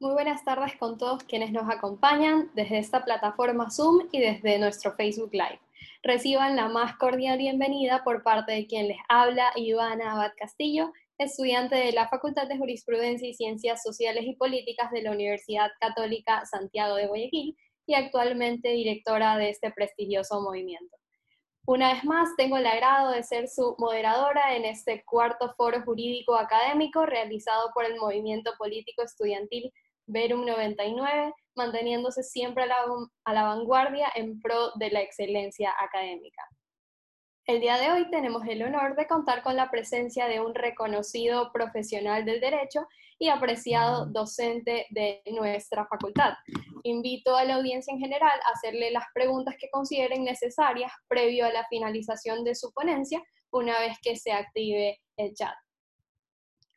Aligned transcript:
Muy 0.00 0.12
buenas 0.12 0.44
tardes 0.44 0.76
con 0.76 0.96
todos 0.96 1.24
quienes 1.24 1.50
nos 1.50 1.68
acompañan 1.68 2.50
desde 2.54 2.78
esta 2.78 3.04
plataforma 3.04 3.68
Zoom 3.70 4.08
y 4.12 4.20
desde 4.20 4.60
nuestro 4.60 4.94
Facebook 4.94 5.30
Live. 5.32 5.58
Reciban 6.04 6.54
la 6.54 6.68
más 6.68 6.96
cordial 6.96 7.38
bienvenida 7.38 8.04
por 8.04 8.22
parte 8.22 8.52
de 8.52 8.66
quien 8.68 8.86
les 8.86 8.98
habla, 9.08 9.50
Ivana 9.56 10.12
Abad 10.12 10.32
Castillo, 10.36 10.92
estudiante 11.18 11.74
de 11.74 11.90
la 11.90 12.08
Facultad 12.08 12.46
de 12.46 12.58
Jurisprudencia 12.58 13.28
y 13.28 13.34
Ciencias 13.34 13.82
Sociales 13.82 14.24
y 14.24 14.36
Políticas 14.36 14.92
de 14.92 15.02
la 15.02 15.10
Universidad 15.10 15.70
Católica 15.80 16.46
Santiago 16.46 16.94
de 16.94 17.08
Guayaquil 17.08 17.56
y 17.86 17.94
actualmente 17.94 18.68
directora 18.70 19.36
de 19.36 19.50
este 19.50 19.72
prestigioso 19.72 20.40
movimiento. 20.40 20.97
Una 21.68 21.92
vez 21.92 22.02
más, 22.02 22.34
tengo 22.38 22.56
el 22.56 22.66
agrado 22.66 23.10
de 23.10 23.22
ser 23.22 23.46
su 23.46 23.76
moderadora 23.76 24.56
en 24.56 24.64
este 24.64 25.04
cuarto 25.04 25.52
foro 25.54 25.82
jurídico 25.82 26.34
académico 26.34 27.04
realizado 27.04 27.70
por 27.74 27.84
el 27.84 27.96
Movimiento 27.96 28.52
Político 28.56 29.02
Estudiantil 29.02 29.70
Verum 30.06 30.46
99, 30.46 31.34
manteniéndose 31.56 32.22
siempre 32.22 32.62
a 32.64 32.68
la, 32.68 32.76
a 33.26 33.34
la 33.34 33.42
vanguardia 33.42 34.08
en 34.14 34.40
pro 34.40 34.70
de 34.76 34.90
la 34.92 35.02
excelencia 35.02 35.74
académica. 35.78 36.40
El 37.48 37.62
día 37.62 37.78
de 37.78 37.90
hoy 37.90 38.10
tenemos 38.10 38.46
el 38.46 38.62
honor 38.62 38.94
de 38.94 39.06
contar 39.06 39.42
con 39.42 39.56
la 39.56 39.70
presencia 39.70 40.28
de 40.28 40.38
un 40.38 40.54
reconocido 40.54 41.50
profesional 41.50 42.26
del 42.26 42.42
derecho 42.42 42.86
y 43.18 43.30
apreciado 43.30 44.04
docente 44.04 44.84
de 44.90 45.22
nuestra 45.32 45.86
facultad. 45.86 46.34
Invito 46.82 47.34
a 47.34 47.44
la 47.44 47.54
audiencia 47.54 47.90
en 47.90 48.00
general 48.00 48.38
a 48.44 48.52
hacerle 48.52 48.90
las 48.90 49.06
preguntas 49.14 49.54
que 49.58 49.70
consideren 49.70 50.24
necesarias 50.24 50.92
previo 51.08 51.46
a 51.46 51.50
la 51.50 51.66
finalización 51.70 52.44
de 52.44 52.54
su 52.54 52.70
ponencia, 52.74 53.22
una 53.50 53.80
vez 53.80 53.96
que 54.02 54.14
se 54.16 54.30
active 54.30 55.00
el 55.16 55.32
chat. 55.32 55.54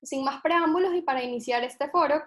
Sin 0.02 0.23
más 0.23 0.41
preámbulos 0.41 0.95
y 0.95 1.02
para 1.02 1.22
iniciar 1.22 1.66
este 1.66 1.89
foro, 1.89 2.23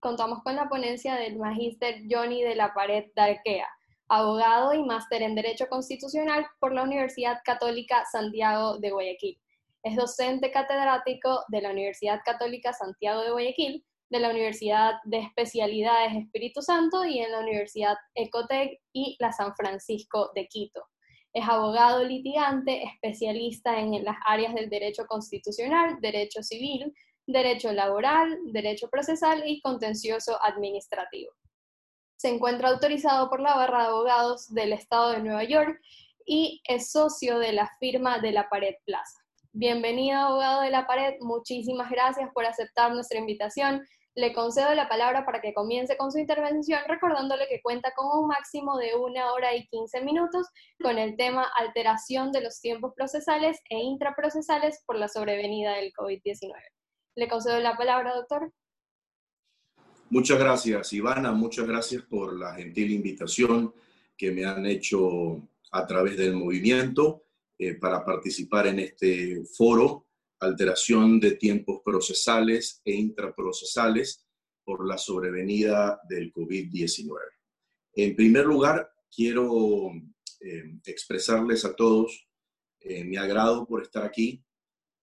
contamos 0.00 0.42
con 0.42 0.54
la 0.54 0.68
ponencia 0.68 1.14
del 1.14 1.38
magíster 1.38 2.02
Johnny 2.10 2.42
de 2.42 2.56
la 2.56 2.74
Pared 2.74 3.06
Darquea, 3.14 3.70
abogado 4.08 4.72
y 4.74 4.84
máster 4.84 5.22
en 5.22 5.34
Derecho 5.34 5.66
Constitucional 5.68 6.46
por 6.60 6.72
la 6.72 6.82
Universidad 6.82 7.40
Católica 7.44 8.04
Santiago 8.10 8.78
de 8.78 8.90
Guayaquil. 8.90 9.38
Es 9.82 9.96
docente 9.96 10.50
catedrático 10.50 11.44
de 11.48 11.62
la 11.62 11.70
Universidad 11.70 12.20
Católica 12.24 12.72
Santiago 12.72 13.22
de 13.22 13.30
Guayaquil, 13.30 13.84
de 14.10 14.20
la 14.20 14.30
Universidad 14.30 14.94
de 15.04 15.18
Especialidades 15.18 16.14
Espíritu 16.14 16.62
Santo 16.62 17.04
y 17.04 17.18
en 17.18 17.32
la 17.32 17.40
Universidad 17.40 17.96
Ecotec 18.14 18.80
y 18.92 19.16
la 19.18 19.32
San 19.32 19.54
Francisco 19.56 20.30
de 20.34 20.46
Quito. 20.46 20.84
Es 21.32 21.46
abogado 21.48 22.02
litigante, 22.04 22.84
especialista 22.84 23.78
en 23.78 24.04
las 24.04 24.16
áreas 24.24 24.54
del 24.54 24.70
derecho 24.70 25.06
constitucional, 25.06 25.98
derecho 26.00 26.42
civil, 26.42 26.94
derecho 27.26 27.72
laboral, 27.72 28.38
derecho 28.52 28.88
procesal 28.88 29.42
y 29.44 29.60
contencioso 29.60 30.38
administrativo. 30.42 31.32
Se 32.16 32.28
encuentra 32.28 32.70
autorizado 32.70 33.28
por 33.28 33.40
la 33.40 33.54
barra 33.54 33.82
de 33.82 33.88
abogados 33.88 34.48
del 34.48 34.72
Estado 34.72 35.10
de 35.10 35.22
Nueva 35.22 35.44
York 35.44 35.78
y 36.24 36.62
es 36.66 36.90
socio 36.90 37.38
de 37.38 37.52
la 37.52 37.70
firma 37.78 38.20
de 38.20 38.32
la 38.32 38.48
Pared 38.48 38.76
Plaza. 38.86 39.18
Bienvenido, 39.52 40.18
abogado 40.18 40.62
de 40.62 40.70
la 40.70 40.86
Pared. 40.86 41.16
Muchísimas 41.20 41.90
gracias 41.90 42.30
por 42.32 42.46
aceptar 42.46 42.94
nuestra 42.94 43.18
invitación. 43.18 43.86
Le 44.14 44.32
concedo 44.32 44.74
la 44.74 44.88
palabra 44.88 45.26
para 45.26 45.42
que 45.42 45.52
comience 45.52 45.98
con 45.98 46.10
su 46.10 46.18
intervención, 46.18 46.80
recordándole 46.88 47.48
que 47.48 47.60
cuenta 47.60 47.92
con 47.94 48.06
un 48.18 48.28
máximo 48.28 48.78
de 48.78 48.94
una 48.94 49.34
hora 49.34 49.54
y 49.54 49.66
quince 49.66 50.00
minutos 50.00 50.46
con 50.82 50.96
el 50.96 51.18
tema 51.18 51.46
alteración 51.54 52.32
de 52.32 52.40
los 52.40 52.62
tiempos 52.62 52.94
procesales 52.96 53.60
e 53.68 53.76
intraprocesales 53.76 54.82
por 54.86 54.96
la 54.96 55.08
sobrevenida 55.08 55.74
del 55.74 55.92
COVID-19. 55.92 56.54
Le 57.14 57.28
concedo 57.28 57.60
la 57.60 57.76
palabra, 57.76 58.14
doctor. 58.14 58.50
Muchas 60.08 60.38
gracias, 60.38 60.92
Ivana. 60.92 61.32
Muchas 61.32 61.66
gracias 61.66 62.02
por 62.02 62.38
la 62.38 62.54
gentil 62.54 62.92
invitación 62.92 63.74
que 64.16 64.30
me 64.30 64.44
han 64.44 64.64
hecho 64.64 65.42
a 65.72 65.84
través 65.84 66.16
del 66.16 66.34
movimiento 66.34 67.24
eh, 67.58 67.74
para 67.74 68.04
participar 68.04 68.68
en 68.68 68.78
este 68.78 69.44
foro, 69.44 70.06
alteración 70.38 71.18
de 71.18 71.32
tiempos 71.32 71.80
procesales 71.84 72.80
e 72.84 72.92
intraprocesales 72.92 74.24
por 74.64 74.86
la 74.86 74.96
sobrevenida 74.96 76.00
del 76.08 76.32
COVID-19. 76.32 77.18
En 77.94 78.14
primer 78.14 78.46
lugar, 78.46 78.88
quiero 79.10 79.90
eh, 80.40 80.78
expresarles 80.84 81.64
a 81.64 81.74
todos 81.74 82.28
eh, 82.80 83.02
mi 83.04 83.16
agrado 83.16 83.66
por 83.66 83.82
estar 83.82 84.04
aquí 84.04 84.44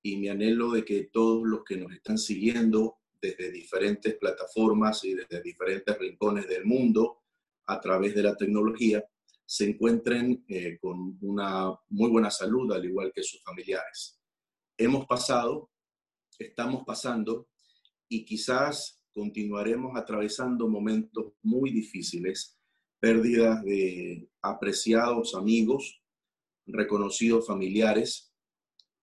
y 0.02 0.16
mi 0.16 0.30
anhelo 0.30 0.72
de 0.72 0.86
que 0.86 1.10
todos 1.12 1.46
los 1.46 1.64
que 1.66 1.76
nos 1.76 1.92
están 1.92 2.18
siguiendo 2.18 3.00
desde 3.24 3.50
diferentes 3.52 4.16
plataformas 4.16 5.06
y 5.06 5.14
desde 5.14 5.42
diferentes 5.42 5.98
rincones 5.98 6.46
del 6.46 6.66
mundo 6.66 7.22
a 7.68 7.80
través 7.80 8.14
de 8.14 8.24
la 8.24 8.36
tecnología 8.36 9.02
se 9.46 9.70
encuentren 9.70 10.44
eh, 10.50 10.78
con 10.82 11.18
una 11.22 11.72
muy 11.90 12.10
buena 12.10 12.30
salud, 12.30 12.70
al 12.74 12.84
igual 12.84 13.14
que 13.16 13.24
sus 13.24 13.42
familiares. 13.42 14.20
Hemos 14.78 15.06
pasado, 15.06 15.72
estamos 16.38 16.84
pasando 16.86 17.48
y 18.10 18.26
quizás 18.26 19.02
continuaremos 19.14 19.96
atravesando 19.96 20.68
momentos 20.68 21.34
muy 21.44 21.72
difíciles, 21.72 22.58
pérdidas 23.00 23.64
de 23.64 24.28
apreciados 24.42 25.34
amigos, 25.34 26.02
reconocidos 26.66 27.48
familiares, 27.48 28.34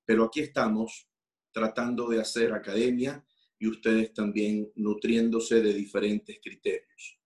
pero 0.04 0.24
aquí 0.24 0.40
estamos 0.40 1.08
tratando 1.52 2.08
de 2.08 2.20
hacer 2.20 2.52
academia 2.52 3.24
y 3.60 3.68
ustedes 3.68 4.12
también 4.12 4.72
nutriéndose 4.74 5.62
de 5.62 5.72
diferentes 5.72 6.40
criterios. 6.42 7.20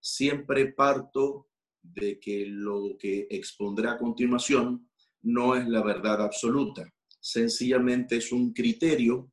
Siempre 0.00 0.72
parto 0.72 1.48
de 1.82 2.18
que 2.18 2.46
lo 2.46 2.96
que 2.98 3.26
expondré 3.28 3.88
a 3.88 3.98
continuación 3.98 4.88
no 5.20 5.54
es 5.54 5.68
la 5.68 5.82
verdad 5.82 6.22
absoluta, 6.22 6.90
sencillamente 7.20 8.16
es 8.16 8.32
un 8.32 8.54
criterio 8.54 9.30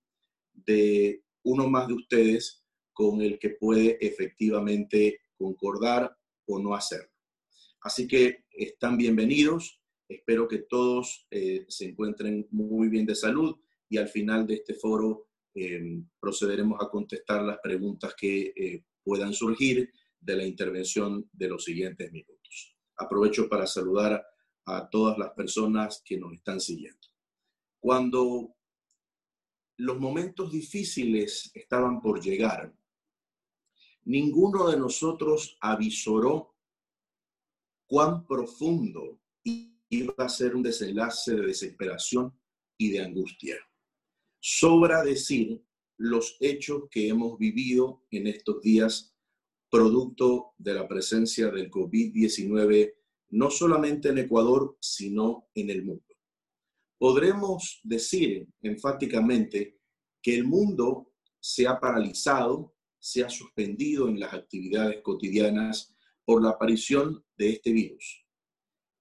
de 0.53 1.23
uno 1.43 1.69
más 1.69 1.87
de 1.87 1.93
ustedes 1.93 2.65
con 2.91 3.21
el 3.21 3.39
que 3.39 3.51
puede 3.51 3.97
efectivamente 4.05 5.21
concordar 5.37 6.13
o 6.47 6.59
no 6.59 6.75
hacerlo. 6.75 7.13
Así 7.81 8.05
que 8.05 8.43
están 8.51 8.97
bienvenidos 8.97 9.79
Espero 10.09 10.47
que 10.47 10.59
todos 10.59 11.27
eh, 11.31 11.65
se 11.67 11.85
encuentren 11.85 12.47
muy 12.51 12.87
bien 12.87 13.05
de 13.05 13.15
salud 13.15 13.57
y 13.89 13.97
al 13.97 14.07
final 14.07 14.47
de 14.47 14.55
este 14.55 14.73
foro 14.73 15.26
eh, 15.59 16.03
procederemos 16.19 16.79
a 16.79 16.87
contestar 16.87 17.41
las 17.41 17.57
preguntas 17.63 18.13
que 18.15 18.53
eh, 18.55 18.83
puedan 19.03 19.33
surgir 19.33 19.91
de 20.19 20.35
la 20.35 20.45
intervención 20.45 21.27
de 21.33 21.49
los 21.49 21.63
siguientes 21.63 22.11
minutos. 22.11 22.77
Aprovecho 22.95 23.49
para 23.49 23.65
saludar 23.65 24.23
a 24.67 24.87
todas 24.87 25.17
las 25.17 25.31
personas 25.31 26.03
que 26.05 26.17
nos 26.17 26.33
están 26.33 26.59
siguiendo. 26.59 27.07
Cuando 27.79 28.55
los 29.77 29.99
momentos 29.99 30.51
difíciles 30.51 31.49
estaban 31.55 32.01
por 32.01 32.21
llegar, 32.21 32.71
ninguno 34.03 34.69
de 34.69 34.77
nosotros 34.77 35.57
avisoró 35.59 36.55
cuán 37.87 38.27
profundo 38.27 39.21
iba 39.89 40.13
a 40.19 40.29
ser 40.29 40.55
un 40.55 40.61
desenlace 40.61 41.35
de 41.35 41.47
desesperación 41.47 42.37
y 42.77 42.91
de 42.91 43.01
angustia. 43.01 43.57
Sobra 44.49 45.03
decir 45.03 45.61
los 45.97 46.37
hechos 46.39 46.83
que 46.89 47.09
hemos 47.09 47.37
vivido 47.37 48.05
en 48.11 48.27
estos 48.27 48.61
días 48.61 49.13
producto 49.69 50.53
de 50.57 50.73
la 50.73 50.87
presencia 50.87 51.51
del 51.51 51.69
COVID-19, 51.69 52.93
no 53.31 53.51
solamente 53.51 54.07
en 54.07 54.19
Ecuador, 54.19 54.77
sino 54.79 55.49
en 55.53 55.69
el 55.69 55.83
mundo. 55.83 56.15
Podremos 56.97 57.81
decir 57.83 58.47
enfáticamente 58.61 59.81
que 60.21 60.35
el 60.35 60.45
mundo 60.45 61.11
se 61.41 61.67
ha 61.67 61.77
paralizado, 61.77 62.73
se 62.99 63.25
ha 63.25 63.29
suspendido 63.29 64.07
en 64.07 64.17
las 64.17 64.33
actividades 64.33 65.01
cotidianas 65.01 65.93
por 66.23 66.41
la 66.41 66.51
aparición 66.51 67.21
de 67.37 67.49
este 67.49 67.73
virus. 67.73 68.25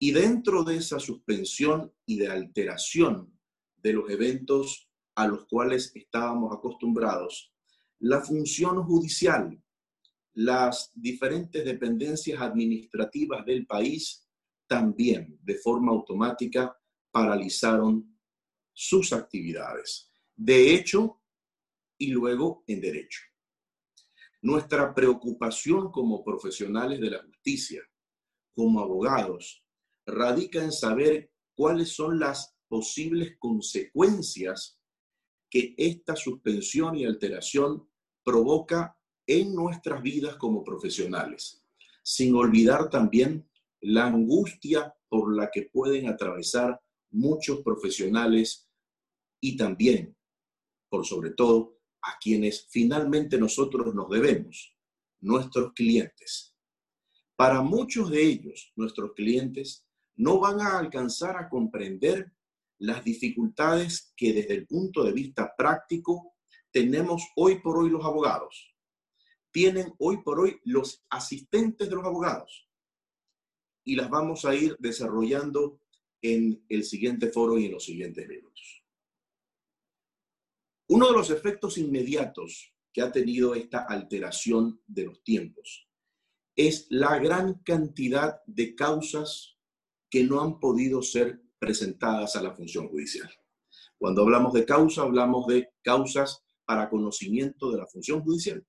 Y 0.00 0.10
dentro 0.10 0.64
de 0.64 0.78
esa 0.78 0.98
suspensión 0.98 1.94
y 2.04 2.18
de 2.18 2.26
alteración 2.26 3.32
de 3.76 3.92
los 3.92 4.10
eventos 4.10 4.86
a 5.16 5.26
los 5.26 5.46
cuales 5.46 5.90
estábamos 5.94 6.54
acostumbrados, 6.54 7.52
la 8.00 8.20
función 8.20 8.82
judicial, 8.84 9.60
las 10.34 10.92
diferentes 10.94 11.64
dependencias 11.64 12.40
administrativas 12.40 13.44
del 13.46 13.66
país 13.66 14.28
también 14.66 15.38
de 15.42 15.54
forma 15.54 15.92
automática 15.92 16.76
paralizaron 17.10 18.18
sus 18.74 19.14
actividades, 19.14 20.10
de 20.34 20.74
hecho 20.74 21.22
y 21.96 22.08
luego 22.08 22.62
en 22.66 22.82
derecho. 22.82 23.22
Nuestra 24.42 24.94
preocupación 24.94 25.90
como 25.90 26.22
profesionales 26.22 27.00
de 27.00 27.10
la 27.10 27.22
justicia, 27.22 27.82
como 28.54 28.80
abogados, 28.80 29.64
radica 30.04 30.62
en 30.62 30.72
saber 30.72 31.32
cuáles 31.54 31.88
son 31.88 32.20
las 32.20 32.54
posibles 32.68 33.36
consecuencias 33.38 34.75
esta 35.76 36.16
suspensión 36.16 36.96
y 36.96 37.04
alteración 37.04 37.88
provoca 38.22 38.96
en 39.26 39.54
nuestras 39.54 40.02
vidas 40.02 40.36
como 40.36 40.62
profesionales, 40.62 41.64
sin 42.02 42.34
olvidar 42.34 42.90
también 42.90 43.48
la 43.80 44.06
angustia 44.06 44.94
por 45.08 45.34
la 45.34 45.50
que 45.50 45.62
pueden 45.62 46.08
atravesar 46.08 46.80
muchos 47.10 47.62
profesionales 47.62 48.68
y 49.40 49.56
también, 49.56 50.16
por 50.88 51.06
sobre 51.06 51.30
todo, 51.30 51.78
a 52.02 52.18
quienes 52.20 52.66
finalmente 52.70 53.38
nosotros 53.38 53.94
nos 53.94 54.08
debemos, 54.08 54.76
nuestros 55.20 55.72
clientes. 55.72 56.54
Para 57.36 57.62
muchos 57.62 58.10
de 58.10 58.22
ellos, 58.22 58.72
nuestros 58.76 59.12
clientes 59.14 59.86
no 60.16 60.38
van 60.38 60.60
a 60.60 60.78
alcanzar 60.78 61.36
a 61.36 61.48
comprender 61.48 62.32
las 62.78 63.04
dificultades 63.04 64.12
que 64.16 64.32
desde 64.32 64.54
el 64.54 64.66
punto 64.66 65.04
de 65.04 65.12
vista 65.12 65.54
práctico 65.56 66.34
tenemos 66.70 67.22
hoy 67.36 67.60
por 67.60 67.78
hoy 67.78 67.90
los 67.90 68.04
abogados. 68.04 68.74
Tienen 69.50 69.94
hoy 69.98 70.22
por 70.22 70.40
hoy 70.40 70.60
los 70.64 71.04
asistentes 71.08 71.88
de 71.88 71.94
los 71.94 72.04
abogados. 72.04 72.68
Y 73.84 73.96
las 73.96 74.10
vamos 74.10 74.44
a 74.44 74.54
ir 74.54 74.76
desarrollando 74.78 75.80
en 76.20 76.64
el 76.68 76.84
siguiente 76.84 77.30
foro 77.30 77.58
y 77.58 77.66
en 77.66 77.72
los 77.72 77.84
siguientes 77.84 78.28
minutos. 78.28 78.84
Uno 80.88 81.08
de 81.08 81.12
los 81.14 81.30
efectos 81.30 81.78
inmediatos 81.78 82.74
que 82.92 83.02
ha 83.02 83.10
tenido 83.10 83.54
esta 83.54 83.80
alteración 83.80 84.80
de 84.86 85.04
los 85.04 85.22
tiempos 85.22 85.88
es 86.54 86.86
la 86.90 87.18
gran 87.18 87.54
cantidad 87.62 88.42
de 88.46 88.74
causas 88.74 89.58
que 90.08 90.24
no 90.24 90.40
han 90.40 90.58
podido 90.58 91.02
ser 91.02 91.42
presentadas 91.66 92.36
a 92.36 92.42
la 92.42 92.54
función 92.54 92.86
judicial. 92.88 93.28
Cuando 93.98 94.22
hablamos 94.22 94.52
de 94.52 94.64
causa, 94.64 95.02
hablamos 95.02 95.48
de 95.48 95.68
causas 95.82 96.44
para 96.64 96.88
conocimiento 96.88 97.72
de 97.72 97.78
la 97.78 97.86
función 97.88 98.22
judicial. 98.22 98.64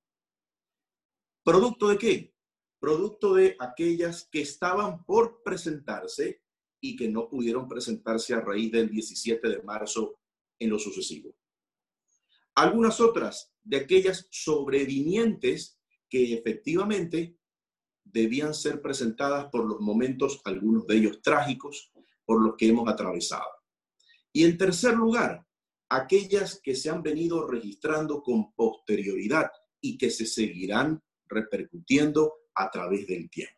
¿Producto 1.43 1.89
de 1.89 1.97
qué? 1.99 2.33
Producto 2.79 3.35
de 3.35 3.55
aquellas 3.59 4.27
que 4.31 4.41
estaban 4.41 5.05
por 5.05 5.43
presentarse 5.43 6.41
y 6.81 6.95
que 6.95 7.07
no 7.07 7.29
pudieron 7.29 7.67
presentarse 7.67 8.33
a 8.33 8.41
raíz 8.41 8.71
del 8.71 8.89
17 8.89 9.47
de 9.47 9.61
marzo 9.61 10.19
en 10.57 10.71
lo 10.71 10.79
sucesivo. 10.79 11.35
Algunas 12.55 12.99
otras 12.99 13.53
de 13.61 13.77
aquellas 13.77 14.27
sobrevinientes 14.31 15.79
que 16.09 16.33
efectivamente 16.33 17.37
debían 18.03 18.55
ser 18.55 18.81
presentadas 18.81 19.49
por 19.51 19.65
los 19.65 19.79
momentos, 19.81 20.41
algunos 20.45 20.87
de 20.87 20.95
ellos 20.97 21.21
trágicos, 21.21 21.91
por 22.27 22.43
los 22.43 22.57
que 22.57 22.67
hemos 22.67 22.89
atravesado. 22.89 23.47
Y 24.33 24.43
en 24.43 24.57
tercer 24.57 24.95
lugar, 24.95 25.47
aquellas 25.89 26.59
que 26.61 26.75
se 26.75 26.89
han 26.89 27.01
venido 27.01 27.47
registrando 27.47 28.21
con 28.21 28.53
posterioridad 28.53 29.49
y 29.79 29.97
que 29.97 30.11
se 30.11 30.25
seguirán 30.25 31.01
repercutiendo 31.29 32.33
a 32.53 32.69
través 32.69 33.07
del 33.07 33.29
tiempo. 33.29 33.55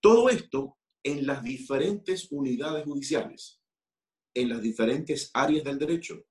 Todo 0.00 0.28
esto 0.28 0.78
en 1.02 1.26
las 1.26 1.42
diferentes 1.42 2.30
unidades 2.30 2.84
judiciales, 2.84 3.60
en 4.34 4.50
las 4.50 4.62
diferentes 4.62 5.32
áreas 5.34 5.64
del 5.64 5.78
derecho, 5.78 6.24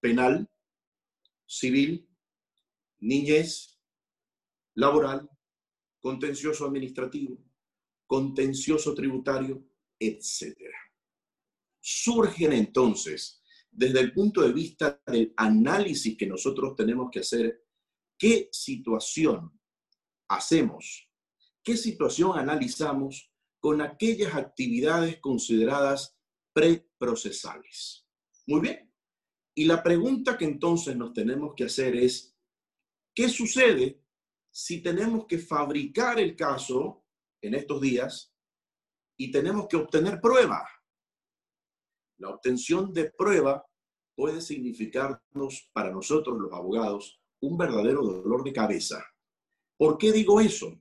penal, 0.00 0.50
civil, 1.46 2.08
niñez, 3.00 3.78
laboral, 4.74 5.28
contencioso 6.00 6.64
administrativo, 6.64 7.38
contencioso 8.06 8.94
tributario, 8.94 9.62
etc. 10.06 10.56
Surgen 11.80 12.52
entonces, 12.52 13.42
desde 13.70 14.00
el 14.00 14.12
punto 14.12 14.42
de 14.42 14.52
vista 14.52 15.02
del 15.06 15.32
análisis 15.36 16.16
que 16.16 16.26
nosotros 16.26 16.76
tenemos 16.76 17.10
que 17.10 17.20
hacer, 17.20 17.64
qué 18.18 18.48
situación 18.52 19.60
hacemos, 20.28 21.10
qué 21.62 21.76
situación 21.76 22.38
analizamos 22.38 23.32
con 23.60 23.80
aquellas 23.80 24.34
actividades 24.34 25.18
consideradas 25.20 26.16
preprocesales. 26.52 28.06
Muy 28.46 28.60
bien. 28.60 28.92
Y 29.56 29.64
la 29.64 29.82
pregunta 29.82 30.36
que 30.36 30.44
entonces 30.44 30.96
nos 30.96 31.12
tenemos 31.12 31.54
que 31.56 31.64
hacer 31.64 31.96
es, 31.96 32.36
¿qué 33.14 33.28
sucede 33.28 34.02
si 34.50 34.82
tenemos 34.82 35.26
que 35.26 35.38
fabricar 35.38 36.20
el 36.20 36.36
caso 36.36 37.04
en 37.40 37.54
estos 37.54 37.80
días 37.80 38.33
y 39.16 39.30
tenemos 39.30 39.66
que 39.68 39.76
obtener 39.76 40.20
prueba. 40.20 40.66
La 42.18 42.30
obtención 42.30 42.92
de 42.92 43.10
prueba 43.10 43.64
puede 44.14 44.40
significarnos 44.40 45.70
para 45.72 45.90
nosotros 45.90 46.38
los 46.38 46.52
abogados 46.52 47.20
un 47.40 47.58
verdadero 47.58 48.02
dolor 48.02 48.44
de 48.44 48.52
cabeza. 48.52 49.04
¿Por 49.76 49.98
qué 49.98 50.12
digo 50.12 50.40
eso? 50.40 50.80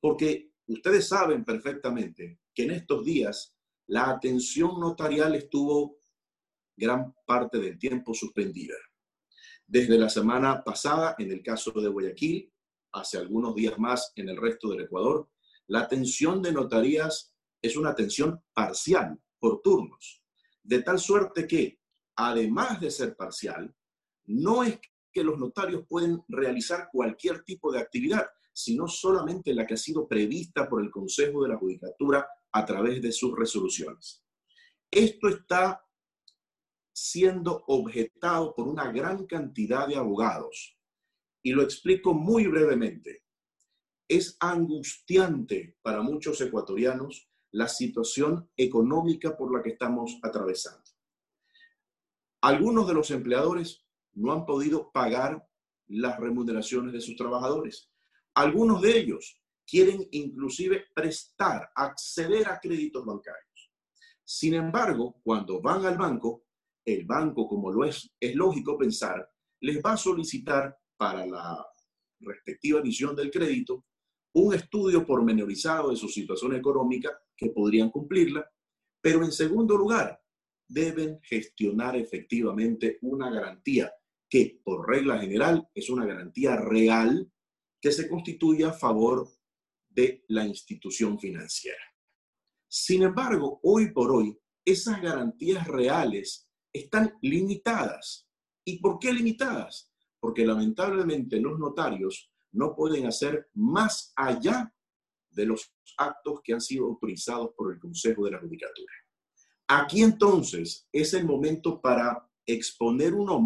Porque 0.00 0.52
ustedes 0.66 1.08
saben 1.08 1.44
perfectamente 1.44 2.40
que 2.54 2.64
en 2.64 2.70
estos 2.70 3.04
días 3.04 3.54
la 3.88 4.10
atención 4.10 4.78
notarial 4.78 5.34
estuvo 5.34 5.98
gran 6.76 7.14
parte 7.26 7.58
del 7.58 7.78
tiempo 7.78 8.14
suspendida. 8.14 8.76
Desde 9.66 9.98
la 9.98 10.08
semana 10.08 10.64
pasada, 10.64 11.14
en 11.18 11.30
el 11.30 11.42
caso 11.42 11.72
de 11.72 11.88
Guayaquil, 11.88 12.52
hace 12.92 13.18
algunos 13.18 13.54
días 13.54 13.78
más 13.78 14.12
en 14.16 14.28
el 14.28 14.36
resto 14.36 14.70
del 14.70 14.82
Ecuador, 14.82 15.28
la 15.66 15.80
atención 15.80 16.42
de 16.42 16.52
notarías 16.52 17.29
es 17.62 17.76
una 17.76 17.90
atención 17.90 18.42
parcial, 18.52 19.20
por 19.38 19.62
turnos, 19.62 20.22
de 20.62 20.82
tal 20.82 20.98
suerte 20.98 21.46
que, 21.46 21.80
además 22.16 22.80
de 22.80 22.90
ser 22.90 23.16
parcial, 23.16 23.74
no 24.26 24.62
es 24.62 24.78
que 25.12 25.24
los 25.24 25.38
notarios 25.38 25.84
pueden 25.88 26.22
realizar 26.28 26.88
cualquier 26.92 27.42
tipo 27.42 27.72
de 27.72 27.80
actividad, 27.80 28.26
sino 28.52 28.86
solamente 28.86 29.54
la 29.54 29.66
que 29.66 29.74
ha 29.74 29.78
sido 29.78 30.06
prevista 30.06 30.68
por 30.68 30.82
el 30.82 30.90
Consejo 30.90 31.42
de 31.42 31.48
la 31.48 31.56
Judicatura 31.56 32.28
a 32.52 32.64
través 32.64 33.00
de 33.00 33.12
sus 33.12 33.36
resoluciones. 33.36 34.22
Esto 34.90 35.28
está 35.28 35.82
siendo 36.92 37.64
objetado 37.68 38.54
por 38.54 38.68
una 38.68 38.92
gran 38.92 39.26
cantidad 39.26 39.88
de 39.88 39.96
abogados. 39.96 40.76
Y 41.42 41.52
lo 41.52 41.62
explico 41.62 42.12
muy 42.12 42.46
brevemente. 42.46 43.24
Es 44.06 44.36
angustiante 44.40 45.78
para 45.82 46.02
muchos 46.02 46.40
ecuatorianos 46.40 47.29
la 47.52 47.68
situación 47.68 48.48
económica 48.56 49.36
por 49.36 49.54
la 49.54 49.62
que 49.62 49.70
estamos 49.70 50.18
atravesando. 50.22 50.84
Algunos 52.42 52.86
de 52.86 52.94
los 52.94 53.10
empleadores 53.10 53.84
no 54.14 54.32
han 54.32 54.46
podido 54.46 54.90
pagar 54.92 55.46
las 55.88 56.18
remuneraciones 56.18 56.92
de 56.92 57.00
sus 57.00 57.16
trabajadores. 57.16 57.90
Algunos 58.34 58.80
de 58.80 58.98
ellos 58.98 59.40
quieren 59.66 60.06
inclusive 60.12 60.84
prestar, 60.94 61.70
acceder 61.74 62.48
a 62.48 62.58
créditos 62.58 63.04
bancarios. 63.04 63.72
Sin 64.24 64.54
embargo, 64.54 65.20
cuando 65.22 65.60
van 65.60 65.84
al 65.84 65.98
banco, 65.98 66.44
el 66.84 67.04
banco, 67.04 67.48
como 67.48 67.70
lo 67.70 67.84
es, 67.84 68.10
es 68.18 68.34
lógico 68.34 68.78
pensar, 68.78 69.28
les 69.60 69.82
va 69.82 69.92
a 69.92 69.96
solicitar 69.96 70.76
para 70.96 71.26
la 71.26 71.66
respectiva 72.20 72.80
emisión 72.80 73.14
del 73.14 73.30
crédito 73.30 73.84
un 74.32 74.54
estudio 74.54 75.04
pormenorizado 75.04 75.90
de 75.90 75.96
su 75.96 76.08
situación 76.08 76.54
económica 76.54 77.10
que 77.40 77.50
podrían 77.50 77.90
cumplirla, 77.90 78.48
pero 79.00 79.24
en 79.24 79.32
segundo 79.32 79.76
lugar, 79.76 80.22
deben 80.68 81.18
gestionar 81.22 81.96
efectivamente 81.96 82.98
una 83.00 83.30
garantía 83.30 83.92
que 84.28 84.60
por 84.62 84.86
regla 84.86 85.18
general 85.18 85.68
es 85.74 85.88
una 85.88 86.04
garantía 86.04 86.54
real 86.56 87.32
que 87.80 87.90
se 87.90 88.08
constituye 88.08 88.64
a 88.64 88.72
favor 88.72 89.26
de 89.88 90.22
la 90.28 90.46
institución 90.46 91.18
financiera. 91.18 91.82
Sin 92.68 93.02
embargo, 93.02 93.58
hoy 93.64 93.90
por 93.90 94.12
hoy, 94.12 94.38
esas 94.64 95.00
garantías 95.00 95.66
reales 95.66 96.48
están 96.72 97.18
limitadas. 97.22 98.28
¿Y 98.64 98.78
por 98.78 98.98
qué 99.00 99.12
limitadas? 99.12 99.90
Porque 100.20 100.46
lamentablemente 100.46 101.40
los 101.40 101.58
notarios 101.58 102.30
no 102.52 102.76
pueden 102.76 103.06
hacer 103.06 103.48
más 103.54 104.12
allá 104.14 104.72
de 105.30 105.46
los 105.46 105.72
actos 105.96 106.40
que 106.42 106.52
han 106.52 106.60
sido 106.60 106.86
autorizados 106.86 107.50
por 107.56 107.72
el 107.72 107.78
Consejo 107.78 108.24
de 108.24 108.32
la 108.32 108.40
Judicatura. 108.40 108.92
Aquí 109.68 110.02
entonces 110.02 110.88
es 110.92 111.14
el 111.14 111.24
momento 111.24 111.80
para 111.80 112.28
exponer 112.44 113.14
uno 113.14 113.40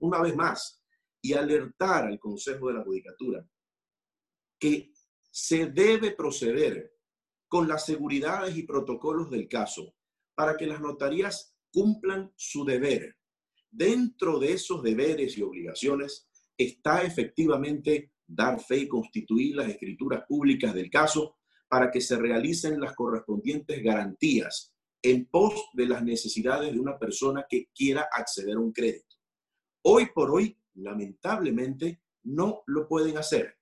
una 0.00 0.20
vez 0.20 0.36
más 0.36 0.82
y 1.22 1.32
alertar 1.32 2.04
al 2.04 2.18
Consejo 2.18 2.68
de 2.68 2.74
la 2.74 2.84
Judicatura 2.84 3.46
que 4.58 4.92
se 5.30 5.66
debe 5.66 6.12
proceder 6.12 6.92
con 7.48 7.66
las 7.66 7.86
seguridades 7.86 8.56
y 8.56 8.64
protocolos 8.64 9.30
del 9.30 9.48
caso 9.48 9.94
para 10.34 10.56
que 10.56 10.66
las 10.66 10.80
notarías 10.80 11.56
cumplan 11.72 12.32
su 12.36 12.64
deber. 12.64 13.16
Dentro 13.70 14.38
de 14.38 14.52
esos 14.52 14.82
deberes 14.82 15.38
y 15.38 15.42
obligaciones 15.42 16.28
está 16.56 17.02
efectivamente 17.02 18.12
dar 18.32 18.60
fe 18.60 18.78
y 18.78 18.88
constituir 18.88 19.56
las 19.56 19.68
escrituras 19.68 20.24
públicas 20.28 20.72
del 20.72 20.90
caso 20.90 21.36
para 21.68 21.90
que 21.90 22.00
se 22.00 22.16
realicen 22.16 22.80
las 22.80 22.94
correspondientes 22.94 23.82
garantías 23.82 24.72
en 25.02 25.26
pos 25.26 25.54
de 25.72 25.86
las 25.86 26.02
necesidades 26.02 26.72
de 26.72 26.78
una 26.78 26.98
persona 26.98 27.46
que 27.48 27.68
quiera 27.74 28.08
acceder 28.12 28.56
a 28.56 28.60
un 28.60 28.72
crédito. 28.72 29.16
Hoy 29.82 30.08
por 30.14 30.30
hoy, 30.30 30.58
lamentablemente, 30.74 32.02
no 32.24 32.62
lo 32.66 32.86
pueden 32.86 33.16
hacer. 33.16 33.56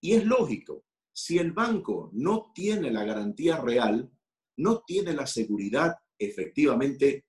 Y 0.00 0.14
es 0.14 0.24
lógico, 0.24 0.84
si 1.12 1.38
el 1.38 1.52
banco 1.52 2.10
no 2.12 2.50
tiene 2.54 2.90
la 2.90 3.04
garantía 3.04 3.58
real, 3.60 4.10
no 4.56 4.82
tiene 4.86 5.12
la 5.12 5.26
seguridad 5.26 5.94
efectivamente 6.18 7.26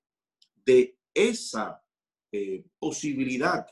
de 0.65 0.97
esa 1.13 1.83
eh, 2.31 2.65
posibilidad 2.79 3.65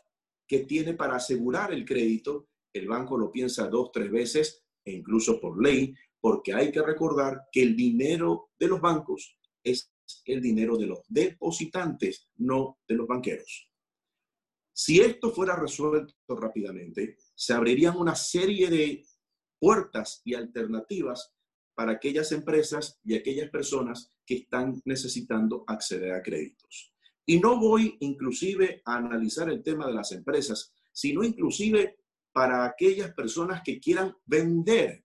que 0.48 0.60
tiene 0.60 0.94
para 0.94 1.16
asegurar 1.16 1.74
el 1.74 1.86
crédito, 1.86 2.50
el 2.74 2.88
banco 2.88 3.18
lo 3.18 3.32
piensa 3.32 3.68
dos, 3.68 3.92
tres 3.92 4.12
veces, 4.12 4.64
e 4.84 4.92
incluso 4.94 5.40
por 5.40 5.62
ley, 5.62 5.94
porque 6.20 6.54
hay 6.54 6.72
que 6.72 6.82
recordar 6.82 7.48
que 7.52 7.62
el 7.62 7.76
dinero 7.76 8.52
de 8.60 8.68
los 8.68 8.82
bancos 8.82 9.38
es 9.64 9.92
el 10.26 10.42
dinero 10.42 10.78
de 10.78 10.88
los 10.88 11.00
depositantes, 11.08 12.30
no 12.38 12.80
de 12.88 12.96
los 12.96 13.08
banqueros. 13.08 13.70
Si 14.74 15.00
esto 15.00 15.32
fuera 15.32 15.56
resuelto 15.56 16.14
rápidamente, 16.30 17.18
se 17.36 17.54
abrirían 17.54 17.98
una 17.98 18.16
serie 18.16 18.70
de 18.70 19.06
puertas 19.60 20.22
y 20.24 20.34
alternativas 20.34 21.34
para 21.76 21.94
aquellas 21.94 22.32
empresas 22.32 23.00
y 23.04 23.16
aquellas 23.16 23.50
personas 23.50 24.12
que 24.26 24.36
están 24.36 24.82
necesitando 24.86 25.64
acceder 25.68 26.14
a 26.14 26.22
créditos. 26.22 26.94
Y 27.26 27.40
no 27.40 27.60
voy 27.60 27.98
inclusive 28.00 28.82
a 28.86 28.98
analizar 28.98 29.50
el 29.50 29.62
tema 29.62 29.88
de 29.88 29.94
las 29.94 30.12
empresas, 30.12 30.74
sino 30.92 31.24
inclusive 31.24 32.01
para 32.32 32.66
aquellas 32.66 33.14
personas 33.14 33.62
que 33.64 33.80
quieran 33.80 34.16
vender 34.26 35.04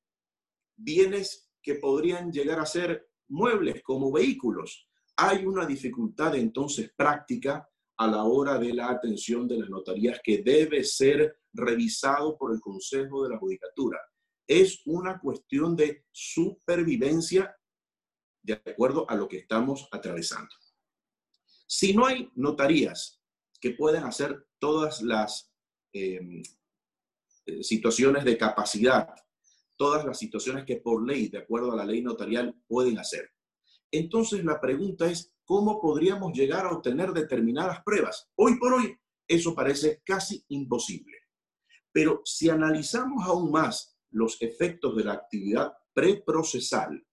bienes 0.77 1.51
que 1.63 1.77
podrían 1.77 2.31
llegar 2.31 2.61
a 2.61 2.67
ser 2.67 3.09
muebles 3.29 3.83
como 3.83 4.13
vehículos. 4.13 4.89
Hay 5.17 5.45
una 5.47 5.67
dificultad 5.67 6.35
entonces 6.37 6.93
práctica 6.95 7.69
a 7.97 8.07
la 8.07 8.25
hora 8.25 8.59
de 8.59 8.75
la 8.75 8.91
atención 8.91 9.49
de 9.49 9.59
las 9.59 9.71
notarías 9.71 10.21
que 10.23 10.43
debe 10.43 10.85
ser 10.85 11.41
revisado 11.53 12.37
por 12.37 12.53
el 12.53 12.61
Consejo 12.61 13.25
de 13.25 13.31
la 13.31 13.39
Judicatura. 13.39 13.99
Es 14.47 14.83
una 14.85 15.19
cuestión 15.19 15.75
de 15.75 16.05
supervivencia 16.13 17.57
de 18.43 18.53
acuerdo 18.53 19.09
a 19.09 19.17
lo 19.17 19.27
que 19.27 19.39
estamos 19.39 19.89
atravesando. 19.91 20.55
Si 21.67 21.95
no 21.95 22.07
hay 22.07 22.31
notarías 22.37 23.21
que 23.61 23.71
puedan 23.71 24.05
hacer 24.05 24.47
todas 24.61 25.03
las 25.03 25.53
em, 25.93 26.43
eh, 27.47 27.63
situaciones 27.63 28.25
de 28.25 28.37
capacidad, 28.37 29.09
todas 29.77 30.05
las 30.05 30.19
situaciones 30.19 30.65
que 30.65 30.77
por 30.77 31.07
ley, 31.07 31.29
de 31.29 31.39
acuerdo 31.39 31.73
a 31.73 31.77
la 31.77 31.85
ley 31.85 32.03
notarial, 32.03 32.55
pueden 32.67 32.99
hacer. 32.99 33.31
Entonces 33.91 34.45
la 34.45 34.61
pregunta 34.61 35.11
es, 35.11 35.33
¿cómo 35.45 35.81
podríamos 35.81 36.33
llegar 36.33 36.67
a 36.67 36.73
obtener 36.73 37.13
determinadas 37.13 37.83
pruebas? 37.85 38.29
Hoy 38.35 38.59
por 38.59 38.75
hoy, 38.75 38.97
eso 39.29 39.55
parece 39.55 40.03
casi 40.05 40.45
imposible. 40.49 41.17
Pero 41.93 42.21
si 42.25 42.51
analizamos 42.51 43.25
aún 43.25 43.51
más 43.51 43.97
los 44.11 44.41
efectos 44.43 44.97
de 44.97 45.05
la 45.05 45.13
actividad 45.15 45.73
preprocesal, 45.93 47.07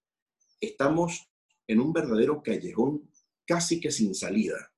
estamos 0.60 1.30
en 1.68 1.80
un 1.80 1.94
verdadero 1.94 2.42
callejón 2.42 3.10
casi 3.46 3.80
que 3.80 3.92
sin 3.92 4.14
salida. 4.14 4.74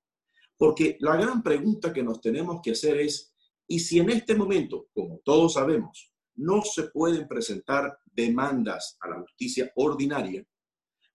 Porque 0.57 0.97
la 0.99 1.15
gran 1.15 1.43
pregunta 1.43 1.91
que 1.91 2.03
nos 2.03 2.21
tenemos 2.21 2.61
que 2.61 2.71
hacer 2.71 2.99
es, 2.99 3.34
¿y 3.67 3.79
si 3.79 3.99
en 3.99 4.09
este 4.09 4.35
momento, 4.35 4.87
como 4.93 5.19
todos 5.23 5.53
sabemos, 5.53 6.13
no 6.35 6.61
se 6.61 6.83
pueden 6.89 7.27
presentar 7.27 7.97
demandas 8.05 8.97
a 9.01 9.09
la 9.09 9.21
justicia 9.21 9.71
ordinaria, 9.75 10.45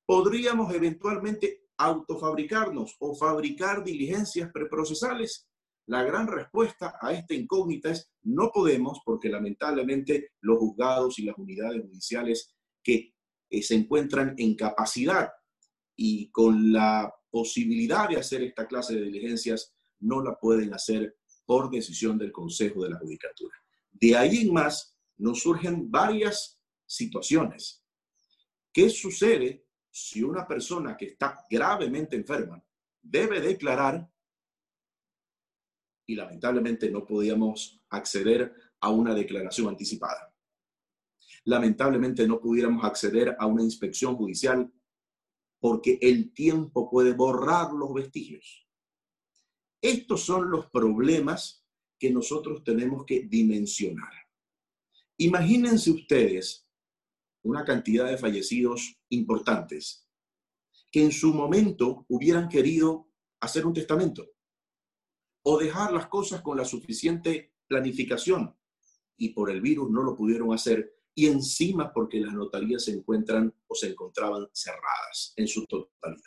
podríamos 0.06 0.72
eventualmente 0.74 1.66
autofabricarnos 1.76 2.96
o 2.98 3.14
fabricar 3.14 3.82
diligencias 3.82 4.50
preprocesales. 4.52 5.48
La 5.86 6.02
gran 6.02 6.26
respuesta 6.26 6.98
a 7.00 7.12
esta 7.12 7.34
incógnita 7.34 7.90
es 7.90 8.10
no 8.22 8.50
podemos 8.52 9.00
porque 9.04 9.28
lamentablemente 9.28 10.32
los 10.40 10.58
juzgados 10.58 11.18
y 11.18 11.24
las 11.24 11.38
unidades 11.38 11.82
judiciales 11.82 12.54
que 12.82 13.14
eh, 13.50 13.62
se 13.62 13.74
encuentran 13.74 14.34
en 14.36 14.56
capacidad 14.56 15.30
y 15.96 16.30
con 16.30 16.72
la 16.72 17.12
posibilidad 17.30 18.08
de 18.08 18.16
hacer 18.16 18.42
esta 18.42 18.66
clase 18.66 18.94
de 18.94 19.02
diligencias 19.02 19.74
no 20.00 20.22
la 20.22 20.36
pueden 20.36 20.74
hacer 20.74 21.16
por 21.50 21.68
decisión 21.68 22.16
del 22.16 22.30
Consejo 22.30 22.84
de 22.84 22.90
la 22.90 22.98
Judicatura. 23.00 23.56
De 23.90 24.16
ahí 24.16 24.42
en 24.42 24.52
más, 24.52 24.96
nos 25.18 25.40
surgen 25.40 25.90
varias 25.90 26.62
situaciones. 26.86 27.84
¿Qué 28.72 28.88
sucede 28.88 29.66
si 29.90 30.22
una 30.22 30.46
persona 30.46 30.96
que 30.96 31.06
está 31.06 31.44
gravemente 31.50 32.14
enferma 32.14 32.64
debe 33.02 33.40
declarar 33.40 34.08
y 36.06 36.14
lamentablemente 36.14 36.88
no 36.88 37.04
podíamos 37.04 37.82
acceder 37.88 38.54
a 38.78 38.90
una 38.90 39.12
declaración 39.12 39.70
anticipada? 39.70 40.32
Lamentablemente 41.46 42.28
no 42.28 42.38
pudiéramos 42.38 42.84
acceder 42.84 43.34
a 43.36 43.46
una 43.46 43.64
inspección 43.64 44.14
judicial 44.14 44.72
porque 45.58 45.98
el 46.00 46.32
tiempo 46.32 46.88
puede 46.88 47.12
borrar 47.12 47.72
los 47.72 47.92
vestigios. 47.92 48.69
Estos 49.82 50.22
son 50.22 50.50
los 50.50 50.66
problemas 50.70 51.64
que 51.98 52.10
nosotros 52.10 52.62
tenemos 52.64 53.04
que 53.04 53.22
dimensionar. 53.22 54.12
Imagínense 55.18 55.90
ustedes 55.90 56.66
una 57.42 57.64
cantidad 57.64 58.06
de 58.06 58.18
fallecidos 58.18 58.98
importantes 59.10 60.06
que 60.90 61.02
en 61.02 61.12
su 61.12 61.32
momento 61.32 62.04
hubieran 62.08 62.48
querido 62.48 63.10
hacer 63.40 63.64
un 63.64 63.72
testamento 63.72 64.30
o 65.42 65.58
dejar 65.58 65.92
las 65.92 66.08
cosas 66.08 66.42
con 66.42 66.56
la 66.56 66.64
suficiente 66.64 67.54
planificación 67.66 68.54
y 69.16 69.30
por 69.30 69.50
el 69.50 69.60
virus 69.60 69.90
no 69.90 70.02
lo 70.02 70.16
pudieron 70.16 70.52
hacer 70.52 70.94
y 71.14 71.26
encima 71.26 71.92
porque 71.92 72.20
las 72.20 72.34
notarías 72.34 72.84
se 72.84 72.92
encuentran 72.92 73.54
o 73.66 73.74
se 73.74 73.88
encontraban 73.88 74.48
cerradas 74.52 75.32
en 75.36 75.48
su 75.48 75.66
totalidad. 75.66 76.22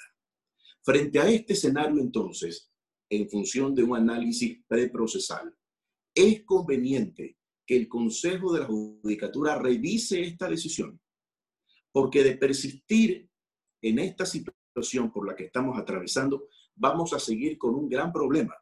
Frente 0.82 1.20
a 1.20 1.30
este 1.30 1.54
escenario 1.54 2.02
entonces, 2.02 2.73
en 3.16 3.30
función 3.30 3.76
de 3.76 3.84
un 3.84 3.96
análisis 3.96 4.64
preprocesal, 4.68 5.56
es 6.16 6.44
conveniente 6.44 7.38
que 7.66 7.76
el 7.76 7.88
Consejo 7.88 8.54
de 8.54 8.62
la 8.62 8.66
Judicatura 8.66 9.58
revise 9.58 10.22
esta 10.22 10.50
decisión, 10.50 11.00
porque 11.92 12.24
de 12.24 12.38
persistir 12.38 13.30
en 13.82 14.00
esta 14.00 14.26
situación 14.26 15.12
por 15.12 15.28
la 15.28 15.36
que 15.36 15.46
estamos 15.46 15.78
atravesando, 15.78 16.48
vamos 16.76 17.14
a 17.14 17.20
seguir 17.20 17.58
con 17.58 17.76
un 17.76 17.88
gran 17.88 18.12
problema, 18.12 18.56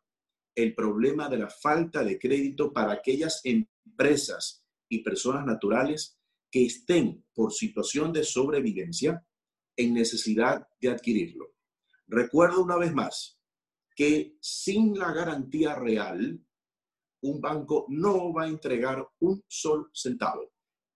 el 0.55 0.75
problema 0.75 1.29
de 1.29 1.37
la 1.37 1.49
falta 1.49 2.03
de 2.03 2.19
crédito 2.19 2.73
para 2.73 2.91
aquellas 2.91 3.41
empresas 3.45 4.65
y 4.89 4.99
personas 4.99 5.45
naturales 5.45 6.19
que 6.51 6.65
estén 6.65 7.25
por 7.33 7.53
situación 7.53 8.11
de 8.11 8.23
sobrevivencia 8.23 9.25
en 9.77 9.93
necesidad 9.93 10.67
de 10.81 10.89
adquirirlo. 10.89 11.53
Recuerdo 12.07 12.61
una 12.61 12.75
vez 12.75 12.93
más 12.93 13.40
que 13.95 14.37
sin 14.39 14.97
la 14.97 15.11
garantía 15.13 15.75
real, 15.75 16.39
un 17.21 17.41
banco 17.41 17.85
no 17.89 18.33
va 18.33 18.43
a 18.43 18.47
entregar 18.47 19.07
un 19.19 19.43
solo 19.47 19.89
centavo. 19.93 20.51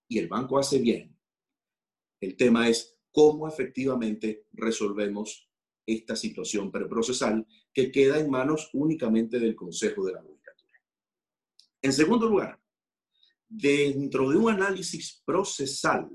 Y 0.08 0.20
el 0.20 0.28
banco 0.28 0.58
hace 0.58 0.80
bien. 0.80 1.18
El 2.20 2.36
tema 2.36 2.70
es 2.70 2.98
cómo 3.12 3.48
efectivamente 3.48 4.48
resolvemos 4.54 5.50
esta 5.86 6.16
situación 6.16 6.72
preprocesal 6.72 7.46
que 7.72 7.92
queda 7.92 8.20
en 8.20 8.30
manos 8.30 8.70
únicamente 8.74 9.40
del 9.40 9.56
Consejo 9.56 10.06
de 10.06 10.14
la 10.14 10.22
Judicatura. 10.22 10.80
En 11.82 11.94
segundo 11.94 12.28
lugar, 12.28 12.60
dentro 13.48 14.30
de 14.30 14.38
un 14.38 14.50
análisis 14.50 15.22
procesal, 15.24 16.10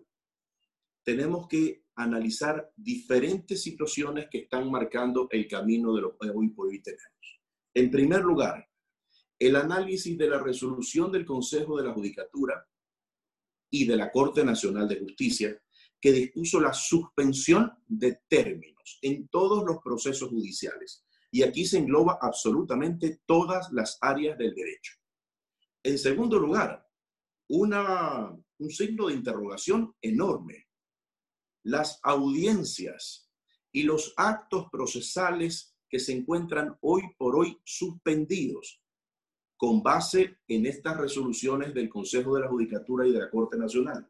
tenemos 1.04 1.46
que 1.46 1.84
analizar 2.02 2.70
diferentes 2.76 3.62
situaciones 3.62 4.28
que 4.30 4.38
están 4.38 4.70
marcando 4.70 5.28
el 5.30 5.46
camino 5.48 5.94
de 5.94 6.02
lo 6.02 6.16
que 6.16 6.30
hoy 6.30 6.48
por 6.48 6.68
hoy 6.68 6.82
tenemos. 6.82 7.40
En 7.74 7.90
primer 7.90 8.22
lugar, 8.22 8.68
el 9.38 9.56
análisis 9.56 10.18
de 10.18 10.28
la 10.28 10.38
resolución 10.38 11.10
del 11.10 11.24
Consejo 11.24 11.78
de 11.78 11.86
la 11.86 11.94
Judicatura 11.94 12.66
y 13.70 13.86
de 13.86 13.96
la 13.96 14.10
Corte 14.10 14.44
Nacional 14.44 14.88
de 14.88 14.98
Justicia 14.98 15.60
que 16.00 16.12
dispuso 16.12 16.60
la 16.60 16.72
suspensión 16.72 17.72
de 17.86 18.20
términos 18.28 18.98
en 19.02 19.28
todos 19.28 19.64
los 19.64 19.78
procesos 19.82 20.30
judiciales. 20.30 21.04
Y 21.30 21.42
aquí 21.42 21.64
se 21.64 21.78
engloba 21.78 22.18
absolutamente 22.20 23.20
todas 23.26 23.70
las 23.72 23.98
áreas 24.00 24.36
del 24.38 24.54
derecho. 24.54 24.94
En 25.82 25.98
segundo 25.98 26.38
lugar, 26.38 26.86
una, 27.48 28.30
un 28.58 28.70
signo 28.70 29.08
de 29.08 29.14
interrogación 29.14 29.94
enorme. 30.00 30.66
Las 31.62 32.00
audiencias 32.02 33.30
y 33.72 33.82
los 33.82 34.14
actos 34.16 34.66
procesales 34.70 35.76
que 35.88 35.98
se 35.98 36.12
encuentran 36.12 36.76
hoy 36.80 37.02
por 37.18 37.36
hoy 37.36 37.60
suspendidos 37.64 38.80
con 39.56 39.82
base 39.82 40.38
en 40.48 40.64
estas 40.64 40.96
resoluciones 40.96 41.74
del 41.74 41.90
Consejo 41.90 42.34
de 42.34 42.40
la 42.40 42.48
Judicatura 42.48 43.06
y 43.06 43.12
de 43.12 43.18
la 43.18 43.30
Corte 43.30 43.58
Nacional. 43.58 44.08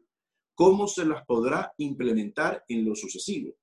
¿Cómo 0.55 0.87
se 0.87 1.05
las 1.05 1.25
podrá 1.25 1.73
implementar 1.77 2.63
en 2.69 2.85
lo 2.85 2.95
sucesivo? 2.95 3.57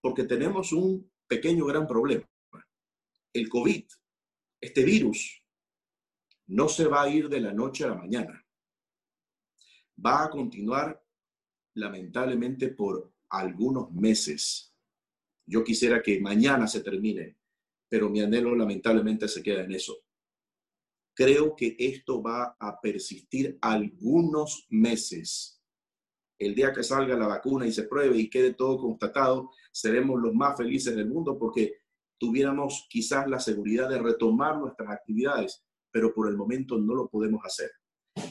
Porque 0.00 0.24
tenemos 0.24 0.72
un 0.72 1.08
pequeño 1.28 1.66
gran 1.66 1.86
problema. 1.86 2.28
El 3.32 3.48
COVID, 3.48 3.84
este 4.60 4.82
virus, 4.82 5.40
no 6.48 6.68
se 6.68 6.86
va 6.86 7.02
a 7.02 7.08
ir 7.08 7.28
de 7.28 7.40
la 7.40 7.52
noche 7.52 7.84
a 7.84 7.88
la 7.88 7.94
mañana. 7.94 8.44
Va 10.04 10.24
a 10.24 10.30
continuar 10.30 11.00
lamentablemente 11.74 12.68
por 12.68 13.12
algunos 13.30 13.90
meses. 13.92 14.74
Yo 15.46 15.64
quisiera 15.64 16.02
que 16.02 16.20
mañana 16.20 16.66
se 16.66 16.80
termine, 16.80 17.38
pero 17.88 18.10
mi 18.10 18.20
anhelo 18.20 18.54
lamentablemente 18.54 19.28
se 19.28 19.42
queda 19.42 19.62
en 19.62 19.72
eso. 19.72 19.96
Creo 21.14 21.56
que 21.56 21.74
esto 21.78 22.22
va 22.22 22.56
a 22.60 22.80
persistir 22.80 23.58
algunos 23.60 24.66
meses. 24.68 25.60
El 26.38 26.54
día 26.54 26.72
que 26.72 26.84
salga 26.84 27.16
la 27.16 27.26
vacuna 27.26 27.66
y 27.66 27.72
se 27.72 27.84
pruebe 27.84 28.18
y 28.18 28.30
quede 28.30 28.54
todo 28.54 28.78
constatado, 28.78 29.50
seremos 29.72 30.20
los 30.20 30.34
más 30.34 30.56
felices 30.56 30.94
del 30.94 31.08
mundo 31.08 31.36
porque 31.38 31.78
tuviéramos 32.18 32.86
quizás 32.88 33.28
la 33.28 33.40
seguridad 33.40 33.88
de 33.88 33.98
retomar 33.98 34.58
nuestras 34.58 34.90
actividades, 34.90 35.64
pero 35.90 36.12
por 36.12 36.28
el 36.28 36.36
momento 36.36 36.78
no 36.78 36.94
lo 36.94 37.08
podemos 37.08 37.40
hacer. 37.44 37.70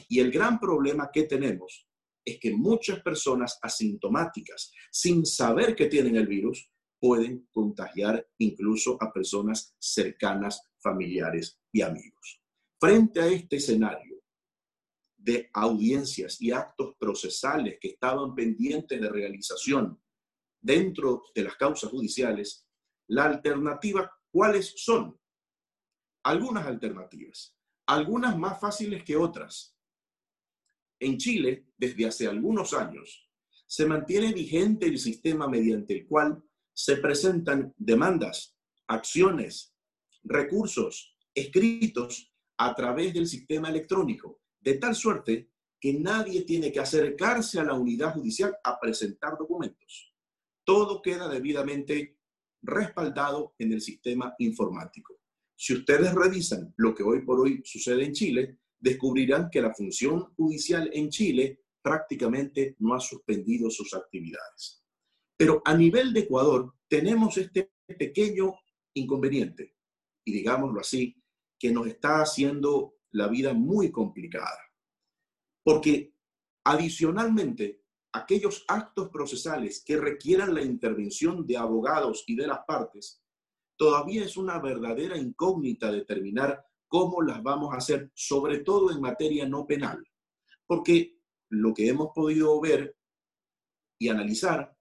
Y 0.08 0.20
el 0.20 0.30
gran 0.30 0.58
problema 0.58 1.10
que 1.12 1.24
tenemos 1.24 1.87
es 2.24 2.38
que 2.38 2.52
muchas 2.52 3.00
personas 3.00 3.58
asintomáticas, 3.62 4.72
sin 4.90 5.24
saber 5.24 5.74
que 5.74 5.86
tienen 5.86 6.16
el 6.16 6.26
virus, 6.26 6.70
pueden 7.00 7.48
contagiar 7.52 8.26
incluso 8.38 8.96
a 9.00 9.12
personas 9.12 9.74
cercanas, 9.78 10.60
familiares 10.78 11.60
y 11.72 11.82
amigos. 11.82 12.42
Frente 12.80 13.20
a 13.20 13.26
este 13.26 13.56
escenario 13.56 14.18
de 15.16 15.50
audiencias 15.52 16.40
y 16.40 16.52
actos 16.52 16.94
procesales 16.98 17.78
que 17.80 17.88
estaban 17.88 18.34
pendientes 18.34 19.00
de 19.00 19.08
realización 19.08 20.00
dentro 20.60 21.22
de 21.34 21.44
las 21.44 21.56
causas 21.56 21.90
judiciales, 21.90 22.66
la 23.08 23.24
alternativa, 23.24 24.10
¿cuáles 24.30 24.74
son? 24.76 25.18
Algunas 26.24 26.66
alternativas, 26.66 27.56
algunas 27.86 28.36
más 28.36 28.60
fáciles 28.60 29.02
que 29.04 29.16
otras. 29.16 29.77
En 31.00 31.16
Chile, 31.16 31.66
desde 31.76 32.06
hace 32.06 32.26
algunos 32.26 32.74
años, 32.74 33.28
se 33.66 33.86
mantiene 33.86 34.32
vigente 34.32 34.86
el 34.86 34.98
sistema 34.98 35.46
mediante 35.46 35.94
el 35.94 36.06
cual 36.06 36.42
se 36.72 36.96
presentan 36.96 37.74
demandas, 37.76 38.56
acciones, 38.86 39.74
recursos 40.24 41.16
escritos 41.34 42.32
a 42.56 42.74
través 42.74 43.14
del 43.14 43.26
sistema 43.26 43.68
electrónico, 43.68 44.40
de 44.60 44.74
tal 44.74 44.94
suerte 44.94 45.50
que 45.80 45.92
nadie 45.94 46.42
tiene 46.42 46.72
que 46.72 46.80
acercarse 46.80 47.60
a 47.60 47.64
la 47.64 47.74
unidad 47.74 48.14
judicial 48.14 48.56
a 48.64 48.80
presentar 48.80 49.38
documentos. 49.38 50.12
Todo 50.64 51.00
queda 51.00 51.28
debidamente 51.28 52.18
respaldado 52.62 53.54
en 53.58 53.72
el 53.72 53.80
sistema 53.80 54.34
informático. 54.38 55.20
Si 55.54 55.74
ustedes 55.74 56.12
revisan 56.14 56.74
lo 56.76 56.94
que 56.94 57.02
hoy 57.02 57.24
por 57.24 57.40
hoy 57.40 57.62
sucede 57.64 58.04
en 58.04 58.12
Chile, 58.12 58.58
descubrirán 58.80 59.50
que 59.50 59.60
la 59.60 59.74
función 59.74 60.32
judicial 60.34 60.90
en 60.92 61.10
Chile 61.10 61.60
prácticamente 61.82 62.76
no 62.78 62.94
ha 62.94 63.00
suspendido 63.00 63.70
sus 63.70 63.94
actividades. 63.94 64.82
Pero 65.36 65.62
a 65.64 65.74
nivel 65.74 66.12
de 66.12 66.20
Ecuador 66.20 66.74
tenemos 66.88 67.36
este 67.38 67.72
pequeño 67.86 68.54
inconveniente, 68.94 69.76
y 70.24 70.32
digámoslo 70.32 70.80
así, 70.80 71.22
que 71.58 71.72
nos 71.72 71.86
está 71.86 72.22
haciendo 72.22 72.96
la 73.12 73.28
vida 73.28 73.52
muy 73.54 73.90
complicada. 73.90 74.58
Porque 75.64 76.14
adicionalmente, 76.64 77.82
aquellos 78.12 78.64
actos 78.68 79.10
procesales 79.10 79.82
que 79.84 79.96
requieran 79.96 80.54
la 80.54 80.62
intervención 80.62 81.46
de 81.46 81.56
abogados 81.56 82.24
y 82.26 82.36
de 82.36 82.46
las 82.46 82.60
partes, 82.66 83.22
todavía 83.76 84.24
es 84.24 84.36
una 84.36 84.58
verdadera 84.58 85.16
incógnita 85.16 85.90
determinar 85.90 86.64
cómo 86.88 87.22
las 87.22 87.42
vamos 87.42 87.72
a 87.72 87.78
hacer, 87.78 88.10
sobre 88.14 88.58
todo 88.58 88.90
en 88.90 89.00
materia 89.00 89.46
no 89.46 89.66
penal. 89.66 90.02
Porque 90.66 91.18
lo 91.50 91.72
que 91.72 91.88
hemos 91.88 92.08
podido 92.14 92.60
ver 92.60 92.96
y 93.98 94.08
analizar, 94.08 94.76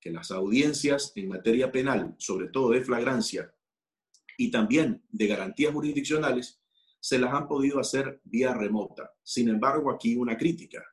que 0.00 0.10
las 0.10 0.30
audiencias 0.30 1.12
en 1.16 1.28
materia 1.28 1.70
penal, 1.70 2.14
sobre 2.18 2.48
todo 2.48 2.70
de 2.70 2.82
flagrancia, 2.82 3.52
y 4.38 4.50
también 4.50 5.04
de 5.08 5.26
garantías 5.26 5.72
jurisdiccionales 5.72 6.60
se 7.00 7.18
las 7.18 7.32
han 7.32 7.48
podido 7.48 7.78
hacer 7.78 8.20
vía 8.24 8.52
remota. 8.54 9.12
Sin 9.22 9.48
embargo, 9.48 9.90
aquí 9.90 10.16
una 10.16 10.36
crítica. 10.36 10.84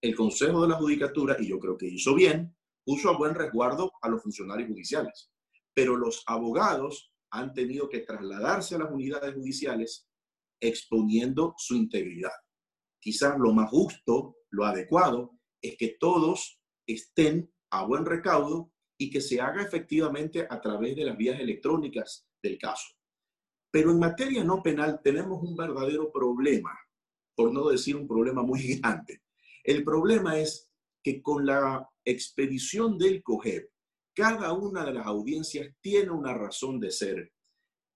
El 0.00 0.14
Consejo 0.14 0.62
de 0.62 0.68
la 0.68 0.76
Judicatura, 0.76 1.36
y 1.38 1.48
yo 1.48 1.58
creo 1.58 1.76
que 1.76 1.86
hizo 1.86 2.14
bien, 2.14 2.54
puso 2.84 3.10
a 3.10 3.16
buen 3.16 3.34
resguardo 3.34 3.92
a 4.00 4.08
los 4.08 4.22
funcionarios 4.22 4.68
judiciales, 4.68 5.30
pero 5.74 5.96
los 5.96 6.22
abogados 6.26 7.12
han 7.30 7.52
tenido 7.52 7.88
que 7.88 8.00
trasladarse 8.00 8.74
a 8.74 8.78
las 8.78 8.90
unidades 8.90 9.34
judiciales 9.34 10.08
exponiendo 10.60 11.54
su 11.56 11.76
integridad. 11.76 12.32
Quizás 13.00 13.38
lo 13.38 13.52
más 13.52 13.70
justo, 13.70 14.36
lo 14.50 14.64
adecuado, 14.64 15.38
es 15.62 15.76
que 15.76 15.96
todos 16.00 16.60
estén 16.86 17.52
a 17.70 17.84
buen 17.84 18.04
recaudo 18.04 18.72
y 18.98 19.10
que 19.10 19.20
se 19.20 19.40
haga 19.40 19.62
efectivamente 19.62 20.46
a 20.48 20.60
través 20.60 20.96
de 20.96 21.04
las 21.04 21.16
vías 21.16 21.38
electrónicas 21.38 22.26
del 22.42 22.58
caso. 22.58 22.88
Pero 23.70 23.90
en 23.92 23.98
materia 23.98 24.42
no 24.42 24.62
penal 24.62 25.00
tenemos 25.02 25.42
un 25.42 25.56
verdadero 25.56 26.10
problema, 26.10 26.76
por 27.36 27.52
no 27.52 27.68
decir 27.68 27.94
un 27.94 28.08
problema 28.08 28.42
muy 28.42 28.58
gigante. 28.60 29.22
El 29.62 29.84
problema 29.84 30.38
es 30.38 30.72
que 31.02 31.22
con 31.22 31.46
la 31.46 31.88
expedición 32.04 32.98
del 32.98 33.22
COGEP, 33.22 33.70
cada 34.18 34.52
una 34.52 34.84
de 34.84 34.94
las 34.94 35.06
audiencias 35.06 35.72
tiene 35.80 36.10
una 36.10 36.34
razón 36.34 36.80
de 36.80 36.90
ser 36.90 37.32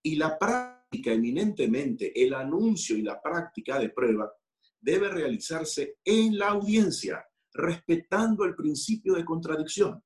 y 0.05 0.15
la 0.15 0.39
práctica 0.39 1.13
eminentemente, 1.13 2.13
el 2.15 2.33
anuncio 2.33 2.97
y 2.97 3.03
la 3.03 3.21
práctica 3.21 3.77
de 3.81 3.89
prueba 3.89 4.33
debe 4.81 5.09
realizarse 5.09 5.99
en 6.05 6.39
la 6.39 6.51
audiencia, 6.51 7.27
respetando 7.53 8.45
el 8.45 8.55
principio 8.55 9.15
de 9.15 9.25
contradicción. 9.25 10.01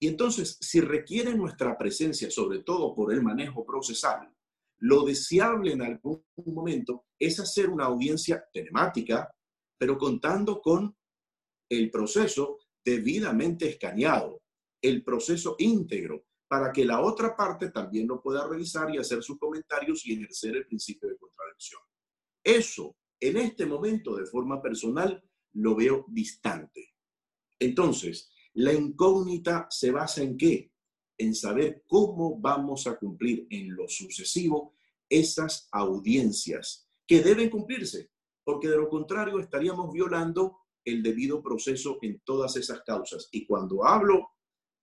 Y 0.00 0.08
entonces, 0.08 0.56
si 0.62 0.80
requieren 0.80 1.36
nuestra 1.36 1.76
presencia, 1.76 2.30
sobre 2.30 2.60
todo 2.60 2.94
por 2.94 3.12
el 3.12 3.22
manejo 3.22 3.66
procesal, 3.66 4.34
lo 4.78 5.04
deseable 5.04 5.72
en 5.72 5.82
algún 5.82 6.24
momento 6.46 7.04
es 7.18 7.38
hacer 7.38 7.68
una 7.68 7.84
audiencia 7.84 8.42
telemática, 8.50 9.30
pero 9.76 9.98
contando 9.98 10.62
con 10.62 10.96
el 11.68 11.90
proceso 11.90 12.60
debidamente 12.82 13.68
escaneado, 13.68 14.40
el 14.80 15.02
proceso 15.02 15.56
íntegro, 15.58 16.24
para 16.48 16.72
que 16.72 16.84
la 16.84 17.00
otra 17.02 17.36
parte 17.36 17.70
también 17.70 18.08
lo 18.08 18.22
pueda 18.22 18.46
revisar 18.46 18.92
y 18.94 18.98
hacer 18.98 19.22
sus 19.22 19.38
comentarios 19.38 20.06
y 20.06 20.14
ejercer 20.14 20.56
el 20.56 20.66
principio 20.66 21.08
de 21.08 21.18
contradicción. 21.18 21.82
Eso, 22.42 22.96
en 23.20 23.36
este 23.36 23.66
momento, 23.66 24.16
de 24.16 24.24
forma 24.24 24.62
personal, 24.62 25.22
lo 25.52 25.74
veo 25.74 26.06
distante. 26.08 26.94
Entonces, 27.58 28.30
la 28.54 28.72
incógnita 28.72 29.66
se 29.70 29.90
basa 29.90 30.22
en 30.22 30.36
qué? 30.36 30.72
En 31.18 31.34
saber 31.34 31.84
cómo 31.86 32.38
vamos 32.40 32.86
a 32.86 32.96
cumplir 32.96 33.46
en 33.50 33.74
lo 33.74 33.88
sucesivo 33.88 34.74
esas 35.08 35.68
audiencias 35.72 36.88
que 37.06 37.22
deben 37.22 37.50
cumplirse, 37.50 38.10
porque 38.44 38.68
de 38.68 38.76
lo 38.76 38.88
contrario 38.88 39.38
estaríamos 39.40 39.92
violando 39.92 40.58
el 40.84 41.02
debido 41.02 41.42
proceso 41.42 41.98
en 42.02 42.20
todas 42.24 42.56
esas 42.56 42.82
causas. 42.82 43.28
Y 43.32 43.46
cuando 43.46 43.84
hablo 43.84 44.28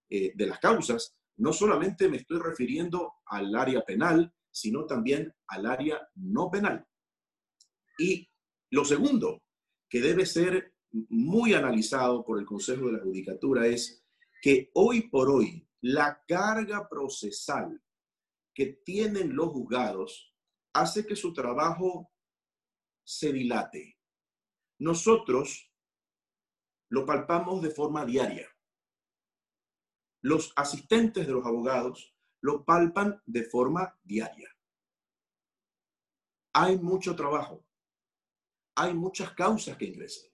eh, 0.09 0.31
de 0.35 0.47
las 0.47 0.59
causas, 0.59 1.15
no 1.37 1.51
solamente 1.51 2.07
me 2.07 2.17
estoy 2.17 2.39
refiriendo 2.39 3.13
al 3.25 3.55
área 3.55 3.83
penal, 3.83 4.33
sino 4.51 4.85
también 4.85 5.33
al 5.47 5.65
área 5.65 6.07
no 6.15 6.49
penal. 6.49 6.87
Y 7.97 8.29
lo 8.71 8.85
segundo, 8.85 9.43
que 9.89 10.01
debe 10.01 10.25
ser 10.25 10.73
muy 10.91 11.53
analizado 11.53 12.23
por 12.23 12.39
el 12.39 12.45
Consejo 12.45 12.87
de 12.87 12.93
la 12.93 13.03
Judicatura 13.03 13.67
es 13.67 14.05
que 14.41 14.69
hoy 14.73 15.09
por 15.09 15.29
hoy 15.29 15.67
la 15.81 16.23
carga 16.27 16.87
procesal 16.87 17.81
que 18.53 18.81
tienen 18.85 19.35
los 19.35 19.49
juzgados 19.49 20.33
hace 20.73 21.05
que 21.05 21.15
su 21.15 21.33
trabajo 21.33 22.11
se 23.03 23.33
dilate. 23.33 23.99
Nosotros 24.79 25.71
lo 26.89 27.05
palpamos 27.05 27.61
de 27.61 27.71
forma 27.71 28.05
diaria. 28.05 28.47
Los 30.25 30.53
asistentes 30.55 31.27
de 31.27 31.33
los 31.33 31.45
abogados 31.45 32.15
lo 32.41 32.65
palpan 32.65 33.21
de 33.27 33.43
forma 33.43 33.95
diaria. 34.03 34.49
Hay 36.53 36.79
mucho 36.79 37.15
trabajo. 37.15 37.63
Hay 38.75 38.95
muchas 38.95 39.33
causas 39.35 39.77
que 39.77 39.85
ingresan 39.85 40.31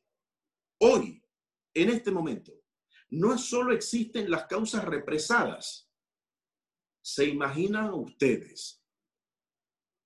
hoy, 0.80 1.22
en 1.74 1.90
este 1.90 2.10
momento, 2.10 2.54
no 3.10 3.38
solo 3.38 3.74
existen 3.74 4.32
las 4.32 4.46
causas 4.46 4.86
represadas. 4.86 5.92
¿Se 7.04 7.26
imaginan 7.26 7.94
ustedes 7.94 8.82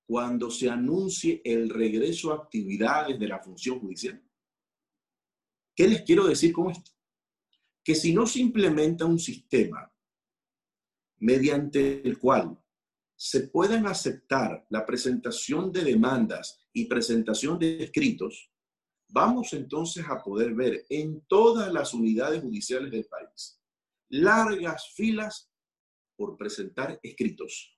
cuando 0.07 0.49
se 0.49 0.67
anuncie 0.67 1.43
el 1.45 1.69
regreso 1.69 2.31
a 2.31 2.37
actividades 2.37 3.19
de 3.19 3.27
la 3.27 3.39
función 3.39 3.79
judicial? 3.79 4.19
¿Qué 5.75 5.87
les 5.87 6.01
quiero 6.01 6.25
decir 6.25 6.51
con 6.51 6.71
esto? 6.71 6.94
Que 7.85 7.95
si 7.95 8.13
no 8.13 8.27
se 8.27 8.39
implementa 8.39 9.05
un 9.05 9.19
sistema 9.19 9.89
mediante 11.19 12.05
el 12.05 12.19
cual 12.19 12.61
se 13.15 13.47
pueden 13.47 13.85
aceptar 13.85 14.65
la 14.69 14.85
presentación 14.85 15.71
de 15.71 15.85
demandas 15.85 16.67
y 16.73 16.85
presentación 16.85 17.57
de 17.57 17.81
escritos, 17.81 18.51
vamos 19.07 19.53
entonces 19.53 20.03
a 20.09 20.21
poder 20.21 20.53
ver 20.53 20.85
en 20.89 21.21
todas 21.27 21.71
las 21.71 21.93
unidades 21.93 22.41
judiciales 22.41 22.91
del 22.91 23.05
país 23.05 23.61
largas 24.09 24.93
filas 24.95 25.51
por 26.15 26.37
presentar 26.37 26.99
escritos, 27.03 27.77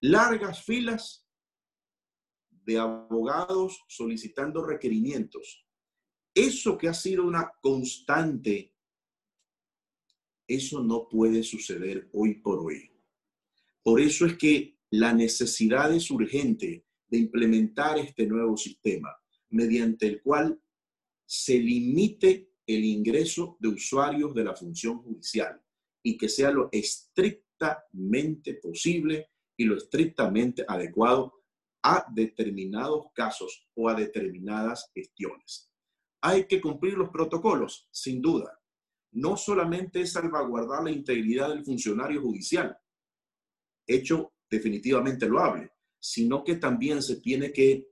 largas 0.00 0.64
filas 0.64 1.26
de 2.50 2.78
abogados 2.78 3.82
solicitando 3.88 4.64
requerimientos. 4.64 5.66
Eso 6.34 6.78
que 6.78 6.88
ha 6.88 6.94
sido 6.94 7.24
una 7.24 7.50
constante, 7.60 8.71
eso 10.46 10.82
no 10.82 11.08
puede 11.08 11.42
suceder 11.42 12.08
hoy 12.12 12.34
por 12.34 12.58
hoy. 12.60 12.90
Por 13.82 14.00
eso 14.00 14.26
es 14.26 14.36
que 14.36 14.78
la 14.90 15.12
necesidad 15.12 15.92
es 15.94 16.10
urgente 16.10 16.84
de 17.08 17.18
implementar 17.18 17.98
este 17.98 18.26
nuevo 18.26 18.56
sistema, 18.56 19.10
mediante 19.50 20.06
el 20.06 20.22
cual 20.22 20.60
se 21.26 21.58
limite 21.58 22.52
el 22.66 22.84
ingreso 22.84 23.56
de 23.60 23.68
usuarios 23.68 24.34
de 24.34 24.44
la 24.44 24.54
función 24.54 25.02
judicial 25.02 25.60
y 26.02 26.16
que 26.16 26.28
sea 26.28 26.50
lo 26.50 26.68
estrictamente 26.72 28.54
posible 28.54 29.30
y 29.56 29.64
lo 29.64 29.76
estrictamente 29.76 30.64
adecuado 30.66 31.42
a 31.82 32.06
determinados 32.12 33.06
casos 33.14 33.68
o 33.74 33.88
a 33.88 33.94
determinadas 33.94 34.90
gestiones. 34.94 35.70
Hay 36.20 36.46
que 36.46 36.60
cumplir 36.60 36.94
los 36.94 37.10
protocolos, 37.10 37.88
sin 37.90 38.22
duda. 38.22 38.61
No 39.12 39.36
solamente 39.36 40.00
es 40.02 40.12
salvaguardar 40.12 40.84
la 40.84 40.90
integridad 40.90 41.50
del 41.50 41.64
funcionario 41.64 42.22
judicial, 42.22 42.76
hecho 43.86 44.32
definitivamente 44.50 45.28
loable, 45.28 45.72
sino 45.98 46.42
que 46.42 46.56
también 46.56 47.02
se 47.02 47.20
tiene 47.20 47.52
que 47.52 47.88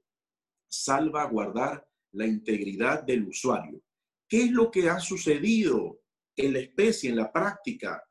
salvaguardar 0.69 1.87
la 2.13 2.27
integridad 2.27 3.03
del 3.03 3.29
usuario. 3.29 3.83
¿Qué 4.29 4.45
es 4.45 4.51
lo 4.51 4.71
que 4.71 4.89
ha 4.89 5.01
sucedido 5.01 6.03
en 6.37 6.53
la 6.53 6.61
especie, 6.61 7.11
en 7.11 7.17
la 7.17 7.33
práctica? 7.33 8.03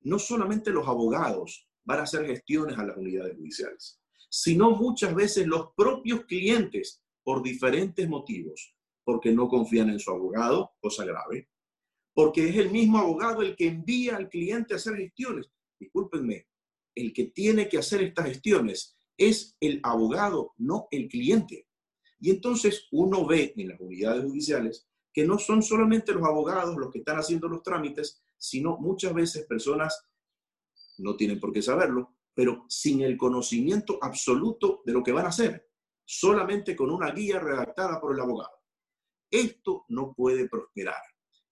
No 0.00 0.18
solamente 0.18 0.70
los 0.70 0.86
abogados 0.86 1.68
van 1.84 2.00
a 2.00 2.02
hacer 2.02 2.26
gestiones 2.26 2.78
a 2.78 2.84
las 2.84 2.96
unidades 2.96 3.36
judiciales, 3.36 4.00
sino 4.28 4.70
muchas 4.72 5.14
veces 5.14 5.46
los 5.46 5.72
propios 5.74 6.24
clientes 6.26 7.02
por 7.22 7.42
diferentes 7.42 8.08
motivos, 8.08 8.74
porque 9.04 9.32
no 9.32 9.48
confían 9.48 9.90
en 9.90 9.98
su 9.98 10.10
abogado, 10.10 10.72
cosa 10.80 11.04
grave, 11.04 11.48
porque 12.18 12.48
es 12.48 12.56
el 12.56 12.72
mismo 12.72 12.98
abogado 12.98 13.42
el 13.42 13.54
que 13.54 13.68
envía 13.68 14.16
al 14.16 14.28
cliente 14.28 14.74
a 14.74 14.78
hacer 14.78 14.96
gestiones. 14.96 15.52
Discúlpenme, 15.78 16.48
el 16.92 17.12
que 17.12 17.26
tiene 17.26 17.68
que 17.68 17.78
hacer 17.78 18.02
estas 18.02 18.26
gestiones 18.26 18.98
es 19.16 19.56
el 19.60 19.78
abogado, 19.84 20.52
no 20.56 20.88
el 20.90 21.06
cliente. 21.06 21.68
Y 22.18 22.30
entonces 22.30 22.88
uno 22.90 23.24
ve 23.24 23.54
en 23.56 23.68
las 23.68 23.78
unidades 23.78 24.24
judiciales 24.24 24.88
que 25.12 25.24
no 25.24 25.38
son 25.38 25.62
solamente 25.62 26.12
los 26.12 26.24
abogados 26.24 26.76
los 26.76 26.90
que 26.90 26.98
están 26.98 27.18
haciendo 27.18 27.46
los 27.46 27.62
trámites, 27.62 28.20
sino 28.36 28.78
muchas 28.78 29.14
veces 29.14 29.46
personas, 29.46 30.04
no 30.96 31.14
tienen 31.14 31.38
por 31.38 31.52
qué 31.52 31.62
saberlo, 31.62 32.16
pero 32.34 32.64
sin 32.68 33.00
el 33.02 33.16
conocimiento 33.16 33.96
absoluto 34.02 34.82
de 34.84 34.92
lo 34.92 35.04
que 35.04 35.12
van 35.12 35.26
a 35.26 35.28
hacer, 35.28 35.68
solamente 36.04 36.74
con 36.74 36.90
una 36.90 37.12
guía 37.12 37.38
redactada 37.38 38.00
por 38.00 38.12
el 38.12 38.20
abogado. 38.20 38.58
Esto 39.30 39.84
no 39.90 40.12
puede 40.14 40.48
prosperar, 40.48 41.00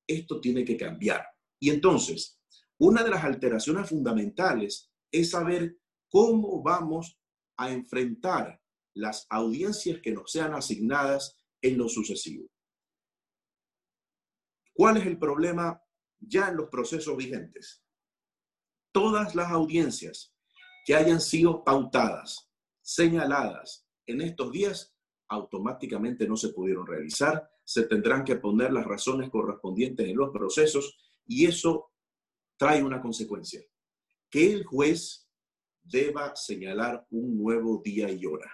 esto 0.07 0.41
tiene 0.41 0.65
que 0.65 0.77
cambiar. 0.77 1.27
Y 1.61 1.71
entonces, 1.71 2.41
una 2.79 3.03
de 3.03 3.11
las 3.11 3.25
alteraciones 3.25 3.89
fundamentales 3.89 4.91
es 5.11 5.31
saber 5.31 5.79
cómo 6.09 6.63
vamos 6.63 7.19
a 7.57 7.71
enfrentar 7.71 8.61
las 8.95 9.27
audiencias 9.31 10.01
que 10.01 10.13
nos 10.13 10.31
sean 10.31 10.55
asignadas 10.55 11.39
en 11.63 11.79
lo 11.79 11.89
sucesivo. 11.89 12.49
¿Cuál 14.75 14.99
es 14.99 15.07
el 15.07 15.19
problema 15.19 15.83
ya 16.19 16.49
en 16.49 16.57
los 16.57 16.69
procesos 16.69 17.17
vigentes? 17.17 17.83
Todas 18.93 19.35
las 19.35 19.51
audiencias 19.51 20.35
que 20.85 20.95
hayan 20.95 21.21
sido 21.21 21.65
pautadas, 21.65 22.51
señaladas 22.83 23.87
en 24.07 24.21
estos 24.21 24.53
días, 24.53 24.95
automáticamente 25.29 26.29
no 26.29 26.37
se 26.37 26.51
pudieron 26.51 26.87
realizar, 26.87 27.51
se 27.67 27.83
tendrán 27.83 28.25
que 28.25 28.37
poner 28.37 28.73
las 28.73 28.87
razones 28.87 29.29
correspondientes 29.29 30.09
en 30.09 30.17
los 30.17 30.31
procesos 30.31 30.97
y 31.27 31.47
eso 31.47 31.91
trae 32.57 32.83
una 32.83 33.03
consecuencia 33.03 33.61
que 34.31 34.53
el 34.53 34.65
juez 34.65 35.29
deba 35.83 36.35
señalar 36.37 37.07
un 37.11 37.37
nuevo 37.37 37.83
día 37.85 38.11
y 38.11 38.25
hora. 38.25 38.51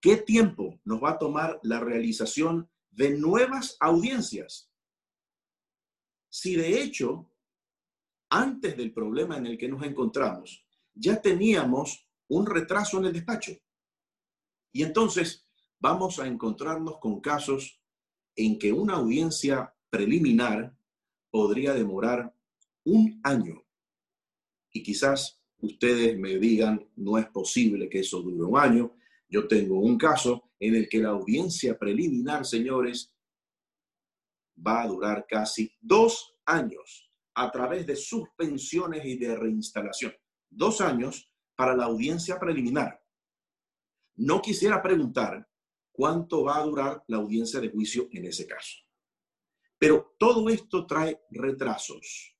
¿Qué 0.00 0.16
tiempo 0.16 0.80
nos 0.84 1.02
va 1.02 1.10
a 1.10 1.18
tomar 1.18 1.60
la 1.62 1.78
realización 1.78 2.68
de 2.90 3.16
nuevas 3.16 3.76
audiencias? 3.78 4.72
Si 6.28 6.56
de 6.56 6.82
hecho, 6.82 7.30
antes 8.28 8.76
del 8.76 8.92
problema 8.92 9.36
en 9.36 9.46
el 9.46 9.58
que 9.58 9.68
nos 9.68 9.84
encontramos, 9.84 10.66
ya 10.94 11.20
teníamos 11.20 12.08
un 12.28 12.46
retraso 12.46 12.98
en 12.98 13.04
el 13.04 13.12
despacho. 13.12 13.52
Y 14.72 14.82
entonces 14.82 15.46
vamos 15.82 16.20
a 16.20 16.26
encontrarnos 16.28 16.98
con 16.98 17.20
casos 17.20 17.82
en 18.36 18.58
que 18.58 18.72
una 18.72 18.94
audiencia 18.94 19.74
preliminar 19.90 20.74
podría 21.28 21.74
demorar 21.74 22.32
un 22.84 23.20
año 23.24 23.62
y 24.72 24.82
quizás 24.82 25.40
ustedes 25.58 26.18
me 26.18 26.38
digan, 26.38 26.88
no 26.96 27.18
es 27.18 27.26
posible 27.26 27.88
que 27.88 28.00
eso 28.00 28.22
dure 28.22 28.42
un 28.44 28.58
año. 28.58 28.96
Yo 29.28 29.46
tengo 29.46 29.78
un 29.78 29.98
caso 29.98 30.50
en 30.58 30.74
el 30.74 30.88
que 30.88 30.98
la 30.98 31.10
audiencia 31.10 31.78
preliminar, 31.78 32.46
señores, 32.46 33.14
va 34.56 34.82
a 34.82 34.86
durar 34.86 35.26
casi 35.28 35.70
dos 35.80 36.34
años 36.46 37.10
a 37.34 37.50
través 37.50 37.86
de 37.86 37.96
suspensiones 37.96 39.04
y 39.04 39.16
de 39.16 39.36
reinstalación. 39.36 40.12
Dos 40.50 40.80
años 40.80 41.30
para 41.54 41.76
la 41.76 41.84
audiencia 41.84 42.38
preliminar. 42.38 43.00
No 44.16 44.40
quisiera 44.40 44.82
preguntar 44.82 45.48
cuánto 45.92 46.44
va 46.44 46.58
a 46.58 46.64
durar 46.64 47.04
la 47.06 47.18
audiencia 47.18 47.60
de 47.60 47.70
juicio 47.70 48.08
en 48.12 48.24
ese 48.26 48.46
caso. 48.46 48.78
Pero 49.78 50.14
todo 50.18 50.48
esto 50.48 50.86
trae 50.86 51.20
retrasos. 51.30 52.36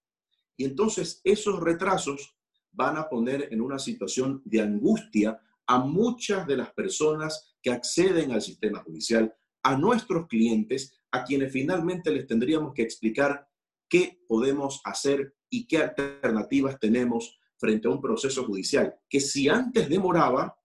Y 0.56 0.64
entonces 0.64 1.20
esos 1.24 1.60
retrasos 1.60 2.36
van 2.72 2.96
a 2.96 3.08
poner 3.08 3.48
en 3.52 3.60
una 3.60 3.78
situación 3.78 4.42
de 4.44 4.60
angustia 4.60 5.40
a 5.66 5.78
muchas 5.78 6.46
de 6.46 6.56
las 6.56 6.72
personas 6.72 7.56
que 7.62 7.70
acceden 7.70 8.32
al 8.32 8.42
sistema 8.42 8.82
judicial, 8.82 9.34
a 9.62 9.76
nuestros 9.76 10.26
clientes, 10.26 10.98
a 11.10 11.24
quienes 11.24 11.52
finalmente 11.52 12.10
les 12.10 12.26
tendríamos 12.26 12.74
que 12.74 12.82
explicar 12.82 13.48
qué 13.88 14.22
podemos 14.26 14.80
hacer 14.84 15.36
y 15.50 15.66
qué 15.66 15.78
alternativas 15.78 16.78
tenemos 16.80 17.38
frente 17.58 17.86
a 17.86 17.90
un 17.90 18.00
proceso 18.00 18.44
judicial 18.44 18.94
que 19.08 19.20
si 19.20 19.48
antes 19.48 19.88
demoraba, 19.88 20.58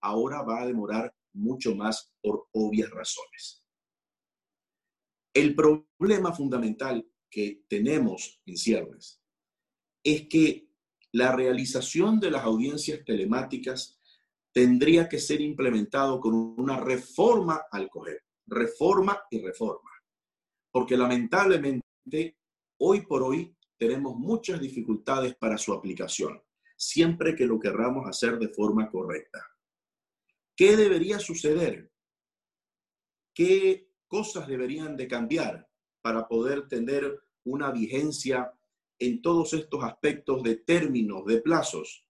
ahora 0.00 0.42
va 0.42 0.62
a 0.62 0.66
demorar 0.66 1.14
mucho 1.38 1.74
más 1.74 2.12
por 2.20 2.48
obvias 2.52 2.90
razones. 2.90 3.64
El 5.34 5.54
problema 5.54 6.32
fundamental 6.32 7.08
que 7.30 7.64
tenemos 7.68 8.40
en 8.46 8.56
ciernes 8.56 9.22
es 10.02 10.28
que 10.28 10.68
la 11.12 11.34
realización 11.34 12.20
de 12.20 12.30
las 12.30 12.44
audiencias 12.44 13.04
telemáticas 13.04 13.98
tendría 14.52 15.08
que 15.08 15.18
ser 15.18 15.40
implementado 15.40 16.20
con 16.20 16.34
una 16.34 16.80
reforma 16.80 17.62
al 17.70 17.88
coger, 17.88 18.24
reforma 18.46 19.22
y 19.30 19.40
reforma, 19.40 19.90
porque 20.70 20.96
lamentablemente 20.96 22.36
hoy 22.78 23.02
por 23.02 23.22
hoy 23.22 23.54
tenemos 23.76 24.16
muchas 24.16 24.60
dificultades 24.60 25.36
para 25.36 25.56
su 25.56 25.72
aplicación, 25.72 26.42
siempre 26.76 27.36
que 27.36 27.46
lo 27.46 27.58
querramos 27.60 28.08
hacer 28.08 28.38
de 28.38 28.48
forma 28.48 28.90
correcta. 28.90 29.38
¿Qué 30.58 30.76
debería 30.76 31.20
suceder? 31.20 31.88
¿Qué 33.32 33.92
cosas 34.08 34.48
deberían 34.48 34.96
de 34.96 35.06
cambiar 35.06 35.70
para 36.02 36.26
poder 36.26 36.66
tener 36.66 37.22
una 37.44 37.70
vigencia 37.70 38.52
en 38.98 39.22
todos 39.22 39.52
estos 39.52 39.84
aspectos 39.84 40.42
de 40.42 40.56
términos, 40.56 41.24
de 41.26 41.40
plazos, 41.40 42.04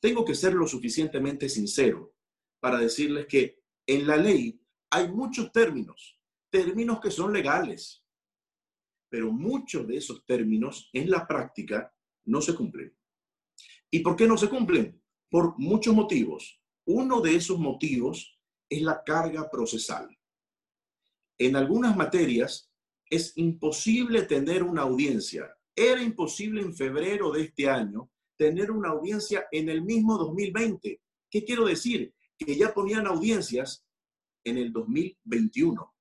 tengo 0.00 0.24
que 0.24 0.36
ser 0.36 0.54
lo 0.54 0.68
suficientemente 0.68 1.48
sincero 1.48 2.14
para 2.60 2.78
decirles 2.78 3.26
que 3.26 3.64
en 3.88 4.06
la 4.06 4.18
ley 4.18 4.62
hay 4.90 5.08
muchos 5.08 5.50
términos, 5.50 6.16
términos 6.50 7.00
que 7.00 7.10
son 7.10 7.32
legales, 7.32 8.04
pero 9.08 9.32
muchos 9.32 9.84
de 9.88 9.96
esos 9.96 10.24
términos 10.24 10.90
en 10.92 11.10
la 11.10 11.26
práctica 11.26 11.92
no 12.26 12.40
se 12.40 12.54
cumplen. 12.54 12.96
¿Y 13.90 13.98
por 13.98 14.14
qué 14.14 14.28
no 14.28 14.36
se 14.36 14.48
cumplen? 14.48 15.02
Por 15.28 15.58
muchos 15.58 15.92
motivos. 15.92 16.60
Uno 16.86 17.20
de 17.20 17.36
esos 17.36 17.58
motivos 17.58 18.38
es 18.68 18.82
la 18.82 19.02
carga 19.04 19.50
procesal. 19.50 20.08
En 21.38 21.56
algunas 21.56 21.96
materias 21.96 22.70
es 23.10 23.32
imposible 23.36 24.22
tener 24.22 24.62
una 24.62 24.82
audiencia 24.82 25.54
era 25.76 26.02
imposible 26.02 26.62
en 26.62 26.74
febrero 26.74 27.32
de 27.32 27.42
este 27.42 27.68
año 27.68 28.10
tener 28.36 28.70
una 28.70 28.90
audiencia 28.90 29.46
en 29.50 29.68
el 29.68 29.82
mismo 29.82 30.16
2020. 30.18 31.00
¿Qué 31.30 31.44
quiero 31.44 31.66
decir? 31.66 32.14
Que 32.38 32.56
ya 32.56 32.72
ponían 32.72 33.06
audiencias 33.06 33.84
en 34.44 34.58
el 34.58 34.72
2021. 34.72 35.92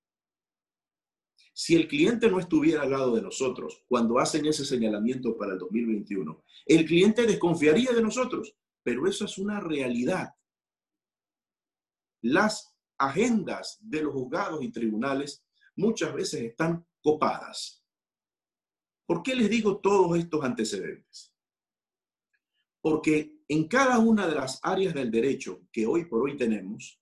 Si 1.53 1.75
el 1.75 1.87
cliente 1.87 2.29
no 2.29 2.39
estuviera 2.39 2.81
al 2.81 2.91
lado 2.91 3.15
de 3.15 3.21
nosotros 3.21 3.83
cuando 3.87 4.17
hacen 4.17 4.45
ese 4.45 4.65
señalamiento 4.65 5.37
para 5.37 5.53
el 5.53 5.59
2021, 5.59 6.43
el 6.65 6.85
cliente 6.85 7.27
desconfiaría 7.27 7.91
de 7.91 8.01
nosotros, 8.01 8.55
pero 8.81 9.07
eso 9.07 9.25
es 9.25 9.37
una 9.37 9.59
realidad. 9.59 10.29
Las 12.23 12.73
agendas 12.97 13.77
de 13.81 14.01
los 14.01 14.13
juzgados 14.13 14.63
y 14.63 14.71
tribunales 14.71 15.45
muchas 15.75 16.13
veces 16.13 16.41
están 16.41 16.87
copadas. 17.01 17.83
¿Por 19.05 19.21
qué 19.21 19.35
les 19.35 19.49
digo 19.49 19.81
todos 19.81 20.17
estos 20.17 20.41
antecedentes? 20.43 21.35
Porque 22.81 23.43
en 23.49 23.67
cada 23.67 23.99
una 23.99 24.25
de 24.25 24.35
las 24.35 24.61
áreas 24.63 24.93
del 24.93 25.11
derecho 25.11 25.67
que 25.69 25.85
hoy 25.85 26.05
por 26.05 26.23
hoy 26.23 26.37
tenemos, 26.37 26.97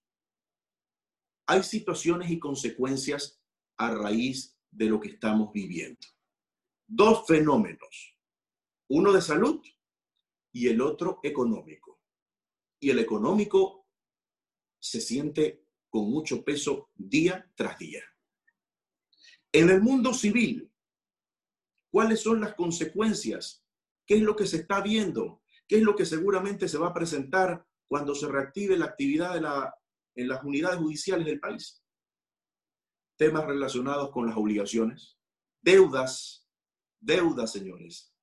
hay 1.45 1.61
situaciones 1.61 2.31
y 2.31 2.39
consecuencias 2.39 3.39
a 3.77 3.93
raíz 3.93 4.57
de 4.71 4.85
lo 4.87 4.99
que 4.99 5.09
estamos 5.09 5.53
viviendo. 5.53 6.07
Dos 6.87 7.27
fenómenos, 7.27 8.17
uno 8.89 9.11
de 9.11 9.21
salud 9.21 9.61
y 10.51 10.67
el 10.67 10.81
otro 10.81 11.19
económico. 11.21 11.99
Y 12.79 12.89
el 12.89 12.97
económico 12.97 13.80
se 14.81 14.99
siente 14.99 15.63
con 15.89 16.09
mucho 16.09 16.43
peso 16.43 16.89
día 16.95 17.49
tras 17.55 17.77
día. 17.77 18.03
En 19.53 19.69
el 19.69 19.81
mundo 19.81 20.13
civil, 20.13 20.69
¿cuáles 21.89 22.21
son 22.21 22.41
las 22.41 22.55
consecuencias? 22.55 23.65
¿Qué 24.05 24.15
es 24.15 24.21
lo 24.21 24.35
que 24.35 24.47
se 24.47 24.57
está 24.57 24.81
viendo? 24.81 25.41
¿Qué 25.67 25.77
es 25.77 25.83
lo 25.83 25.95
que 25.95 26.05
seguramente 26.05 26.67
se 26.67 26.77
va 26.77 26.89
a 26.89 26.93
presentar 26.93 27.65
cuando 27.87 28.15
se 28.15 28.27
reactive 28.27 28.77
la 28.77 28.85
actividad 28.85 29.37
en 30.15 30.27
las 30.27 30.43
unidades 30.43 30.79
judiciales 30.79 31.25
del 31.25 31.39
país? 31.39 31.81
temas 33.21 33.45
relacionados 33.45 34.09
con 34.09 34.25
las 34.25 34.35
obligaciones, 34.35 35.15
deudas, 35.61 36.49
deudas, 36.99 37.51
señores. 37.51 38.15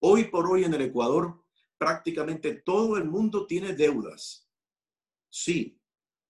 Hoy 0.00 0.26
por 0.26 0.48
hoy 0.48 0.62
en 0.62 0.74
el 0.74 0.82
Ecuador, 0.82 1.44
prácticamente 1.76 2.54
todo 2.54 2.96
el 2.98 3.04
mundo 3.04 3.48
tiene 3.48 3.74
deudas. 3.74 4.41
Sí, 5.34 5.80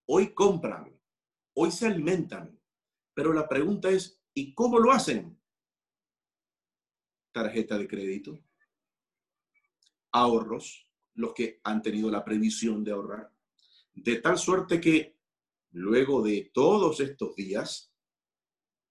hoy 0.06 0.32
compran, 0.32 0.96
hoy 1.54 1.72
se 1.72 1.88
alimentan, 1.88 2.56
pero 3.14 3.32
la 3.32 3.48
pregunta 3.48 3.90
es, 3.90 4.22
¿y 4.32 4.54
cómo 4.54 4.78
lo 4.78 4.92
hacen? 4.92 5.42
Tarjeta 7.32 7.76
de 7.78 7.88
crédito, 7.88 8.38
ahorros, 10.12 10.88
los 11.14 11.34
que 11.34 11.60
han 11.64 11.82
tenido 11.82 12.12
la 12.12 12.24
previsión 12.24 12.84
de 12.84 12.92
ahorrar, 12.92 13.34
de 13.92 14.20
tal 14.20 14.38
suerte 14.38 14.80
que 14.80 15.18
luego 15.72 16.22
de 16.22 16.52
todos 16.54 17.00
estos 17.00 17.34
días, 17.34 17.92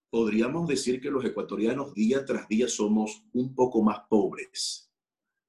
podríamos 0.09 0.67
decir 0.67 0.99
que 0.99 1.09
los 1.09 1.23
ecuatorianos 1.23 1.93
día 1.93 2.25
tras 2.25 2.49
día 2.49 2.67
somos 2.67 3.23
un 3.31 3.55
poco 3.55 3.81
más 3.81 4.01
pobres, 4.09 4.91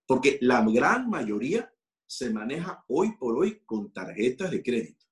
porque 0.07 0.38
la 0.40 0.64
gran 0.70 1.11
mayoría 1.11 1.71
se 2.16 2.31
maneja 2.31 2.85
hoy 2.88 3.16
por 3.18 3.38
hoy 3.38 3.61
con 3.64 3.92
tarjetas 3.92 4.51
de 4.51 4.62
crédito. 4.62 5.07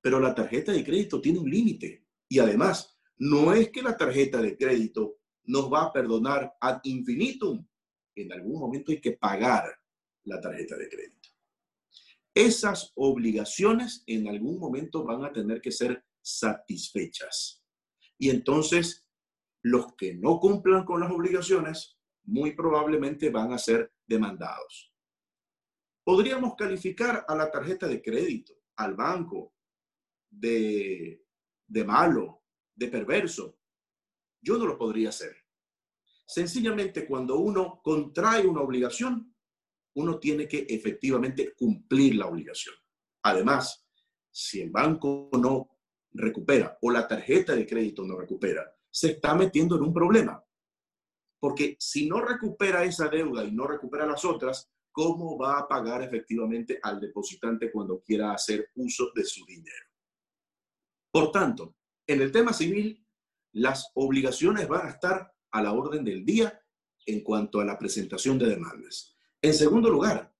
Pero 0.00 0.18
la 0.20 0.34
tarjeta 0.34 0.72
de 0.72 0.84
crédito 0.84 1.20
tiene 1.20 1.38
un 1.38 1.50
límite 1.50 2.06
y 2.28 2.38
además 2.38 2.98
no 3.18 3.52
es 3.52 3.70
que 3.70 3.82
la 3.82 3.96
tarjeta 3.96 4.40
de 4.40 4.56
crédito 4.56 5.18
nos 5.44 5.72
va 5.72 5.84
a 5.84 5.92
perdonar 5.92 6.54
ad 6.60 6.80
infinitum. 6.84 7.66
En 8.14 8.32
algún 8.32 8.60
momento 8.60 8.92
hay 8.92 9.00
que 9.00 9.12
pagar 9.12 9.64
la 10.24 10.40
tarjeta 10.40 10.76
de 10.76 10.88
crédito 10.88 11.20
esas 12.34 12.92
obligaciones 12.94 14.02
en 14.06 14.28
algún 14.28 14.58
momento 14.58 15.04
van 15.04 15.24
a 15.24 15.32
tener 15.32 15.60
que 15.60 15.72
ser 15.72 16.04
satisfechas. 16.22 17.62
Y 18.18 18.30
entonces, 18.30 19.06
los 19.62 19.94
que 19.96 20.14
no 20.14 20.38
cumplan 20.38 20.84
con 20.84 21.00
las 21.00 21.10
obligaciones, 21.10 21.98
muy 22.24 22.54
probablemente 22.54 23.30
van 23.30 23.52
a 23.52 23.58
ser 23.58 23.92
demandados. 24.06 24.89
Podríamos 26.10 26.56
calificar 26.56 27.24
a 27.28 27.36
la 27.36 27.48
tarjeta 27.52 27.86
de 27.86 28.02
crédito, 28.02 28.52
al 28.78 28.96
banco, 28.96 29.54
de, 30.28 31.24
de 31.68 31.84
malo, 31.84 32.42
de 32.74 32.88
perverso. 32.88 33.60
Yo 34.42 34.58
no 34.58 34.66
lo 34.66 34.76
podría 34.76 35.10
hacer. 35.10 35.36
Sencillamente, 36.26 37.06
cuando 37.06 37.38
uno 37.38 37.80
contrae 37.80 38.44
una 38.44 38.60
obligación, 38.60 39.32
uno 39.94 40.18
tiene 40.18 40.48
que 40.48 40.66
efectivamente 40.68 41.54
cumplir 41.54 42.16
la 42.16 42.26
obligación. 42.26 42.74
Además, 43.22 43.86
si 44.32 44.62
el 44.62 44.70
banco 44.70 45.30
no 45.40 45.78
recupera 46.10 46.76
o 46.82 46.90
la 46.90 47.06
tarjeta 47.06 47.54
de 47.54 47.64
crédito 47.64 48.04
no 48.04 48.18
recupera, 48.18 48.68
se 48.90 49.12
está 49.12 49.36
metiendo 49.36 49.76
en 49.76 49.82
un 49.82 49.94
problema. 49.94 50.44
Porque 51.38 51.76
si 51.78 52.08
no 52.08 52.20
recupera 52.20 52.82
esa 52.82 53.06
deuda 53.06 53.44
y 53.44 53.52
no 53.52 53.68
recupera 53.68 54.06
las 54.06 54.24
otras, 54.24 54.72
¿cómo 55.00 55.38
va 55.38 55.60
a 55.60 55.66
pagar 55.66 56.02
efectivamente 56.02 56.78
al 56.82 57.00
depositante 57.00 57.72
cuando 57.72 58.02
quiera 58.02 58.32
hacer 58.32 58.68
uso 58.74 59.10
de 59.14 59.24
su 59.24 59.46
dinero? 59.46 59.86
Por 61.10 61.32
tanto, 61.32 61.74
en 62.06 62.20
el 62.20 62.30
tema 62.30 62.52
civil, 62.52 63.02
las 63.52 63.90
obligaciones 63.94 64.68
van 64.68 64.86
a 64.86 64.90
estar 64.90 65.34
a 65.52 65.62
la 65.62 65.72
orden 65.72 66.04
del 66.04 66.22
día 66.22 66.62
en 67.06 67.22
cuanto 67.22 67.60
a 67.60 67.64
la 67.64 67.78
presentación 67.78 68.38
de 68.38 68.50
demandas. 68.50 69.16
En 69.40 69.54
segundo 69.54 69.88
lugar, 69.88 70.34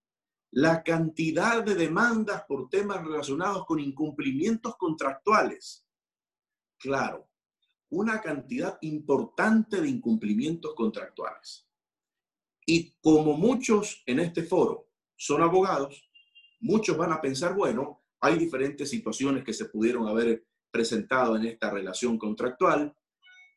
la 0.51 0.83
cantidad 0.83 1.65
de 1.65 1.75
demandas 1.75 2.45
por 2.47 2.69
temas 2.69 3.03
relacionados 3.03 3.65
con 3.65 3.81
incumplimientos 3.81 4.77
contractuales. 4.77 5.87
Claro, 6.79 7.31
una 7.89 8.21
cantidad 8.21 8.77
importante 8.83 9.81
de 9.81 9.89
incumplimientos 9.89 10.75
contractuales. 10.75 11.70
Y 12.67 12.95
como 13.01 13.37
muchos 13.37 14.03
en 14.07 14.21
este 14.21 14.43
foro 14.43 14.89
son 15.17 15.43
abogados, 15.43 16.09
muchos 16.61 16.97
van 16.97 17.13
a 17.13 17.21
pensar, 17.21 17.55
bueno, 17.55 18.03
hay 18.21 18.39
diferentes 18.39 18.89
situaciones 18.89 19.45
que 19.45 19.53
se 19.53 19.67
pudieron 19.67 20.07
haber 20.07 20.47
presentado 20.71 21.37
en 21.37 21.47
esta 21.47 21.71
relación 21.71 22.19
contractual 22.19 22.95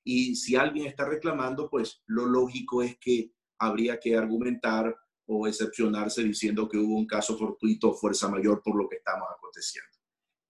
y 0.04 0.36
si 0.36 0.56
alguien 0.56 0.88
está 0.88 1.06
reclamando, 1.06 1.70
pues 1.70 2.02
lo 2.08 2.26
lógico 2.26 2.82
es 2.82 2.98
que 2.98 3.34
habría 3.60 4.00
que 4.00 4.18
argumentar 4.18 4.96
o 5.26 5.48
excepcionarse 5.48 6.24
diciendo 6.24 6.68
que 6.68 6.78
hubo 6.78 6.96
un 6.96 7.08
caso 7.08 7.38
fortuito 7.38 7.90
o 7.90 7.94
fuerza 7.94 8.28
mayor 8.28 8.62
por 8.62 8.76
lo 8.76 8.90
que 8.90 8.98
estamos 8.98 9.28
aconteciendo. 9.36 9.90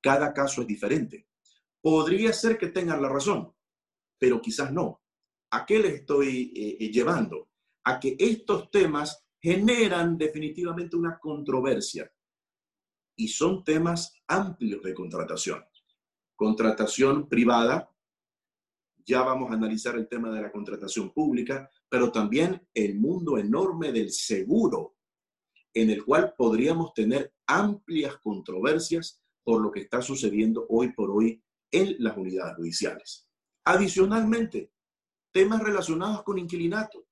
Cada 0.01 0.33
caso 0.33 0.61
es 0.61 0.67
diferente. 0.67 1.27
Podría 1.81 2.33
ser 2.33 2.57
que 2.57 2.67
tengan 2.67 3.01
la 3.01 3.09
razón, 3.09 3.53
pero 4.17 4.41
quizás 4.41 4.71
no. 4.71 5.01
¿A 5.51 5.65
qué 5.65 5.79
les 5.79 5.93
estoy 5.93 6.51
eh, 6.55 6.77
eh, 6.79 6.91
llevando? 6.91 7.49
A 7.85 7.99
que 7.99 8.15
estos 8.19 8.71
temas 8.71 9.25
generan 9.41 10.17
definitivamente 10.17 10.95
una 10.95 11.19
controversia 11.19 12.11
y 13.15 13.27
son 13.27 13.63
temas 13.63 14.13
amplios 14.27 14.81
de 14.83 14.93
contratación. 14.93 15.63
Contratación 16.35 17.27
privada, 17.27 17.89
ya 19.05 19.21
vamos 19.21 19.51
a 19.51 19.55
analizar 19.55 19.95
el 19.95 20.07
tema 20.07 20.31
de 20.31 20.41
la 20.41 20.51
contratación 20.51 21.11
pública, 21.11 21.69
pero 21.89 22.11
también 22.11 22.65
el 22.73 22.97
mundo 22.97 23.37
enorme 23.37 23.91
del 23.91 24.11
seguro, 24.11 24.95
en 25.73 25.89
el 25.89 26.03
cual 26.05 26.33
podríamos 26.37 26.93
tener 26.93 27.33
amplias 27.47 28.17
controversias 28.17 29.21
por 29.43 29.61
lo 29.61 29.71
que 29.71 29.81
está 29.81 30.01
sucediendo 30.01 30.65
hoy 30.69 30.93
por 30.93 31.11
hoy 31.11 31.43
en 31.71 31.95
las 31.99 32.15
unidades 32.15 32.55
judiciales. 32.55 33.27
Adicionalmente, 33.65 34.71
temas 35.31 35.61
relacionados 35.61 36.23
con 36.23 36.37
inquilinato. 36.37 37.02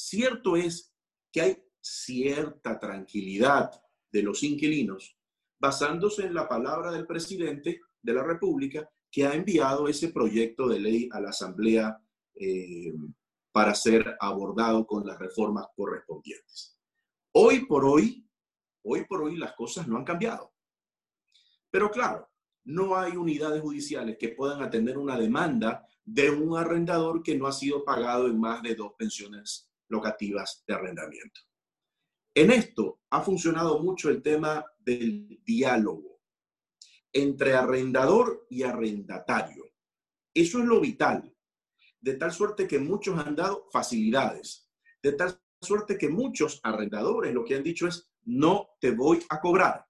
Cierto 0.00 0.54
es 0.54 0.94
que 1.32 1.40
hay 1.40 1.62
cierta 1.80 2.78
tranquilidad 2.78 3.72
de 4.12 4.22
los 4.22 4.44
inquilinos 4.44 5.18
basándose 5.58 6.24
en 6.24 6.34
la 6.34 6.48
palabra 6.48 6.92
del 6.92 7.04
presidente 7.04 7.80
de 8.00 8.12
la 8.12 8.22
República 8.22 8.88
que 9.10 9.26
ha 9.26 9.34
enviado 9.34 9.88
ese 9.88 10.10
proyecto 10.10 10.68
de 10.68 10.78
ley 10.78 11.08
a 11.10 11.20
la 11.20 11.30
Asamblea 11.30 12.00
eh, 12.36 12.94
para 13.50 13.74
ser 13.74 14.16
abordado 14.20 14.86
con 14.86 15.04
las 15.04 15.18
reformas 15.18 15.66
correspondientes. 15.74 16.78
Hoy 17.32 17.66
por 17.66 17.84
hoy, 17.84 18.24
hoy 18.84 19.04
por 19.04 19.22
hoy 19.22 19.36
las 19.36 19.54
cosas 19.54 19.88
no 19.88 19.96
han 19.96 20.04
cambiado. 20.04 20.54
Pero 21.72 21.90
claro, 21.90 22.30
no 22.62 22.96
hay 22.96 23.16
unidades 23.16 23.60
judiciales 23.60 24.16
que 24.16 24.28
puedan 24.28 24.62
atender 24.62 24.96
una 24.96 25.18
demanda 25.18 25.84
de 26.04 26.30
un 26.30 26.56
arrendador 26.56 27.20
que 27.20 27.36
no 27.36 27.48
ha 27.48 27.52
sido 27.52 27.84
pagado 27.84 28.28
en 28.28 28.38
más 28.38 28.62
de 28.62 28.76
dos 28.76 28.92
pensiones 28.96 29.67
locativas 29.88 30.64
de 30.66 30.74
arrendamiento. 30.74 31.40
En 32.34 32.50
esto 32.52 33.00
ha 33.10 33.20
funcionado 33.20 33.82
mucho 33.82 34.10
el 34.10 34.22
tema 34.22 34.64
del 34.78 35.40
diálogo 35.44 36.20
entre 37.12 37.54
arrendador 37.54 38.46
y 38.50 38.62
arrendatario. 38.62 39.64
Eso 40.32 40.60
es 40.60 40.64
lo 40.66 40.80
vital, 40.80 41.34
de 42.00 42.14
tal 42.14 42.32
suerte 42.32 42.68
que 42.68 42.78
muchos 42.78 43.18
han 43.18 43.34
dado 43.34 43.66
facilidades, 43.72 44.70
de 45.02 45.12
tal 45.12 45.40
suerte 45.60 45.98
que 45.98 46.08
muchos 46.08 46.60
arrendadores 46.62 47.34
lo 47.34 47.44
que 47.44 47.56
han 47.56 47.62
dicho 47.62 47.88
es, 47.88 48.12
no 48.24 48.68
te 48.80 48.92
voy 48.92 49.20
a 49.30 49.40
cobrar. 49.40 49.84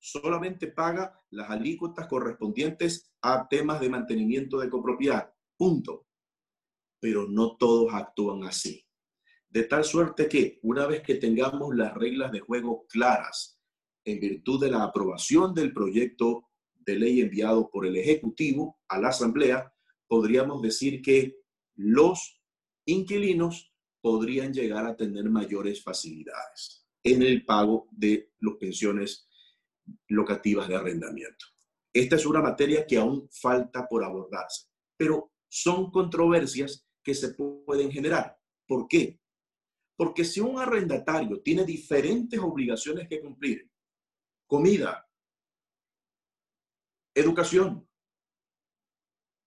Solamente 0.00 0.68
paga 0.68 1.20
las 1.30 1.50
alícuotas 1.50 2.06
correspondientes 2.06 3.12
a 3.22 3.46
temas 3.48 3.80
de 3.80 3.90
mantenimiento 3.90 4.58
de 4.58 4.70
copropiedad. 4.70 5.32
Punto. 5.56 6.07
Pero 7.00 7.28
no 7.28 7.56
todos 7.56 7.92
actúan 7.92 8.44
así. 8.44 8.84
De 9.48 9.64
tal 9.64 9.84
suerte 9.84 10.28
que 10.28 10.58
una 10.62 10.86
vez 10.86 11.02
que 11.02 11.14
tengamos 11.14 11.74
las 11.74 11.94
reglas 11.94 12.32
de 12.32 12.40
juego 12.40 12.86
claras 12.88 13.58
en 14.04 14.20
virtud 14.20 14.60
de 14.60 14.70
la 14.70 14.84
aprobación 14.84 15.54
del 15.54 15.72
proyecto 15.72 16.48
de 16.74 16.96
ley 16.98 17.20
enviado 17.20 17.70
por 17.70 17.86
el 17.86 17.96
Ejecutivo 17.96 18.78
a 18.88 18.98
la 18.98 19.08
Asamblea, 19.08 19.72
podríamos 20.06 20.62
decir 20.62 21.02
que 21.02 21.36
los 21.76 22.42
inquilinos 22.86 23.72
podrían 24.00 24.52
llegar 24.52 24.86
a 24.86 24.96
tener 24.96 25.28
mayores 25.28 25.82
facilidades 25.82 26.86
en 27.02 27.22
el 27.22 27.44
pago 27.44 27.88
de 27.90 28.32
las 28.40 28.54
pensiones 28.54 29.28
locativas 30.08 30.68
de 30.68 30.76
arrendamiento. 30.76 31.46
Esta 31.92 32.16
es 32.16 32.26
una 32.26 32.40
materia 32.40 32.86
que 32.86 32.96
aún 32.96 33.28
falta 33.30 33.86
por 33.86 34.04
abordarse, 34.04 34.66
pero 34.96 35.32
son 35.48 35.90
controversias 35.90 36.87
que 37.08 37.14
se 37.14 37.30
pueden 37.30 37.90
generar. 37.90 38.38
¿Por 38.66 38.86
qué? 38.86 39.18
Porque 39.96 40.26
si 40.26 40.40
un 40.40 40.60
arrendatario 40.60 41.40
tiene 41.40 41.64
diferentes 41.64 42.38
obligaciones 42.38 43.08
que 43.08 43.22
cumplir, 43.22 43.66
comida, 44.46 45.08
educación, 47.14 47.88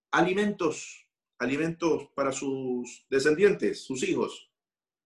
alimentos, 0.10 1.08
alimentos 1.38 2.10
para 2.16 2.32
sus 2.32 3.06
descendientes, 3.08 3.86
sus 3.86 4.02
hijos, 4.10 4.52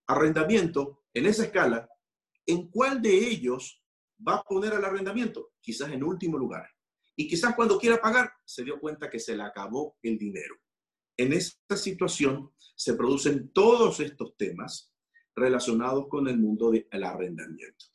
arrendamiento, 0.06 1.04
en 1.12 1.26
esa 1.26 1.44
escala, 1.44 1.86
¿en 2.46 2.70
cuál 2.70 3.02
de 3.02 3.18
ellos 3.18 3.84
va 4.26 4.36
a 4.36 4.42
poner 4.44 4.72
el 4.72 4.82
arrendamiento? 4.82 5.52
Quizás 5.60 5.92
en 5.92 6.02
último 6.02 6.38
lugar. 6.38 6.66
Y 7.16 7.28
quizás 7.28 7.54
cuando 7.54 7.78
quiera 7.78 8.00
pagar, 8.00 8.32
se 8.46 8.64
dio 8.64 8.80
cuenta 8.80 9.10
que 9.10 9.20
se 9.20 9.36
le 9.36 9.42
acabó 9.42 9.98
el 10.00 10.16
dinero. 10.16 10.56
En 11.16 11.32
esta 11.32 11.76
situación 11.76 12.52
se 12.74 12.94
producen 12.94 13.50
todos 13.52 14.00
estos 14.00 14.36
temas 14.36 14.92
relacionados 15.34 16.08
con 16.08 16.28
el 16.28 16.38
mundo 16.38 16.70
del 16.70 17.04
arrendamiento. 17.04 17.86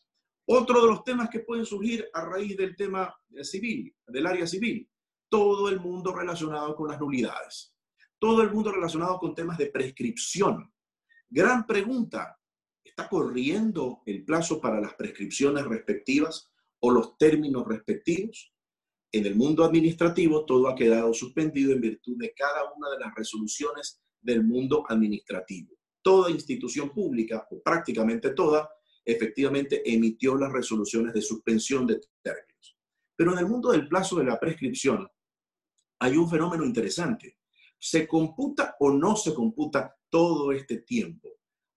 Otro 0.46 0.82
de 0.82 0.88
los 0.88 1.04
temas 1.04 1.30
que 1.30 1.42
pueden 1.42 1.66
surgir 1.66 2.08
a 2.14 2.26
raíz 2.26 2.58
del 2.58 2.76
tema 2.76 3.16
civil, 3.44 3.96
del 4.08 4.26
área 4.26 4.48
civil, 4.48 4.90
todo 5.30 5.70
el 5.70 5.80
mundo 5.80 6.14
relacionado 6.14 6.76
con 6.76 6.90
las 6.90 7.00
nulidades, 7.00 7.76
todo 8.20 8.42
el 8.42 8.52
mundo 8.52 8.72
relacionado 8.72 9.18
con 9.20 9.36
temas 9.36 9.58
de 9.58 9.68
prescripción. 9.68 10.72
Gran 11.30 11.66
pregunta, 11.66 12.38
¿está 12.84 13.08
corriendo 13.08 14.02
el 14.06 14.26
plazo 14.26 14.60
para 14.60 14.82
las 14.82 14.96
prescripciones 14.96 15.64
respectivas 15.66 16.52
o 16.80 16.92
los 16.92 17.18
términos 17.18 17.66
respectivos? 17.68 18.51
En 19.14 19.26
el 19.26 19.36
mundo 19.36 19.66
administrativo 19.66 20.46
todo 20.46 20.70
ha 20.70 20.76
quedado 20.76 21.14
suspendido 21.14 21.74
en 21.74 21.82
virtud 21.82 22.16
de 22.18 22.34
cada 22.34 22.72
una 22.74 22.90
de 22.92 23.00
las 23.00 23.14
resoluciones 23.14 24.02
del 24.22 24.44
mundo 24.44 24.86
administrativo. 24.88 25.76
Toda 26.02 26.32
institución 26.32 26.92
pública, 26.92 27.46
o 27.52 27.62
prácticamente 27.62 28.32
toda, 28.32 28.70
efectivamente 29.04 29.82
emitió 29.86 30.36
las 30.36 30.52
resoluciones 30.52 31.14
de 31.14 31.22
suspensión 31.22 31.86
de 31.86 32.00
términos. 32.22 32.78
Pero 33.16 33.34
en 33.34 33.40
el 33.40 33.48
mundo 33.48 33.72
del 33.72 33.88
plazo 33.88 34.18
de 34.18 34.26
la 34.26 34.40
prescripción 34.40 35.08
hay 36.00 36.16
un 36.16 36.30
fenómeno 36.30 36.64
interesante. 36.64 37.38
¿Se 37.78 38.08
computa 38.08 38.76
o 38.80 38.92
no 38.92 39.16
se 39.16 39.34
computa 39.34 39.96
todo 40.10 40.52
este 40.52 40.78
tiempo? 40.78 41.30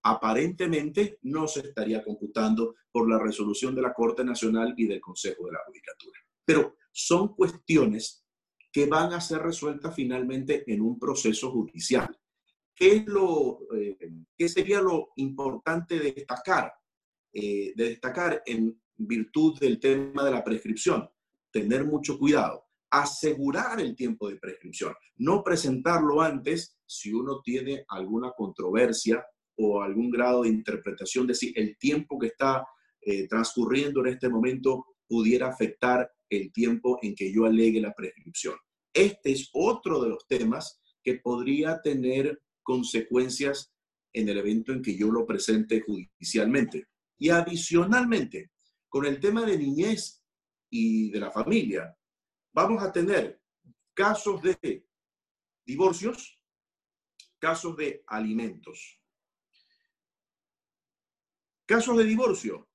Aparentemente 0.05 1.19
no 1.23 1.49
se 1.49 1.61
estaría 1.61 2.05
computando 2.05 2.77
por 2.93 3.09
la 3.09 3.19
resolución 3.19 3.75
de 3.75 3.83
la 3.83 3.93
Corte 3.93 4.23
Nacional 4.23 4.75
y 4.77 4.87
del 4.87 5.01
Consejo 5.01 5.47
de 5.47 5.53
la 5.53 5.61
Judicatura. 5.67 6.21
Pero 6.45 6.77
son 6.95 7.35
cuestiones 7.35 8.25
que 8.73 8.87
van 8.87 9.13
a 9.13 9.21
ser 9.21 9.43
resueltas 9.43 9.95
finalmente 9.95 10.65
en 10.73 10.81
un 10.81 10.99
proceso 10.99 11.51
judicial. 11.51 12.17
¿Qué, 12.75 12.97
es 12.97 13.07
lo, 13.07 13.61
eh, 13.75 13.97
¿qué 14.37 14.49
sería 14.49 14.81
lo 14.81 15.11
importante 15.17 15.99
de 15.99 16.13
destacar? 16.13 16.73
Eh, 17.33 17.73
de 17.75 17.89
destacar 17.91 18.43
en 18.47 18.81
virtud 18.97 19.59
del 19.59 19.81
tema 19.81 20.25
de 20.25 20.31
la 20.31 20.45
prescripción, 20.45 21.09
tener 21.51 21.85
mucho 21.85 22.17
cuidado, 22.17 22.65
asegurar 22.91 23.81
el 23.81 23.97
tiempo 23.97 24.29
de 24.29 24.37
prescripción, 24.37 24.95
no 25.17 25.43
presentarlo 25.43 26.21
antes 26.21 26.79
si 26.87 27.13
uno 27.13 27.41
tiene 27.43 27.85
alguna 27.89 28.31
controversia 28.37 29.25
o 29.57 29.83
algún 29.83 30.11
grado 30.11 30.43
de 30.43 30.51
interpretación 30.51 31.27
de 31.27 31.35
si 31.35 31.53
el 31.57 31.77
tiempo 31.77 32.21
que 32.21 32.29
está 32.29 32.65
eh, 33.01 33.27
transcurriendo 33.27 34.01
en 34.01 34.13
este 34.13 34.29
momento 34.29 34.87
pudiera 35.09 35.49
afectar 35.49 36.09
el 36.37 36.53
tiempo 36.53 36.99
en 37.03 37.15
que 37.15 37.33
yo 37.33 37.45
alegue 37.45 37.81
la 37.81 37.95
prescripción. 37.95 38.57
Este 38.93 39.33
es 39.33 39.51
otro 39.53 40.03
de 40.03 40.11
los 40.11 40.27
temas 40.27 40.81
que 41.03 41.17
podría 41.17 41.81
tener 41.83 42.41
consecuencias 42.63 43.73
en 44.13 44.29
el 44.29 44.39
evento 44.39 44.73
en 44.73 44.83
que 44.83 44.97
yo 44.97 45.11
lo 45.11 45.27
presente 45.27 45.81
judicialmente. 45.81 46.87
Y 47.19 47.29
adicionalmente, 47.31 48.53
con 48.89 49.05
el 49.05 49.21
tema 49.21 49.45
de 49.45 49.59
niñez 49.59 50.23
y 50.71 51.11
de 51.11 51.21
la 51.21 51.31
familia, 51.31 51.97
vamos 52.53 52.83
a 52.83 52.93
tener 52.93 53.41
casos 53.93 54.41
de 54.43 54.87
divorcios, 55.65 56.39
casos 57.39 57.77
de 57.77 58.03
alimentos. 58.07 59.01
Casos 61.67 61.97
de 61.97 62.05
divorcio, 62.05 62.69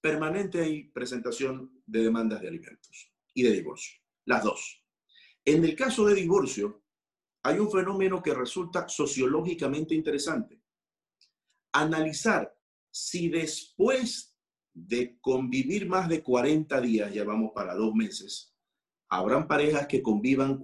permanente 0.00 0.68
y 0.68 0.84
presentación 0.84 1.82
de 1.86 2.02
demandas 2.02 2.40
de 2.40 2.48
alimentos 2.48 3.12
y 3.34 3.42
de 3.42 3.52
divorcio, 3.52 3.98
las 4.24 4.44
dos. 4.44 4.82
En 5.44 5.64
el 5.64 5.76
caso 5.76 6.06
de 6.06 6.14
divorcio, 6.14 6.82
hay 7.42 7.58
un 7.58 7.70
fenómeno 7.70 8.22
que 8.22 8.34
resulta 8.34 8.88
sociológicamente 8.88 9.94
interesante. 9.94 10.60
Analizar 11.72 12.52
si 12.90 13.28
después 13.28 14.34
de 14.72 15.18
convivir 15.20 15.86
más 15.86 16.08
de 16.08 16.22
40 16.22 16.80
días, 16.80 17.12
ya 17.12 17.24
vamos 17.24 17.52
para 17.54 17.74
dos 17.74 17.94
meses, 17.94 18.54
habrán 19.10 19.46
parejas 19.46 19.86
que 19.86 20.02
convivan 20.02 20.58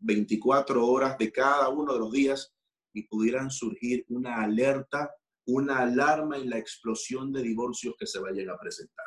24 0.00 0.86
horas 0.86 1.16
de 1.16 1.30
cada 1.32 1.68
uno 1.68 1.92
de 1.92 1.98
los 2.00 2.12
días 2.12 2.52
y 2.92 3.02
pudieran 3.04 3.50
surgir 3.50 4.04
una 4.08 4.42
alerta, 4.42 5.10
una 5.46 5.78
alarma 5.78 6.36
en 6.36 6.50
la 6.50 6.58
explosión 6.58 7.32
de 7.32 7.42
divorcios 7.42 7.94
que 7.98 8.06
se 8.06 8.18
vayan 8.18 8.50
a 8.50 8.58
presentar. 8.58 9.06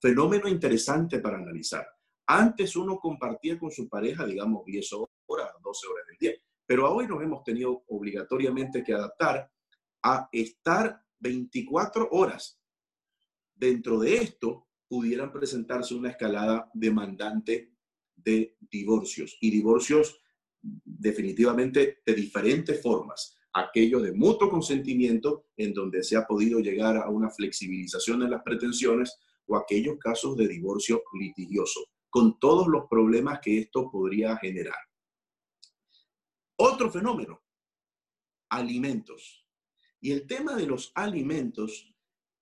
Fenómeno 0.00 0.48
interesante 0.48 1.18
para 1.18 1.38
analizar. 1.38 1.86
Antes 2.26 2.76
uno 2.76 2.98
compartía 2.98 3.58
con 3.58 3.70
su 3.70 3.88
pareja, 3.88 4.26
digamos, 4.26 4.64
10 4.64 4.92
horas, 5.26 5.50
12 5.62 5.86
horas 5.88 6.06
del 6.06 6.18
día, 6.18 6.32
pero 6.66 6.92
hoy 6.92 7.08
nos 7.08 7.22
hemos 7.22 7.42
tenido 7.42 7.84
obligatoriamente 7.88 8.84
que 8.84 8.92
adaptar 8.92 9.50
a 10.02 10.28
estar 10.30 11.02
24 11.18 12.08
horas. 12.12 12.60
Dentro 13.54 13.98
de 13.98 14.16
esto, 14.16 14.68
pudieran 14.86 15.32
presentarse 15.32 15.94
una 15.94 16.10
escalada 16.10 16.70
demandante 16.74 17.72
de 18.14 18.56
divorcios 18.60 19.36
y 19.40 19.50
divorcios 19.50 20.20
definitivamente 20.60 22.02
de 22.04 22.14
diferentes 22.14 22.80
formas. 22.82 23.37
Aquellos 23.52 24.02
de 24.02 24.12
mutuo 24.12 24.50
consentimiento, 24.50 25.46
en 25.56 25.72
donde 25.72 26.02
se 26.02 26.16
ha 26.16 26.26
podido 26.26 26.60
llegar 26.60 26.96
a 26.96 27.08
una 27.08 27.30
flexibilización 27.30 28.22
en 28.22 28.30
las 28.30 28.42
pretensiones, 28.42 29.18
o 29.46 29.56
aquellos 29.56 29.98
casos 29.98 30.36
de 30.36 30.46
divorcio 30.46 31.02
litigioso, 31.18 31.80
con 32.10 32.38
todos 32.38 32.68
los 32.68 32.86
problemas 32.88 33.40
que 33.42 33.58
esto 33.58 33.90
podría 33.90 34.36
generar. 34.36 34.76
Otro 36.56 36.90
fenómeno, 36.90 37.40
alimentos. 38.50 39.46
Y 40.00 40.12
el 40.12 40.26
tema 40.26 40.54
de 40.54 40.66
los 40.66 40.92
alimentos 40.94 41.94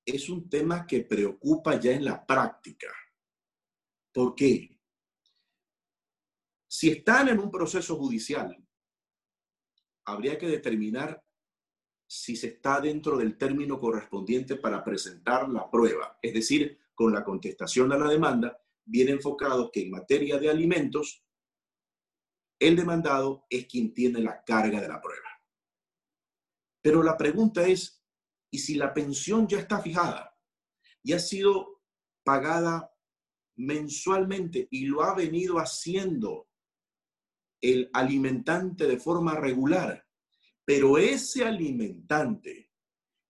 es 0.04 0.28
un 0.28 0.48
tema 0.48 0.86
que 0.86 1.02
preocupa 1.02 1.78
ya 1.78 1.92
en 1.92 2.04
la 2.04 2.24
práctica. 2.24 2.88
¿Por 4.12 4.34
qué? 4.34 4.78
Si 6.66 6.90
están 6.90 7.28
en 7.28 7.38
un 7.38 7.50
proceso 7.50 7.96
judicial, 7.96 8.65
habría 10.06 10.38
que 10.38 10.48
determinar 10.48 11.22
si 12.08 12.36
se 12.36 12.48
está 12.48 12.80
dentro 12.80 13.16
del 13.16 13.36
término 13.36 13.80
correspondiente 13.80 14.56
para 14.56 14.84
presentar 14.84 15.48
la 15.48 15.68
prueba, 15.70 16.18
es 16.22 16.32
decir, 16.32 16.78
con 16.94 17.12
la 17.12 17.24
contestación 17.24 17.92
a 17.92 17.98
la 17.98 18.08
demanda, 18.08 18.58
viene 18.84 19.10
enfocado 19.10 19.70
que 19.70 19.82
en 19.82 19.90
materia 19.90 20.38
de 20.38 20.48
alimentos, 20.48 21.24
el 22.58 22.76
demandado 22.76 23.44
es 23.50 23.66
quien 23.66 23.92
tiene 23.92 24.20
la 24.20 24.42
carga 24.44 24.80
de 24.80 24.88
la 24.88 25.00
prueba. 25.00 25.28
Pero 26.80 27.02
la 27.02 27.16
pregunta 27.16 27.66
es, 27.66 28.02
¿y 28.50 28.60
si 28.60 28.76
la 28.76 28.94
pensión 28.94 29.48
ya 29.48 29.58
está 29.58 29.82
fijada 29.82 30.38
y 31.02 31.12
ha 31.12 31.18
sido 31.18 31.82
pagada 32.24 32.92
mensualmente 33.56 34.68
y 34.70 34.86
lo 34.86 35.02
ha 35.02 35.14
venido 35.14 35.56
haciendo 35.58 36.48
el 37.60 37.90
alimentante 37.92 38.86
de 38.86 38.98
forma 38.98 39.34
regular, 39.34 40.06
pero 40.64 40.98
ese 40.98 41.44
alimentante 41.44 42.70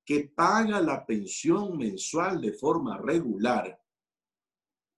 que 0.04 0.32
paga 0.34 0.80
la 0.80 1.04
pensión 1.04 1.76
mensual 1.76 2.40
de 2.40 2.52
forma 2.52 2.98
regular, 2.98 3.82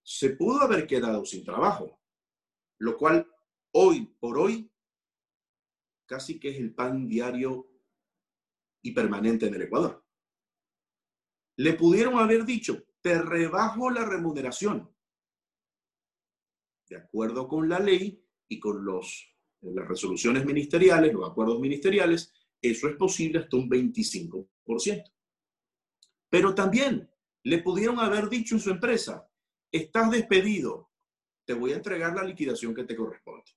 se 0.03 0.31
pudo 0.31 0.61
haber 0.61 0.87
quedado 0.87 1.25
sin 1.25 1.45
trabajo, 1.45 2.01
lo 2.79 2.97
cual 2.97 3.27
hoy 3.73 4.07
por 4.21 4.39
hoy 4.39 4.71
casi 6.07 6.41
que 6.41 6.51
es 6.51 6.57
el 6.57 6.75
pan 6.75 7.07
diario 7.07 7.71
y 8.83 8.93
permanente 8.93 9.47
en 9.47 9.55
el 9.55 9.63
Ecuador. 9.63 10.05
Le 11.57 11.75
pudieron 11.75 12.19
haber 12.19 12.45
dicho, 12.45 12.85
te 13.01 13.21
rebajo 13.21 13.91
la 13.91 14.05
remuneración. 14.05 14.95
De 16.89 16.97
acuerdo 16.97 17.47
con 17.49 17.69
la 17.69 17.79
ley 17.79 18.25
y 18.49 18.59
con 18.59 18.85
los, 18.85 19.35
las 19.61 19.87
resoluciones 19.87 20.45
ministeriales, 20.45 21.13
los 21.13 21.29
acuerdos 21.29 21.61
ministeriales, 21.61 22.33
eso 22.61 22.89
es 22.89 22.97
posible 22.97 23.41
hasta 23.41 23.57
un 23.57 23.69
25%. 23.69 25.13
Pero 26.31 26.55
también 26.55 27.11
le 27.45 27.59
pudieron 27.59 27.99
haber 27.99 28.29
dicho 28.29 28.55
en 28.55 28.61
su 28.61 28.71
empresa, 28.71 29.31
estás 29.73 30.11
despedido, 30.11 30.91
te 31.47 31.55
voy 31.55 31.73
a 31.73 31.77
entregar 31.77 32.15
la 32.15 32.25
liquidación 32.25 32.75
que 32.75 32.85
te 32.85 32.97
corresponde. 32.97 33.51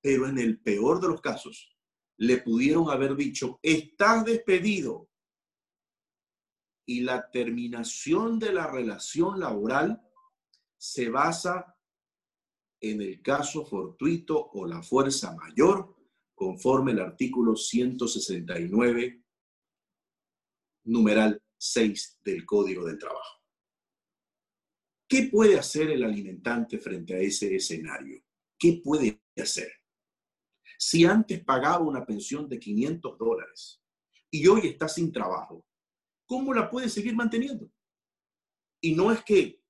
Pero 0.00 0.28
en 0.28 0.38
el 0.38 0.60
peor 0.60 1.00
de 1.00 1.08
los 1.08 1.20
casos, 1.20 1.76
le 2.18 2.38
pudieron 2.38 2.90
haber 2.90 3.14
dicho, 3.14 3.58
estás 3.62 4.24
despedido. 4.24 5.08
Y 6.88 7.00
la 7.00 7.30
terminación 7.30 8.38
de 8.38 8.52
la 8.52 8.68
relación 8.68 9.40
laboral 9.40 10.00
se 10.76 11.08
basa 11.08 11.75
en 12.80 13.02
el 13.02 13.22
caso 13.22 13.64
fortuito 13.64 14.50
o 14.52 14.66
la 14.66 14.82
fuerza 14.82 15.34
mayor, 15.34 15.94
conforme 16.34 16.92
el 16.92 17.00
artículo 17.00 17.56
169, 17.56 19.22
numeral 20.84 21.42
6 21.58 22.20
del 22.24 22.44
Código 22.44 22.84
del 22.86 22.98
Trabajo. 22.98 23.42
¿Qué 25.08 25.28
puede 25.30 25.58
hacer 25.58 25.90
el 25.90 26.02
alimentante 26.04 26.78
frente 26.78 27.14
a 27.14 27.18
ese 27.18 27.54
escenario? 27.54 28.22
¿Qué 28.58 28.80
puede 28.82 29.20
hacer? 29.36 29.70
Si 30.78 31.04
antes 31.04 31.42
pagaba 31.44 31.84
una 31.84 32.04
pensión 32.04 32.48
de 32.48 32.58
500 32.58 33.18
dólares 33.18 33.80
y 34.30 34.46
hoy 34.46 34.66
está 34.66 34.88
sin 34.88 35.12
trabajo, 35.12 35.64
¿cómo 36.26 36.52
la 36.52 36.68
puede 36.68 36.88
seguir 36.88 37.14
manteniendo? 37.14 37.70
Y 38.80 38.94
no 38.94 39.10
es 39.10 39.22
que 39.24 39.62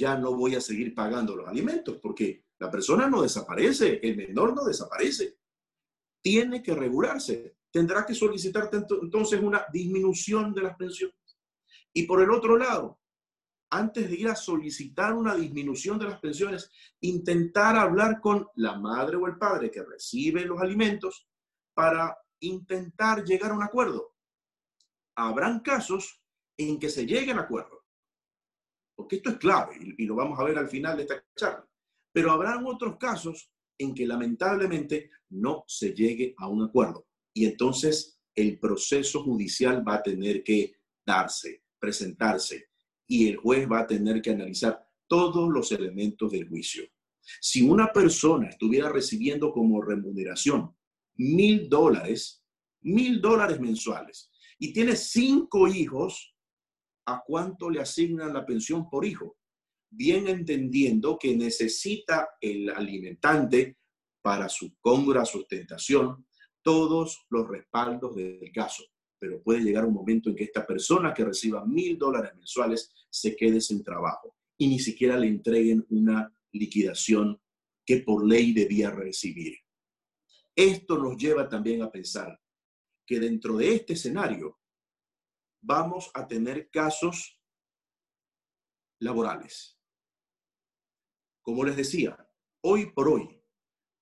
ya 0.00 0.16
no 0.16 0.34
voy 0.34 0.54
a 0.54 0.60
seguir 0.60 0.94
pagando 0.94 1.36
los 1.36 1.46
alimentos, 1.46 1.98
porque 2.00 2.46
la 2.58 2.70
persona 2.70 3.08
no 3.08 3.22
desaparece, 3.22 4.00
el 4.02 4.16
menor 4.16 4.54
no 4.54 4.64
desaparece. 4.64 5.38
Tiene 6.22 6.62
que 6.62 6.74
regularse. 6.74 7.56
Tendrá 7.70 8.04
que 8.04 8.14
solicitar 8.14 8.70
entonces 8.72 9.40
una 9.40 9.66
disminución 9.72 10.54
de 10.54 10.62
las 10.62 10.76
pensiones. 10.76 11.16
Y 11.92 12.04
por 12.04 12.22
el 12.22 12.30
otro 12.30 12.56
lado, 12.56 13.00
antes 13.70 14.08
de 14.08 14.16
ir 14.16 14.28
a 14.28 14.34
solicitar 14.34 15.14
una 15.14 15.34
disminución 15.34 15.98
de 15.98 16.06
las 16.06 16.18
pensiones, 16.18 16.70
intentar 17.00 17.76
hablar 17.76 18.20
con 18.20 18.48
la 18.56 18.76
madre 18.78 19.16
o 19.16 19.26
el 19.26 19.38
padre 19.38 19.70
que 19.70 19.82
recibe 19.82 20.44
los 20.44 20.60
alimentos 20.60 21.28
para 21.74 22.16
intentar 22.40 23.22
llegar 23.24 23.52
a 23.52 23.54
un 23.54 23.62
acuerdo. 23.62 24.14
Habrán 25.14 25.60
casos 25.60 26.20
en 26.56 26.78
que 26.78 26.88
se 26.88 27.06
llegue 27.06 27.30
a 27.30 27.34
un 27.34 27.40
acuerdo, 27.40 27.79
porque 29.00 29.16
esto 29.16 29.30
es 29.30 29.38
clave 29.38 29.76
y, 29.96 30.04
lo 30.04 30.14
vamos 30.14 30.38
a 30.38 30.44
ver 30.44 30.58
al 30.58 30.68
final 30.68 30.98
de 30.98 31.04
esta 31.04 31.24
charla, 31.34 31.66
pero 32.12 32.32
habrán 32.32 32.66
otros 32.66 32.98
casos 32.98 33.50
en 33.78 33.94
que 33.94 34.06
lamentablemente 34.06 35.10
no 35.30 35.64
se 35.66 35.94
llegue 35.94 36.34
a 36.36 36.48
un 36.48 36.62
acuerdo 36.62 37.06
y 37.32 37.46
entonces 37.46 38.20
el 38.34 38.58
proceso 38.58 39.22
judicial 39.22 39.86
va 39.86 39.94
a 39.94 40.02
tener 40.02 40.44
que 40.44 40.74
darse, 41.06 41.64
presentarse, 41.78 42.68
y 43.06 43.28
el 43.28 43.38
juez 43.38 43.66
va 43.70 43.80
a 43.80 43.86
tener 43.86 44.20
que 44.20 44.30
analizar 44.32 44.86
todos 45.08 45.48
los 45.50 45.72
elementos 45.72 46.30
del 46.30 46.46
juicio. 46.46 46.84
Si 47.40 47.62
una 47.62 47.90
persona 47.92 48.50
estuviera 48.50 48.90
recibiendo 48.90 49.50
como 49.50 49.80
remuneración 49.80 50.76
mil 51.16 51.68
dólares, 51.68 52.44
mil 52.82 53.20
dólares 53.20 53.58
mensuales, 53.60 54.30
y 54.58 54.74
tiene 54.74 54.94
cinco 54.94 55.66
hijos, 55.66 56.29
¿a 57.06 57.22
cuánto 57.26 57.70
le 57.70 57.80
asignan 57.80 58.32
la 58.32 58.44
pensión 58.44 58.88
por 58.88 59.04
hijo? 59.04 59.36
Bien 59.90 60.28
entendiendo 60.28 61.18
que 61.18 61.36
necesita 61.36 62.30
el 62.40 62.70
alimentante 62.70 63.78
para 64.22 64.48
su 64.48 64.76
cómoda 64.80 65.24
sustentación 65.24 66.26
todos 66.62 67.26
los 67.30 67.48
respaldos 67.48 68.14
del 68.14 68.52
caso 68.52 68.84
pero 69.20 69.42
puede 69.42 69.60
llegar 69.60 69.84
un 69.84 69.92
momento 69.92 70.30
en 70.30 70.34
que 70.34 70.44
esta 70.44 70.66
persona 70.66 71.12
que 71.12 71.24
reciba 71.24 71.64
mil 71.64 71.98
dólares 71.98 72.34
mensuales 72.34 72.90
se 73.10 73.36
quede 73.36 73.60
sin 73.60 73.84
trabajo 73.84 74.34
y 74.56 74.66
ni 74.66 74.80
siquiera 74.80 75.16
le 75.18 75.28
entreguen 75.28 75.86
una 75.90 76.34
liquidación 76.52 77.38
que 77.84 77.98
por 77.98 78.26
ley 78.26 78.52
debía 78.52 78.90
recibir. 78.90 79.58
Esto 80.56 80.98
nos 80.98 81.16
lleva 81.18 81.48
también 81.48 81.82
a 81.82 81.90
pensar 81.90 82.40
que 83.06 83.20
dentro 83.20 83.58
de 83.58 83.74
este 83.74 83.92
escenario 83.92 84.58
vamos 85.60 86.10
a 86.14 86.26
tener 86.26 86.70
casos 86.70 87.40
laborales. 88.98 89.78
Como 91.42 91.64
les 91.64 91.76
decía, 91.76 92.16
hoy 92.62 92.92
por 92.92 93.08
hoy, 93.08 93.42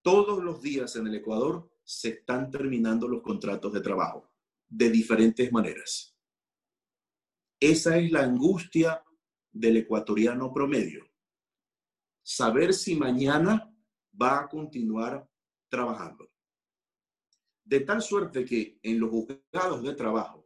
todos 0.02 0.42
los 0.42 0.60
días 0.62 0.96
en 0.96 1.06
el 1.06 1.16
Ecuador 1.16 1.70
se 1.84 2.10
están 2.10 2.50
terminando 2.50 3.08
los 3.08 3.22
contratos 3.22 3.72
de 3.72 3.80
trabajo 3.80 4.30
de 4.68 4.90
diferentes 4.90 5.50
maneras. 5.52 6.16
Esa 7.60 7.96
es 7.96 8.12
la 8.12 8.22
angustia 8.22 9.02
del 9.50 9.78
ecuatoriano 9.78 10.52
promedio. 10.52 11.08
Saber 12.22 12.74
si 12.74 12.94
mañana 12.94 13.74
va 14.20 14.40
a 14.40 14.48
continuar 14.48 15.28
trabajando. 15.68 16.30
De 17.64 17.80
tal 17.80 18.02
suerte 18.02 18.44
que 18.44 18.78
en 18.82 19.00
los 19.00 19.10
juzgados 19.10 19.82
de 19.82 19.94
trabajo 19.94 20.37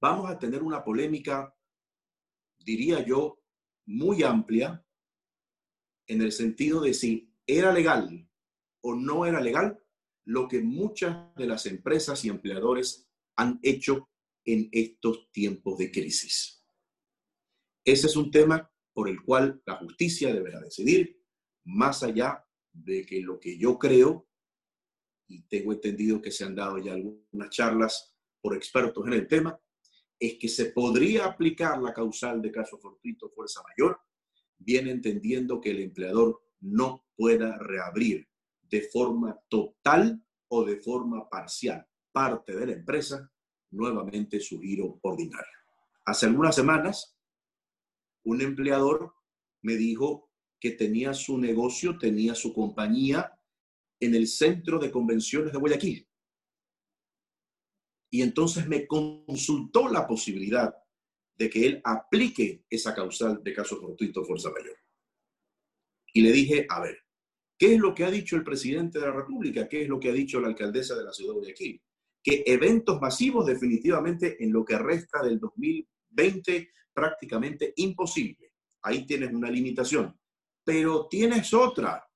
vamos 0.00 0.30
a 0.30 0.38
tener 0.38 0.62
una 0.62 0.82
polémica, 0.82 1.54
diría 2.58 3.04
yo, 3.04 3.42
muy 3.86 4.22
amplia 4.22 4.84
en 6.06 6.22
el 6.22 6.32
sentido 6.32 6.80
de 6.80 6.94
si 6.94 7.32
era 7.46 7.72
legal 7.72 8.28
o 8.82 8.94
no 8.94 9.26
era 9.26 9.40
legal 9.40 9.82
lo 10.24 10.48
que 10.48 10.60
muchas 10.60 11.34
de 11.34 11.46
las 11.46 11.66
empresas 11.66 12.24
y 12.24 12.28
empleadores 12.28 13.08
han 13.36 13.58
hecho 13.62 14.08
en 14.44 14.68
estos 14.72 15.30
tiempos 15.32 15.78
de 15.78 15.90
crisis. 15.90 16.64
Ese 17.84 18.06
es 18.06 18.16
un 18.16 18.30
tema 18.30 18.70
por 18.92 19.08
el 19.08 19.22
cual 19.22 19.62
la 19.66 19.76
justicia 19.76 20.32
deberá 20.32 20.60
decidir, 20.60 21.20
más 21.64 22.02
allá 22.02 22.46
de 22.72 23.04
que 23.04 23.20
lo 23.20 23.38
que 23.38 23.58
yo 23.58 23.78
creo, 23.78 24.28
y 25.28 25.42
tengo 25.42 25.72
entendido 25.72 26.20
que 26.20 26.30
se 26.30 26.44
han 26.44 26.54
dado 26.54 26.78
ya 26.78 26.92
algunas 26.92 27.50
charlas 27.50 28.14
por 28.40 28.54
expertos 28.54 29.06
en 29.06 29.12
el 29.12 29.28
tema, 29.28 29.60
es 30.20 30.34
que 30.38 30.48
se 30.48 30.66
podría 30.66 31.24
aplicar 31.24 31.80
la 31.80 31.94
causal 31.94 32.42
de 32.42 32.52
caso 32.52 32.78
fortuito 32.78 33.30
fuerza 33.30 33.62
mayor, 33.62 33.98
bien 34.58 34.86
entendiendo 34.86 35.60
que 35.60 35.70
el 35.70 35.80
empleador 35.80 36.42
no 36.60 37.06
pueda 37.16 37.56
reabrir 37.58 38.28
de 38.62 38.82
forma 38.82 39.40
total 39.48 40.22
o 40.48 40.64
de 40.64 40.76
forma 40.76 41.28
parcial 41.28 41.86
parte 42.12 42.54
de 42.54 42.66
la 42.66 42.72
empresa 42.72 43.32
nuevamente 43.70 44.40
su 44.40 44.60
giro 44.60 44.98
ordinario. 45.02 45.58
Hace 46.04 46.26
algunas 46.26 46.54
semanas, 46.54 47.16
un 48.24 48.42
empleador 48.42 49.14
me 49.62 49.76
dijo 49.76 50.30
que 50.58 50.72
tenía 50.72 51.14
su 51.14 51.38
negocio, 51.38 51.96
tenía 51.98 52.34
su 52.34 52.52
compañía 52.52 53.32
en 54.00 54.14
el 54.14 54.26
centro 54.26 54.78
de 54.78 54.90
convenciones 54.90 55.52
de 55.52 55.58
Guayaquil. 55.58 56.09
Y 58.10 58.22
entonces 58.22 58.66
me 58.66 58.86
consultó 58.86 59.88
la 59.88 60.06
posibilidad 60.06 60.74
de 61.36 61.48
que 61.48 61.66
él 61.66 61.80
aplique 61.84 62.64
esa 62.68 62.94
causal 62.94 63.42
de 63.42 63.54
caso 63.54 63.80
fortuito 63.80 64.24
fuerza 64.24 64.50
mayor. 64.50 64.76
Y 66.12 66.22
le 66.22 66.32
dije, 66.32 66.66
a 66.68 66.80
ver, 66.80 66.98
¿qué 67.56 67.74
es 67.74 67.80
lo 67.80 67.94
que 67.94 68.04
ha 68.04 68.10
dicho 68.10 68.36
el 68.36 68.44
presidente 68.44 68.98
de 68.98 69.06
la 69.06 69.12
República? 69.12 69.68
¿Qué 69.68 69.82
es 69.82 69.88
lo 69.88 70.00
que 70.00 70.10
ha 70.10 70.12
dicho 70.12 70.40
la 70.40 70.48
alcaldesa 70.48 70.96
de 70.96 71.04
la 71.04 71.12
ciudad 71.12 71.34
de 71.34 71.38
Guayaquil? 71.38 71.82
que 72.22 72.42
eventos 72.46 73.00
masivos 73.00 73.46
definitivamente 73.46 74.42
en 74.42 74.52
lo 74.52 74.64
que 74.64 74.78
resta 74.78 75.22
del 75.22 75.38
2020 75.38 76.70
prácticamente 76.92 77.72
imposible. 77.76 78.52
Ahí 78.82 79.06
tienes 79.06 79.32
una 79.32 79.50
limitación. 79.50 80.18
Pero 80.64 81.06
tienes 81.08 81.54
otra. 81.54 82.06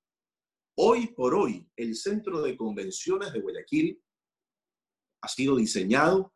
Hoy 0.76 1.08
por 1.08 1.34
hoy, 1.34 1.66
el 1.76 1.94
Centro 1.94 2.42
de 2.42 2.56
Convenciones 2.56 3.32
de 3.32 3.40
Guayaquil 3.40 4.02
ha 5.24 5.28
sido 5.28 5.56
diseñado 5.56 6.34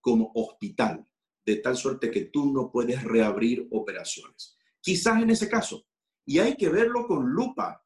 como 0.00 0.30
hospital, 0.34 1.06
de 1.44 1.56
tal 1.56 1.76
suerte 1.76 2.10
que 2.10 2.26
tú 2.26 2.52
no 2.52 2.70
puedes 2.70 3.02
reabrir 3.02 3.66
operaciones. 3.70 4.58
Quizás 4.80 5.22
en 5.22 5.30
ese 5.30 5.48
caso, 5.48 5.86
y 6.26 6.38
hay 6.38 6.54
que 6.54 6.68
verlo 6.68 7.06
con 7.06 7.30
lupa, 7.30 7.82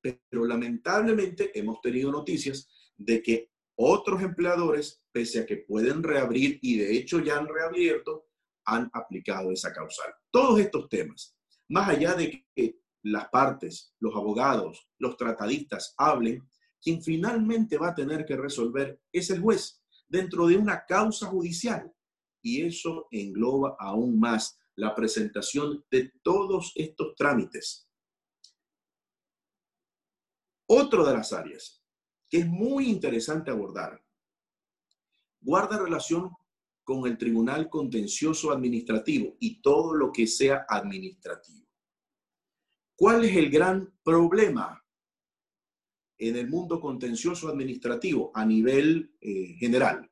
pero 0.00 0.44
lamentablemente 0.46 1.50
hemos 1.58 1.80
tenido 1.80 2.12
noticias 2.12 2.68
de 2.96 3.20
que 3.20 3.50
otros 3.76 4.22
empleadores, 4.22 5.02
pese 5.12 5.40
a 5.40 5.46
que 5.46 5.58
pueden 5.58 6.02
reabrir 6.02 6.58
y 6.62 6.78
de 6.78 6.96
hecho 6.96 7.20
ya 7.20 7.38
han 7.38 7.48
reabierto, 7.48 8.28
han 8.64 8.88
aplicado 8.92 9.50
esa 9.50 9.72
causal. 9.72 10.12
Todos 10.30 10.60
estos 10.60 10.88
temas, 10.88 11.36
más 11.68 11.88
allá 11.88 12.14
de 12.14 12.44
que 12.54 12.78
las 13.02 13.28
partes, 13.28 13.94
los 13.98 14.14
abogados, 14.14 14.88
los 14.98 15.16
tratadistas 15.16 15.94
hablen, 15.96 16.48
quien 16.80 17.02
finalmente 17.02 17.76
va 17.78 17.88
a 17.88 17.94
tener 17.94 18.24
que 18.24 18.36
resolver 18.36 19.00
es 19.12 19.30
el 19.30 19.40
juez 19.40 19.82
dentro 20.08 20.46
de 20.46 20.56
una 20.56 20.84
causa 20.86 21.26
judicial. 21.26 21.92
Y 22.42 22.62
eso 22.62 23.08
engloba 23.10 23.76
aún 23.78 24.18
más 24.18 24.58
la 24.76 24.94
presentación 24.94 25.84
de 25.90 26.12
todos 26.22 26.72
estos 26.76 27.14
trámites. 27.16 27.88
Otra 30.66 31.04
de 31.04 31.14
las 31.14 31.32
áreas 31.32 31.82
que 32.28 32.38
es 32.38 32.46
muy 32.46 32.88
interesante 32.88 33.50
abordar 33.50 34.04
guarda 35.40 35.78
relación 35.78 36.30
con 36.84 37.06
el 37.06 37.18
Tribunal 37.18 37.68
Contencioso 37.68 38.50
Administrativo 38.50 39.36
y 39.40 39.60
todo 39.60 39.94
lo 39.94 40.12
que 40.12 40.26
sea 40.26 40.66
administrativo. 40.68 41.66
¿Cuál 42.96 43.24
es 43.24 43.36
el 43.36 43.50
gran 43.50 43.98
problema 44.02 44.84
en 46.18 46.36
el 46.36 46.48
mundo 46.48 46.80
contencioso 46.80 47.48
administrativo 47.48 48.30
a 48.34 48.44
nivel 48.44 49.14
eh, 49.20 49.54
general? 49.58 50.10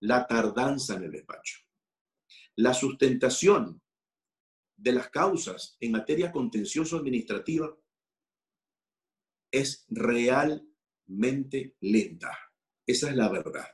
La 0.00 0.26
tardanza 0.26 0.96
en 0.96 1.04
el 1.04 1.12
despacho. 1.12 1.60
La 2.56 2.74
sustentación 2.74 3.80
de 4.76 4.92
las 4.92 5.08
causas 5.10 5.76
en 5.80 5.92
materia 5.92 6.30
contencioso 6.30 6.96
administrativa 6.98 7.74
es 9.50 9.86
realmente 9.88 11.76
lenta. 11.80 12.36
Esa 12.86 13.10
es 13.10 13.16
la 13.16 13.28
verdad. 13.28 13.66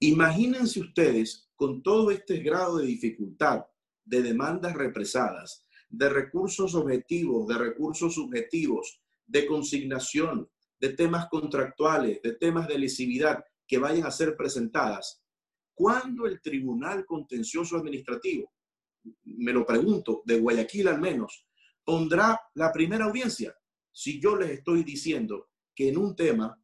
Imagínense 0.00 0.80
ustedes 0.80 1.50
con 1.56 1.82
todo 1.82 2.10
este 2.10 2.38
grado 2.38 2.78
de 2.78 2.86
dificultad 2.86 3.66
de 4.04 4.22
demandas 4.22 4.74
represadas, 4.74 5.66
de 5.88 6.08
recursos 6.08 6.74
objetivos, 6.74 7.46
de 7.46 7.58
recursos 7.58 8.14
subjetivos, 8.14 9.02
de 9.28 9.46
consignación, 9.46 10.50
de 10.80 10.94
temas 10.94 11.28
contractuales, 11.28 12.20
de 12.22 12.34
temas 12.34 12.66
de 12.66 12.78
lesividad 12.78 13.44
que 13.66 13.78
vayan 13.78 14.06
a 14.06 14.10
ser 14.10 14.36
presentadas, 14.36 15.22
¿cuándo 15.74 16.26
el 16.26 16.40
Tribunal 16.40 17.04
Contencioso 17.04 17.76
Administrativo, 17.76 18.52
me 19.24 19.52
lo 19.52 19.64
pregunto, 19.64 20.22
de 20.24 20.40
Guayaquil 20.40 20.88
al 20.88 21.00
menos, 21.00 21.46
pondrá 21.84 22.40
la 22.54 22.72
primera 22.72 23.04
audiencia? 23.04 23.54
Si 23.92 24.20
yo 24.20 24.36
les 24.36 24.50
estoy 24.50 24.82
diciendo 24.82 25.50
que 25.74 25.90
en 25.90 25.98
un 25.98 26.16
tema 26.16 26.60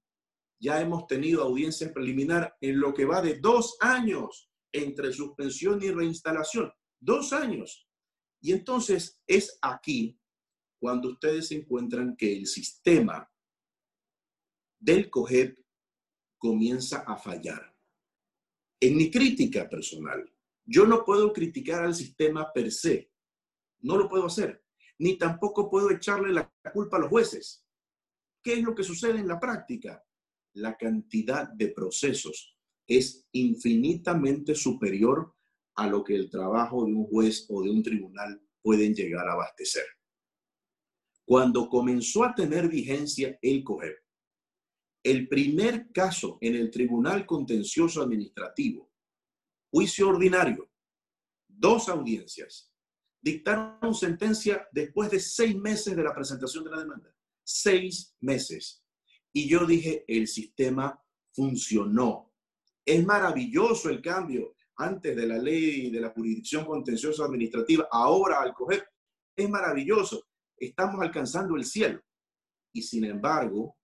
ya 0.59 0.81
hemos 0.81 1.07
tenido 1.07 1.43
audiencia 1.43 1.93
preliminar 1.93 2.57
en 2.61 2.81
lo 2.81 2.95
que 2.95 3.05
va 3.05 3.21
de 3.21 3.39
dos 3.39 3.77
años 3.81 4.51
entre 4.73 5.13
suspensión 5.13 5.83
y 5.83 5.91
reinstalación. 5.91 6.73
Dos 6.99 7.33
años. 7.33 7.87
Y 8.41 8.53
entonces 8.53 9.21
es 9.27 9.59
aquí 9.63 10.19
cuando 10.85 11.09
ustedes 11.09 11.51
encuentran 11.53 12.15
que 12.15 12.31
el 12.37 12.47
sistema 12.47 13.27
del 14.79 15.09
COGEP 15.09 15.59
comienza 16.37 16.99
a 17.07 17.17
fallar. 17.17 17.75
En 18.79 18.95
mi 18.95 19.11
crítica 19.11 19.67
personal, 19.67 20.31
yo 20.67 20.85
no 20.85 21.03
puedo 21.03 21.33
criticar 21.33 21.85
al 21.85 21.95
sistema 21.95 22.53
per 22.53 22.71
se. 22.71 23.11
No 23.81 23.97
lo 23.97 24.11
puedo 24.11 24.27
hacer. 24.27 24.63
Ni 24.99 25.17
tampoco 25.17 25.71
puedo 25.71 25.91
echarle 25.91 26.35
la 26.35 26.53
culpa 26.71 26.99
a 26.99 27.01
los 27.01 27.09
jueces. 27.09 27.65
¿Qué 28.43 28.53
es 28.53 28.63
lo 28.63 28.75
que 28.75 28.85
sucede 28.85 29.21
en 29.21 29.29
la 29.29 29.41
práctica? 29.41 30.05
La 30.53 30.77
cantidad 30.77 31.49
de 31.49 31.69
procesos 31.69 32.59
es 32.87 33.27
infinitamente 33.33 34.55
superior 34.55 35.35
a 35.77 35.87
lo 35.87 36.05
que 36.05 36.15
el 36.15 36.29
trabajo 36.29 36.85
de 36.85 36.93
un 36.93 37.07
juez 37.07 37.47
o 37.49 37.63
de 37.63 37.71
un 37.71 37.83
tribunal 37.83 38.39
pueden 38.61 38.95
llegar 38.95 39.27
a 39.27 39.33
abastecer. 39.33 39.87
Cuando 41.27 41.69
comenzó 41.69 42.25
a 42.25 42.35
tener 42.35 42.69
vigencia 42.69 43.39
el 43.41 43.65
COGEP, 43.65 43.97
el 45.05 45.29
primer 45.29 45.91
caso 45.93 46.39
en 46.41 46.55
el 46.55 46.71
Tribunal 46.71 47.27
Contencioso 47.27 48.03
Administrativo, 48.03 48.91
juicio 49.71 50.09
ordinario, 50.09 50.71
dos 51.47 51.89
audiencias, 51.89 52.73
dictaron 53.21 53.95
sentencia 53.95 54.69
después 54.73 55.11
de 55.11 55.21
seis 55.21 55.57
meses 55.57 55.97
de 55.97 56.03
la 56.03 56.15
presentación 56.15 56.65
de 56.65 56.71
la 56.71 56.79
demanda. 56.81 57.15
Seis 57.43 58.15
meses. 58.21 58.85
Y 59.33 59.49
yo 59.49 59.67
dije, 59.67 60.05
el 60.07 60.29
sistema 60.29 61.03
funcionó. 61.33 62.33
Es 62.85 63.05
maravilloso 63.05 63.89
el 63.89 64.01
cambio 64.01 64.55
antes 64.77 65.17
de 65.17 65.27
la 65.27 65.39
ley 65.39 65.91
de 65.91 66.01
la 66.01 66.11
jurisdicción 66.11 66.65
contenciosa 66.65 67.25
administrativa, 67.25 67.89
ahora 67.91 68.41
al 68.41 68.53
coger, 68.55 68.87
es 69.37 69.49
maravilloso. 69.49 70.27
Estamos 70.59 71.01
alcanzando 71.01 71.57
el 71.57 71.65
cielo. 71.65 72.01
Y 72.73 72.83
sin 72.83 73.05
embargo, 73.05 73.77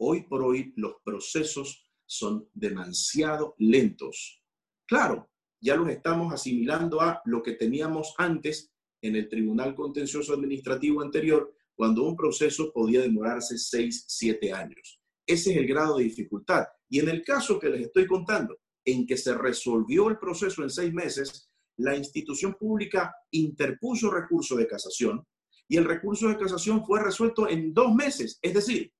hoy 0.00 0.22
por 0.22 0.42
hoy 0.42 0.72
los 0.76 0.94
procesos 1.04 1.90
son 2.06 2.48
demasiado 2.54 3.54
lentos. 3.58 4.42
Claro, 4.86 5.30
ya 5.60 5.76
los 5.76 5.88
estamos 5.88 6.32
asimilando 6.32 7.00
a 7.00 7.20
lo 7.24 7.42
que 7.42 7.52
teníamos 7.52 8.14
antes 8.16 8.72
en 9.02 9.16
el 9.16 9.28
Tribunal 9.28 9.74
Contencioso 9.74 10.34
Administrativo 10.34 11.02
anterior, 11.02 11.54
cuando 11.74 12.04
un 12.04 12.16
proceso 12.16 12.72
podía 12.72 13.02
demorarse 13.02 13.56
seis, 13.58 14.04
siete 14.08 14.52
años. 14.52 15.00
Ese 15.26 15.52
es 15.52 15.58
el 15.58 15.66
grado 15.66 15.98
de 15.98 16.04
dificultad. 16.04 16.64
Y 16.88 16.98
en 16.98 17.08
el 17.08 17.22
caso 17.22 17.58
que 17.58 17.68
les 17.68 17.82
estoy 17.82 18.06
contando, 18.06 18.58
en 18.84 19.06
que 19.06 19.16
se 19.16 19.34
resolvió 19.34 20.08
el 20.08 20.18
proceso 20.18 20.62
en 20.62 20.70
seis 20.70 20.92
meses, 20.92 21.50
la 21.76 21.94
institución 21.94 22.54
pública 22.54 23.14
interpuso 23.30 24.10
recurso 24.10 24.56
de 24.56 24.66
casación 24.66 25.24
y 25.68 25.76
el 25.76 25.84
recurso 25.84 26.28
de 26.28 26.38
casación 26.38 26.84
fue 26.84 27.02
resuelto 27.02 27.48
en 27.48 27.74
dos 27.74 27.94
meses. 27.94 28.38
Es 28.40 28.54
decir, 28.54 28.92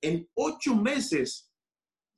en 0.00 0.28
ocho 0.34 0.74
meses 0.74 1.52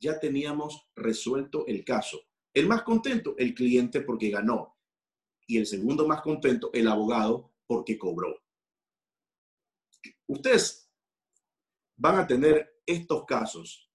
ya 0.01 0.19
teníamos 0.19 0.89
resuelto 0.97 1.67
el 1.67 1.85
caso. 1.85 2.19
El 2.55 2.67
más 2.67 2.83
contento, 2.83 3.35
el 3.37 3.55
cliente 3.55 4.01
porque 4.01 4.31
ganó. 4.31 4.77
Y 5.47 5.59
el 5.59 5.67
segundo 5.67 6.09
más 6.09 6.23
contento, 6.23 6.71
el 6.73 6.89
abogado 6.89 7.53
porque 7.67 7.99
cobró. 7.99 8.43
Ustedes 10.27 10.91
van 11.97 12.19
a 12.19 12.27
tener 12.27 12.81
estos 12.87 13.27
casos 13.27 13.91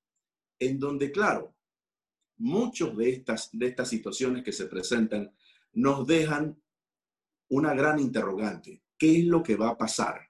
en 0.59 0.79
donde, 0.79 1.11
claro, 1.11 1.55
muchos 2.37 2.95
de 2.95 3.09
estas, 3.09 3.49
de 3.51 3.67
estas 3.67 3.89
situaciones 3.89 4.43
que 4.43 4.51
se 4.51 4.67
presentan 4.67 5.35
nos 5.73 6.05
dejan 6.05 6.61
una 7.49 7.73
gran 7.73 7.99
interrogante. 7.99 8.84
¿Qué 8.97 9.19
es 9.19 9.25
lo 9.25 9.43
que 9.43 9.55
va 9.55 9.69
a 9.69 9.77
pasar? 9.77 10.21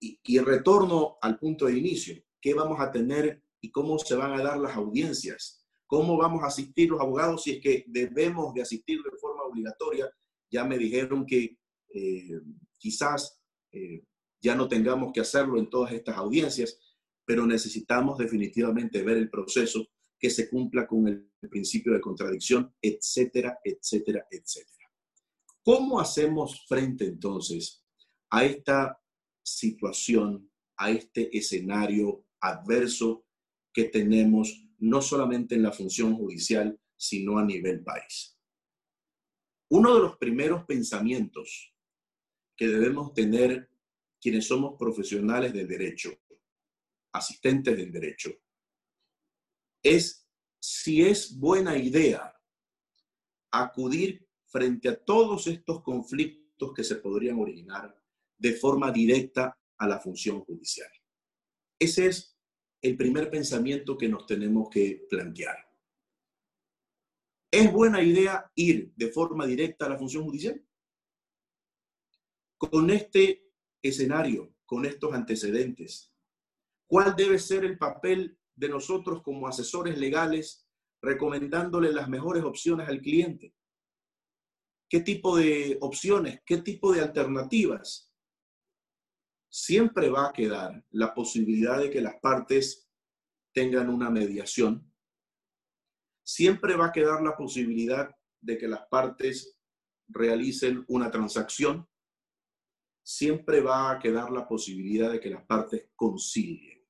Y, 0.00 0.38
retorno 0.40 1.16
al 1.22 1.38
punto 1.38 1.66
de 1.66 1.78
inicio. 1.78 2.20
¿Qué 2.40 2.54
vamos 2.54 2.80
a 2.80 2.90
tener 2.90 3.44
y 3.60 3.70
cómo 3.70 3.98
se 3.98 4.16
van 4.16 4.32
a 4.32 4.42
dar 4.42 4.58
las 4.58 4.76
audiencias? 4.76 5.64
¿Cómo 5.86 6.16
vamos 6.16 6.42
a 6.42 6.48
asistir 6.48 6.90
los 6.90 7.00
abogados 7.00 7.44
si 7.44 7.52
es 7.52 7.60
que 7.60 7.84
debemos 7.86 8.52
de 8.52 8.62
asistir 8.62 9.00
de 9.00 9.16
forma 9.20 9.44
obligatoria? 9.44 10.10
Ya 10.50 10.64
me 10.64 10.76
dijeron 10.76 11.24
que 11.24 11.56
eh, 11.94 12.40
quizás 12.78 13.40
eh, 13.70 14.02
ya 14.40 14.56
no 14.56 14.66
tengamos 14.66 15.12
que 15.12 15.20
hacerlo 15.20 15.56
en 15.58 15.70
todas 15.70 15.92
estas 15.92 16.16
audiencias, 16.16 16.80
pero 17.24 17.46
necesitamos 17.46 18.18
definitivamente 18.18 19.02
ver 19.02 19.18
el 19.18 19.30
proceso 19.30 19.86
que 20.18 20.30
se 20.30 20.48
cumpla 20.48 20.86
con 20.86 21.06
el 21.06 21.30
principio 21.48 21.92
de 21.92 22.00
contradicción, 22.00 22.74
etcétera, 22.82 23.58
etcétera, 23.62 24.26
etcétera. 24.30 24.81
¿Cómo 25.64 26.00
hacemos 26.00 26.66
frente 26.66 27.04
entonces 27.04 27.84
a 28.30 28.44
esta 28.44 29.00
situación, 29.44 30.50
a 30.76 30.90
este 30.90 31.36
escenario 31.36 32.26
adverso 32.40 33.24
que 33.72 33.84
tenemos 33.84 34.66
no 34.78 35.00
solamente 35.00 35.54
en 35.54 35.62
la 35.62 35.72
función 35.72 36.16
judicial, 36.16 36.80
sino 36.96 37.38
a 37.38 37.44
nivel 37.44 37.84
país? 37.84 38.36
Uno 39.70 39.94
de 39.94 40.00
los 40.00 40.16
primeros 40.16 40.64
pensamientos 40.64 41.72
que 42.56 42.66
debemos 42.66 43.14
tener 43.14 43.70
quienes 44.20 44.46
somos 44.46 44.76
profesionales 44.78 45.52
del 45.52 45.68
derecho, 45.68 46.10
asistentes 47.12 47.76
del 47.76 47.92
derecho, 47.92 48.30
es 49.82 50.28
si 50.60 51.02
es 51.02 51.38
buena 51.38 51.76
idea 51.76 52.34
acudir 53.50 54.28
frente 54.52 54.88
a 54.88 55.02
todos 55.02 55.46
estos 55.46 55.82
conflictos 55.82 56.72
que 56.74 56.84
se 56.84 56.96
podrían 56.96 57.38
originar 57.38 57.98
de 58.38 58.52
forma 58.52 58.92
directa 58.92 59.58
a 59.78 59.88
la 59.88 59.98
función 59.98 60.40
judicial. 60.44 60.90
Ese 61.78 62.06
es 62.06 62.38
el 62.82 62.96
primer 62.96 63.30
pensamiento 63.30 63.96
que 63.96 64.08
nos 64.08 64.26
tenemos 64.26 64.68
que 64.68 65.06
plantear. 65.08 65.56
¿Es 67.50 67.72
buena 67.72 68.02
idea 68.02 68.50
ir 68.54 68.92
de 68.94 69.08
forma 69.08 69.46
directa 69.46 69.86
a 69.86 69.88
la 69.88 69.98
función 69.98 70.24
judicial? 70.24 70.64
Con 72.58 72.90
este 72.90 73.50
escenario, 73.82 74.54
con 74.64 74.84
estos 74.86 75.12
antecedentes, 75.12 76.12
¿cuál 76.86 77.16
debe 77.16 77.38
ser 77.38 77.64
el 77.64 77.78
papel 77.78 78.38
de 78.54 78.68
nosotros 78.68 79.22
como 79.22 79.48
asesores 79.48 79.98
legales 79.98 80.66
recomendándole 81.02 81.92
las 81.92 82.08
mejores 82.08 82.44
opciones 82.44 82.88
al 82.88 83.00
cliente. 83.00 83.52
¿Qué 84.92 85.00
tipo 85.00 85.38
de 85.38 85.78
opciones? 85.80 86.42
¿Qué 86.44 86.58
tipo 86.58 86.92
de 86.92 87.00
alternativas? 87.00 88.12
Siempre 89.50 90.10
va 90.10 90.28
a 90.28 90.32
quedar 90.34 90.84
la 90.90 91.14
posibilidad 91.14 91.78
de 91.78 91.88
que 91.88 92.02
las 92.02 92.16
partes 92.20 92.90
tengan 93.54 93.88
una 93.88 94.10
mediación. 94.10 94.92
Siempre 96.22 96.76
va 96.76 96.88
a 96.88 96.92
quedar 96.92 97.22
la 97.22 97.34
posibilidad 97.34 98.14
de 98.42 98.58
que 98.58 98.68
las 98.68 98.86
partes 98.88 99.58
realicen 100.08 100.84
una 100.88 101.10
transacción. 101.10 101.88
Siempre 103.02 103.62
va 103.62 103.92
a 103.92 103.98
quedar 103.98 104.30
la 104.30 104.46
posibilidad 104.46 105.10
de 105.10 105.20
que 105.20 105.30
las 105.30 105.46
partes 105.46 105.88
concilien. 105.96 106.86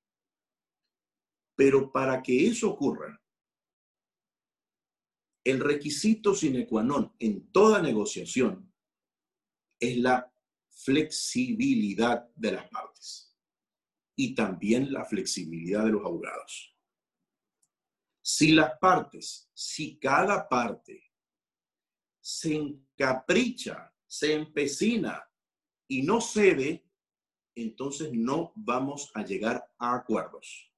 Pero 1.55 1.93
para 1.93 2.21
que 2.21 2.49
eso 2.49 2.69
ocurra, 2.69 3.22
el 5.45 5.61
requisito 5.61 6.35
sine 6.35 6.67
qua 6.67 6.83
non 6.83 7.15
en 7.19 7.51
toda 7.51 7.83
negociación 7.83 8.73
es 9.79 9.99
la 9.99 10.33
flexibilidad 10.69 12.29
de 12.35 12.53
las 12.53 12.69
partes 12.71 13.37
y 14.15 14.35
también 14.35 14.93
la 14.93 15.05
flexibilidad 15.05 15.85
de 15.85 15.93
los 15.93 16.05
abogados. 16.05 16.77
Si 18.23 18.53
las 18.53 18.79
partes, 18.79 19.51
si 19.53 19.99
cada 19.99 20.49
parte 20.49 21.13
se 22.21 22.55
encapricha, 22.55 23.93
se 24.07 24.35
empecina 24.35 25.29
y 25.89 26.03
no 26.03 26.21
cede, 26.21 26.87
entonces 27.57 28.13
no 28.13 28.53
vamos 28.55 29.11
a 29.15 29.25
llegar 29.25 29.75
a 29.79 29.97
acuerdos. 29.97 30.71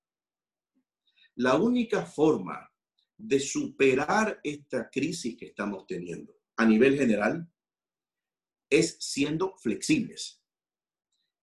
La 1.34 1.56
única 1.56 2.06
forma 2.06 2.73
de 3.26 3.40
superar 3.40 4.40
esta 4.42 4.90
crisis 4.90 5.36
que 5.36 5.46
estamos 5.46 5.86
teniendo 5.86 6.36
a 6.56 6.66
nivel 6.66 6.96
general 6.96 7.50
es 8.68 8.96
siendo 9.00 9.56
flexibles. 9.56 10.42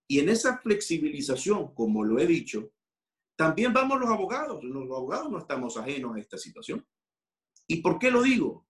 Y 0.08 0.20
en 0.20 0.30
esa 0.30 0.60
flexibilización, 0.60 1.74
como 1.74 2.04
lo 2.04 2.20
he 2.20 2.28
dicho, 2.28 2.72
también 3.36 3.74
vamos 3.74 4.00
los 4.00 4.10
abogados. 4.10 4.64
Los 4.64 4.84
abogados 4.84 5.32
no 5.32 5.40
estamos 5.40 5.78
ajenos 5.78 6.16
a 6.16 6.20
esta 6.20 6.38
situación. 6.38 6.86
¿Y 7.68 7.82
por 7.82 7.98
qué 7.98 8.12
lo 8.12 8.22
digo? 8.22 8.68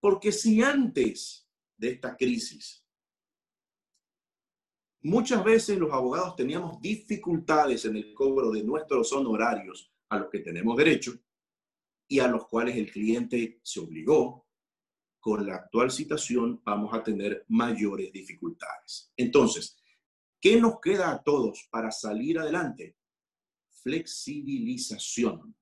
Porque 0.00 0.32
si 0.32 0.62
antes 0.62 1.48
de 1.76 1.90
esta 1.92 2.16
crisis 2.16 2.84
muchas 5.02 5.44
veces 5.44 5.78
los 5.78 5.92
abogados 5.92 6.34
teníamos 6.34 6.80
dificultades 6.80 7.84
en 7.84 7.96
el 7.96 8.12
cobro 8.12 8.50
de 8.50 8.64
nuestros 8.64 9.12
honorarios 9.12 9.92
a 10.08 10.18
los 10.18 10.30
que 10.30 10.40
tenemos 10.40 10.76
derecho 10.76 11.12
y 12.08 12.20
a 12.20 12.28
los 12.28 12.46
cuales 12.46 12.76
el 12.76 12.90
cliente 12.90 13.60
se 13.62 13.80
obligó, 13.80 14.46
con 15.18 15.44
la 15.44 15.56
actual 15.56 15.90
situación 15.90 16.62
vamos 16.64 16.94
a 16.94 17.02
tener 17.02 17.44
mayores 17.48 18.12
dificultades. 18.12 19.12
Entonces, 19.16 19.76
¿qué 20.40 20.60
nos 20.60 20.80
queda 20.80 21.10
a 21.10 21.22
todos 21.22 21.66
para 21.70 21.90
salir 21.90 22.38
adelante? 22.38 22.96
Flexibilización 23.82 25.56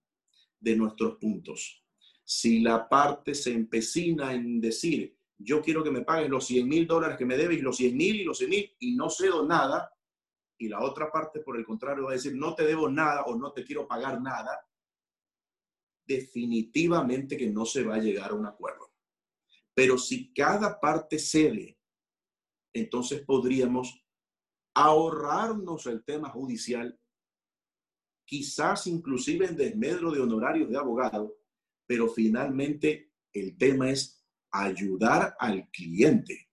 de 0.61 0.76
nuestros 0.76 1.16
puntos. 1.16 1.82
Si 2.24 2.61
la 2.61 2.88
parte 2.88 3.34
se 3.34 3.53
empecina 3.53 4.34
en 4.34 4.61
decir, 4.61 5.16
yo 5.38 5.62
quiero 5.62 5.82
que 5.82 5.90
me 5.90 6.03
pagues 6.03 6.28
los 6.28 6.47
100 6.47 6.68
mil 6.68 6.86
dólares 6.86 7.16
que 7.16 7.26
me 7.26 7.36
debes, 7.36 7.62
los 7.62 7.76
100 7.76 7.97
mil 7.97 8.16
y 8.16 8.24
los 8.24 8.38
100 8.38 8.51
mil, 8.51 8.76
y 8.78 8.95
no 8.95 9.09
cedo 9.09 9.47
nada, 9.47 9.90
y 10.59 10.68
la 10.68 10.80
otra 10.80 11.11
parte, 11.11 11.40
por 11.40 11.57
el 11.57 11.64
contrario, 11.64 12.05
va 12.05 12.11
a 12.11 12.14
decir, 12.14 12.34
no 12.34 12.55
te 12.55 12.64
debo 12.64 12.88
nada 12.88 13.22
o 13.24 13.36
no 13.36 13.53
te 13.53 13.64
quiero 13.64 13.88
pagar 13.88 14.20
nada, 14.20 14.59
definitivamente 16.07 17.36
que 17.36 17.50
no 17.50 17.64
se 17.64 17.82
va 17.84 17.96
a 17.96 18.00
llegar 18.00 18.30
a 18.30 18.34
un 18.34 18.46
acuerdo. 18.46 18.92
Pero 19.74 19.98
si 19.98 20.32
cada 20.32 20.78
parte 20.80 21.18
cede, 21.18 21.78
entonces 22.72 23.22
podríamos 23.22 24.05
ahorrarnos 24.74 25.86
el 25.86 26.05
tema 26.05 26.30
judicial, 26.30 26.98
quizás 28.26 28.86
inclusive 28.86 29.46
en 29.46 29.57
desmedro 29.57 30.11
de 30.11 30.20
honorarios 30.20 30.70
de 30.70 30.78
abogado, 30.78 31.36
pero 31.86 32.09
finalmente 32.09 33.12
el 33.32 33.57
tema 33.57 33.90
es 33.90 34.24
ayudar 34.50 35.36
al 35.38 35.68
cliente, 35.70 36.48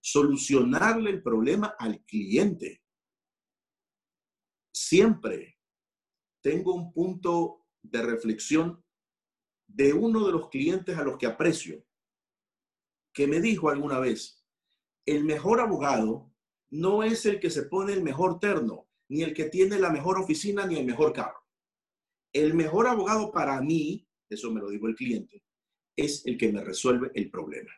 solucionarle 0.00 1.10
el 1.10 1.22
problema 1.22 1.74
al 1.78 2.04
cliente 2.04 2.84
siempre 4.74 5.58
tengo 6.42 6.74
un 6.74 6.92
punto 6.92 7.63
de 7.84 8.02
reflexión 8.02 8.82
de 9.66 9.92
uno 9.92 10.26
de 10.26 10.32
los 10.32 10.48
clientes 10.48 10.96
a 10.96 11.04
los 11.04 11.18
que 11.18 11.26
aprecio, 11.26 11.84
que 13.12 13.26
me 13.26 13.40
dijo 13.40 13.70
alguna 13.70 13.98
vez, 13.98 14.44
el 15.06 15.24
mejor 15.24 15.60
abogado 15.60 16.32
no 16.70 17.02
es 17.02 17.26
el 17.26 17.38
que 17.38 17.50
se 17.50 17.64
pone 17.64 17.92
el 17.92 18.02
mejor 18.02 18.40
terno, 18.40 18.88
ni 19.08 19.22
el 19.22 19.34
que 19.34 19.44
tiene 19.44 19.78
la 19.78 19.90
mejor 19.90 20.18
oficina, 20.18 20.66
ni 20.66 20.76
el 20.76 20.86
mejor 20.86 21.12
carro. 21.12 21.38
El 22.32 22.54
mejor 22.54 22.86
abogado 22.88 23.30
para 23.30 23.60
mí, 23.60 24.08
eso 24.28 24.50
me 24.50 24.60
lo 24.60 24.70
dijo 24.70 24.88
el 24.88 24.96
cliente, 24.96 25.44
es 25.96 26.26
el 26.26 26.36
que 26.36 26.52
me 26.52 26.64
resuelve 26.64 27.12
el 27.14 27.30
problema. 27.30 27.70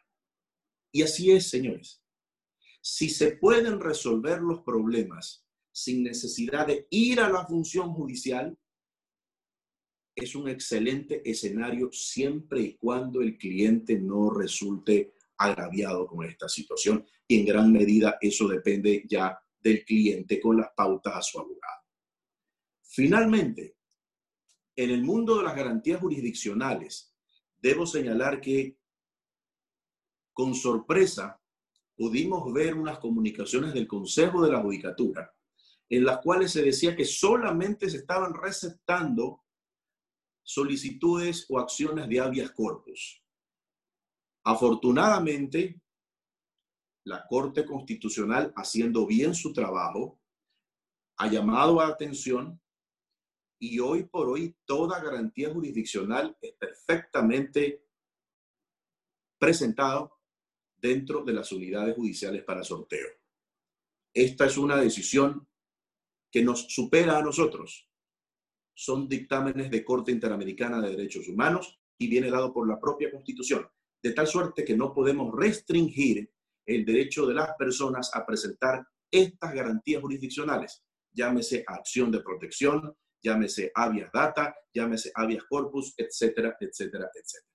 Y 0.92 1.02
así 1.02 1.30
es, 1.30 1.50
señores. 1.50 2.02
Si 2.80 3.10
se 3.10 3.32
pueden 3.32 3.80
resolver 3.80 4.40
los 4.40 4.62
problemas 4.62 5.44
sin 5.72 6.04
necesidad 6.04 6.68
de 6.68 6.86
ir 6.90 7.20
a 7.20 7.28
la 7.28 7.44
función 7.44 7.92
judicial, 7.92 8.56
es 10.16 10.34
un 10.34 10.48
excelente 10.48 11.22
escenario 11.28 11.92
siempre 11.92 12.62
y 12.62 12.76
cuando 12.76 13.20
el 13.20 13.36
cliente 13.36 13.98
no 13.98 14.30
resulte 14.30 15.12
agraviado 15.36 16.06
con 16.06 16.24
esta 16.24 16.48
situación. 16.48 17.06
Y 17.28 17.40
en 17.40 17.46
gran 17.46 17.70
medida 17.70 18.16
eso 18.20 18.48
depende 18.48 19.04
ya 19.06 19.38
del 19.60 19.84
cliente 19.84 20.40
con 20.40 20.56
las 20.56 20.70
pautas 20.74 21.16
a 21.16 21.22
su 21.22 21.38
abogado. 21.38 21.82
Finalmente, 22.82 23.76
en 24.74 24.90
el 24.90 25.04
mundo 25.04 25.36
de 25.36 25.44
las 25.44 25.54
garantías 25.54 26.00
jurisdiccionales, 26.00 27.14
debo 27.58 27.86
señalar 27.86 28.40
que 28.40 28.78
con 30.32 30.54
sorpresa 30.54 31.38
pudimos 31.94 32.50
ver 32.54 32.74
unas 32.74 32.98
comunicaciones 32.98 33.74
del 33.74 33.86
Consejo 33.86 34.42
de 34.42 34.52
la 34.52 34.62
Judicatura 34.62 35.30
en 35.88 36.04
las 36.04 36.18
cuales 36.18 36.52
se 36.52 36.62
decía 36.62 36.96
que 36.96 37.04
solamente 37.04 37.88
se 37.88 37.98
estaban 37.98 38.34
receptando 38.34 39.45
solicitudes 40.46 41.44
o 41.48 41.58
acciones 41.58 42.08
de 42.08 42.20
habeas 42.20 42.52
corpus. 42.52 43.20
Afortunadamente, 44.44 45.82
la 47.04 47.26
Corte 47.26 47.66
Constitucional, 47.66 48.52
haciendo 48.56 49.06
bien 49.06 49.34
su 49.34 49.52
trabajo, 49.52 50.20
ha 51.18 51.26
llamado 51.28 51.80
a 51.80 51.88
atención 51.88 52.60
y 53.58 53.80
hoy 53.80 54.04
por 54.04 54.28
hoy 54.28 54.56
toda 54.64 55.02
garantía 55.02 55.52
jurisdiccional 55.52 56.36
es 56.40 56.52
perfectamente 56.52 57.84
presentado 59.38 60.20
dentro 60.76 61.24
de 61.24 61.32
las 61.32 61.50
unidades 61.50 61.96
judiciales 61.96 62.44
para 62.44 62.62
sorteo. 62.62 63.08
Esta 64.14 64.46
es 64.46 64.56
una 64.56 64.76
decisión 64.76 65.48
que 66.30 66.42
nos 66.42 66.72
supera 66.72 67.18
a 67.18 67.22
nosotros. 67.22 67.85
Son 68.78 69.08
dictámenes 69.08 69.70
de 69.70 69.82
Corte 69.82 70.12
Interamericana 70.12 70.82
de 70.82 70.90
Derechos 70.90 71.26
Humanos 71.28 71.80
y 71.98 72.08
viene 72.08 72.30
dado 72.30 72.52
por 72.52 72.68
la 72.68 72.78
propia 72.78 73.10
Constitución, 73.10 73.66
de 74.02 74.12
tal 74.12 74.26
suerte 74.26 74.66
que 74.66 74.76
no 74.76 74.92
podemos 74.92 75.34
restringir 75.34 76.30
el 76.66 76.84
derecho 76.84 77.26
de 77.26 77.32
las 77.32 77.56
personas 77.56 78.10
a 78.14 78.26
presentar 78.26 78.86
estas 79.10 79.54
garantías 79.54 80.02
jurisdiccionales, 80.02 80.84
llámese 81.10 81.64
acción 81.66 82.10
de 82.10 82.20
protección, 82.20 82.94
llámese 83.22 83.72
habeas 83.74 84.10
data, 84.12 84.54
llámese 84.74 85.10
habeas 85.14 85.44
corpus, 85.44 85.94
etcétera, 85.96 86.54
etcétera, 86.60 87.08
etcétera. 87.14 87.50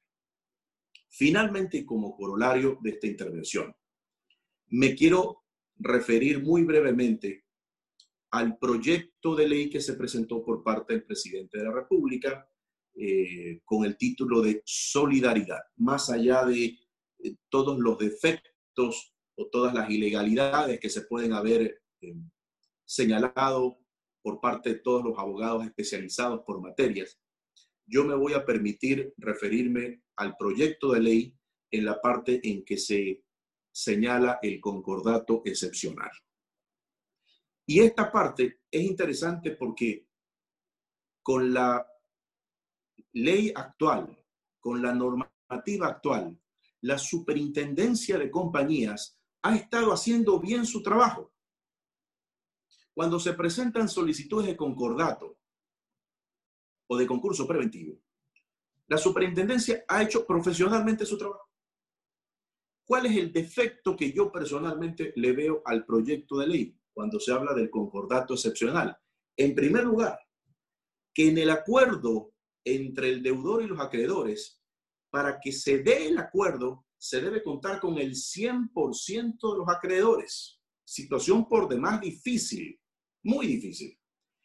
Finalmente, 1.07 1.86
como 1.86 2.15
corolario 2.15 2.80
de 2.82 2.89
esta 2.89 3.05
intervención, 3.05 3.76
me 4.69 4.95
quiero 4.95 5.43
referir 5.76 6.41
muy 6.41 6.63
brevemente 6.63 7.45
al 8.32 8.57
proyecto 8.57 9.36
de 9.36 9.47
ley 9.47 9.69
que 9.69 9.82
se 9.82 9.93
presentó 9.93 10.43
por 10.43 10.63
parte 10.63 10.93
del 10.93 11.03
presidente 11.03 11.57
de 11.57 11.65
la 11.65 11.71
República 11.71 12.47
eh, 12.95 13.61
con 13.65 13.86
el 13.86 13.97
título 13.97 14.41
de 14.41 14.61
solidaridad, 14.65 15.59
más 15.77 16.09
allá 16.09 16.45
de 16.45 16.77
eh, 17.19 17.36
todos 17.49 17.77
los 17.79 17.97
defectos 17.97 19.13
o 19.36 19.47
todas 19.47 19.73
las 19.73 19.89
ilegalidades 19.89 20.79
que 20.79 20.89
se 20.89 21.01
pueden 21.01 21.34
haber 21.34 21.82
eh, 22.01 22.15
señalado 22.86 23.79
por 24.21 24.39
parte 24.39 24.73
de 24.73 24.79
todos 24.79 25.03
los 25.03 25.17
abogados 25.17 25.65
especializados 25.65 26.41
por 26.45 26.61
materias, 26.61 27.19
yo 27.86 28.05
me 28.05 28.15
voy 28.15 28.34
a 28.34 28.45
permitir 28.45 29.13
referirme 29.17 30.03
al 30.15 30.38
proyecto 30.38 30.93
de 30.93 30.99
ley 31.01 31.38
en 31.71 31.86
la 31.86 31.99
parte 31.99 32.39
en 32.43 32.63
que 32.63 32.77
se 32.77 33.23
señala 33.73 34.39
el 34.41 34.61
concordato 34.61 35.41
excepcional. 35.45 36.11
Y 37.72 37.80
esta 37.80 38.11
parte 38.11 38.63
es 38.69 38.82
interesante 38.82 39.51
porque 39.51 40.05
con 41.24 41.53
la 41.53 41.88
ley 43.13 43.53
actual, 43.55 44.13
con 44.59 44.82
la 44.82 44.93
normativa 44.93 45.88
actual, 45.88 46.38
la 46.82 46.97
superintendencia 46.97 48.17
de 48.17 48.30
compañías 48.30 49.17
ha 49.43 49.55
estado 49.55 49.93
haciendo 49.93 50.38
bien 50.38 50.65
su 50.65 50.84
trabajo. 50.84 51.32
Cuando 52.93 53.22
se 53.22 53.32
presentan 53.36 53.88
solicitudes 53.88 54.47
de 54.47 54.57
concordato 54.57 55.39
o 56.88 56.97
de 56.97 57.07
concurso 57.07 57.47
preventivo, 57.47 58.01
la 58.88 58.97
superintendencia 58.97 59.86
ha 59.88 60.03
hecho 60.03 60.28
profesionalmente 60.28 61.05
su 61.05 61.17
trabajo. 61.17 61.49
¿Cuál 62.84 63.05
es 63.05 63.15
el 63.15 63.32
defecto 63.32 63.95
que 63.95 64.11
yo 64.11 64.30
personalmente 64.30 65.13
le 65.15 65.32
veo 65.32 65.61
al 65.63 65.86
proyecto 65.86 66.38
de 66.38 66.47
ley 66.47 66.80
cuando 66.93 67.19
se 67.19 67.31
habla 67.31 67.53
del 67.53 67.69
concordato 67.69 68.33
excepcional? 68.33 68.97
En 69.37 69.55
primer 69.55 69.83
lugar, 69.83 70.19
que 71.13 71.29
en 71.29 71.37
el 71.37 71.49
acuerdo 71.49 72.33
entre 72.63 73.09
el 73.09 73.23
deudor 73.23 73.63
y 73.63 73.67
los 73.67 73.79
acreedores, 73.79 74.61
para 75.09 75.39
que 75.39 75.51
se 75.51 75.79
dé 75.79 76.07
el 76.07 76.17
acuerdo, 76.17 76.85
se 76.97 77.21
debe 77.21 77.43
contar 77.43 77.79
con 77.79 77.97
el 77.97 78.11
100% 78.13 79.51
de 79.51 79.57
los 79.57 79.67
acreedores. 79.67 80.59
Situación 80.85 81.47
por 81.47 81.67
demás 81.67 81.99
difícil, 81.99 82.79
muy 83.23 83.47
difícil. 83.47 83.97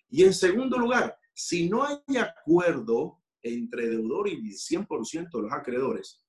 Y 0.09 0.24
en 0.24 0.32
segundo 0.32 0.78
lugar, 0.78 1.18
si 1.34 1.68
no 1.68 1.84
hay 1.84 2.16
acuerdo 2.16 3.22
entre 3.42 3.88
deudor 3.88 4.28
y 4.28 4.34
el 4.34 4.40
100% 4.40 5.30
de 5.30 5.42
los 5.42 5.53
acreedores, 5.53 6.24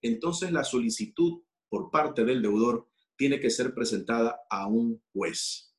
entonces 0.00 0.50
la 0.50 0.64
solicitud 0.64 1.42
por 1.68 1.90
parte 1.90 2.24
del 2.24 2.42
deudor 2.42 2.88
tiene 3.16 3.40
que 3.40 3.50
ser 3.50 3.74
presentada 3.74 4.40
a 4.48 4.66
un 4.66 5.02
juez. 5.12 5.74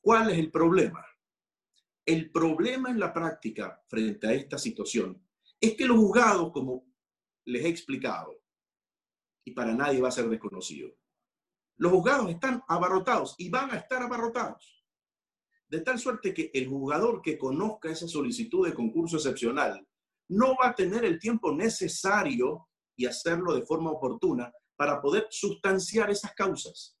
¿Cuál 0.00 0.30
es 0.30 0.38
el 0.38 0.50
problema? 0.50 1.04
El 2.04 2.30
problema 2.30 2.90
en 2.90 3.00
la 3.00 3.12
práctica 3.12 3.82
frente 3.88 4.28
a 4.28 4.32
esta 4.32 4.56
situación 4.56 5.20
es 5.60 5.74
que 5.74 5.86
los 5.86 5.96
juzgados, 5.96 6.52
como 6.52 6.86
les 7.44 7.64
he 7.64 7.68
explicado, 7.68 8.40
y 9.44 9.52
para 9.52 9.74
nadie 9.74 10.00
va 10.00 10.08
a 10.08 10.12
ser 10.12 10.28
desconocido, 10.28 10.96
los 11.78 11.92
juzgados 11.92 12.30
están 12.30 12.62
abarrotados 12.68 13.34
y 13.38 13.50
van 13.50 13.70
a 13.70 13.76
estar 13.76 14.02
abarrotados. 14.02 14.84
De 15.68 15.80
tal 15.80 15.98
suerte 15.98 16.32
que 16.32 16.50
el 16.54 16.68
jugador 16.68 17.20
que 17.20 17.36
conozca 17.36 17.90
esa 17.90 18.06
solicitud 18.06 18.66
de 18.66 18.74
concurso 18.74 19.16
excepcional 19.16 19.86
no 20.28 20.54
va 20.56 20.68
a 20.68 20.74
tener 20.74 21.04
el 21.04 21.18
tiempo 21.18 21.52
necesario 21.52 22.68
y 22.96 23.06
hacerlo 23.06 23.54
de 23.54 23.66
forma 23.66 23.90
oportuna 23.90 24.52
para 24.76 25.00
poder 25.00 25.26
sustanciar 25.30 26.10
esas 26.10 26.34
causas. 26.34 26.96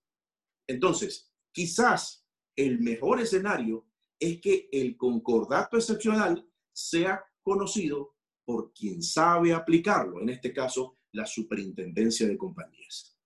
Entonces, 0.66 1.32
quizás 1.52 2.26
el 2.56 2.80
mejor 2.80 3.20
escenario 3.20 3.86
es 4.18 4.40
que 4.40 4.68
el 4.72 4.96
concordato 4.96 5.76
excepcional 5.76 6.48
sea 6.72 7.22
conocido 7.42 8.16
por 8.44 8.72
quien 8.72 9.02
sabe 9.02 9.52
aplicarlo, 9.52 10.20
en 10.20 10.30
este 10.30 10.52
caso, 10.52 10.98
la 11.12 11.26
superintendencia 11.26 12.26
de 12.26 12.38
compañías. 12.38 13.18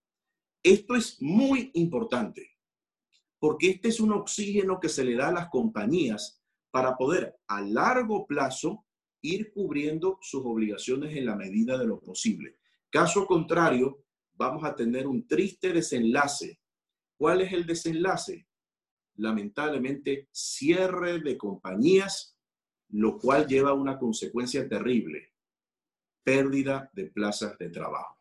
Esto 0.63 0.95
es 0.95 1.21
muy 1.21 1.71
importante, 1.75 2.59
porque 3.39 3.71
este 3.71 3.89
es 3.89 4.01
un 4.01 4.13
oxígeno 4.13 4.79
que 4.81 4.89
se 4.89 5.05
le 5.05 5.15
da 5.15 5.29
a 5.29 5.33
las 5.33 5.49
compañías 5.49 6.43
para 6.71 6.97
poder 6.97 7.39
a 7.49 7.61
largo 7.63 8.27
plazo 8.27 8.87
ir 9.23 9.53
cubriendo 9.53 10.19
sus 10.23 10.43
obligaciones 10.45 11.17
en 11.17 11.27
la 11.27 11.37
medida 11.37 11.79
de 11.79 11.87
lo 11.87 12.01
posible. 12.01 12.59
Caso 12.91 13.27
contrario, 13.27 14.05
vamos 14.41 14.65
a 14.65 14.75
tener 14.75 15.07
un 15.07 15.27
triste 15.29 15.73
desenlace. 15.73 16.59
¿Cuál 17.17 17.43
es 17.43 17.53
el 17.53 17.65
desenlace? 17.67 18.47
lamentablemente 19.21 20.29
cierre 20.33 21.21
de 21.21 21.37
compañías, 21.37 22.37
lo 22.89 23.19
cual 23.19 23.47
lleva 23.47 23.71
a 23.71 23.75
una 23.75 23.99
consecuencia 23.99 24.69
terrible, 24.69 25.35
pérdida 26.25 26.91
de 26.95 27.07
plazas 27.07 27.57
de 27.59 27.69
trabajo. 27.69 28.19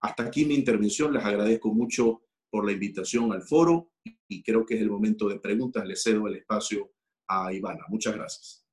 Hasta 0.00 0.24
aquí 0.24 0.44
mi 0.44 0.54
intervención, 0.54 1.12
les 1.12 1.24
agradezco 1.24 1.72
mucho 1.72 2.22
por 2.50 2.64
la 2.64 2.72
invitación 2.72 3.32
al 3.32 3.42
foro 3.42 3.90
y 4.28 4.42
creo 4.42 4.64
que 4.64 4.74
es 4.74 4.80
el 4.82 4.90
momento 4.90 5.28
de 5.28 5.40
preguntas. 5.40 5.86
Le 5.86 5.96
cedo 5.96 6.28
el 6.28 6.36
espacio 6.36 6.92
a 7.26 7.52
Ivana. 7.52 7.84
Muchas 7.88 8.14
gracias. 8.14 8.64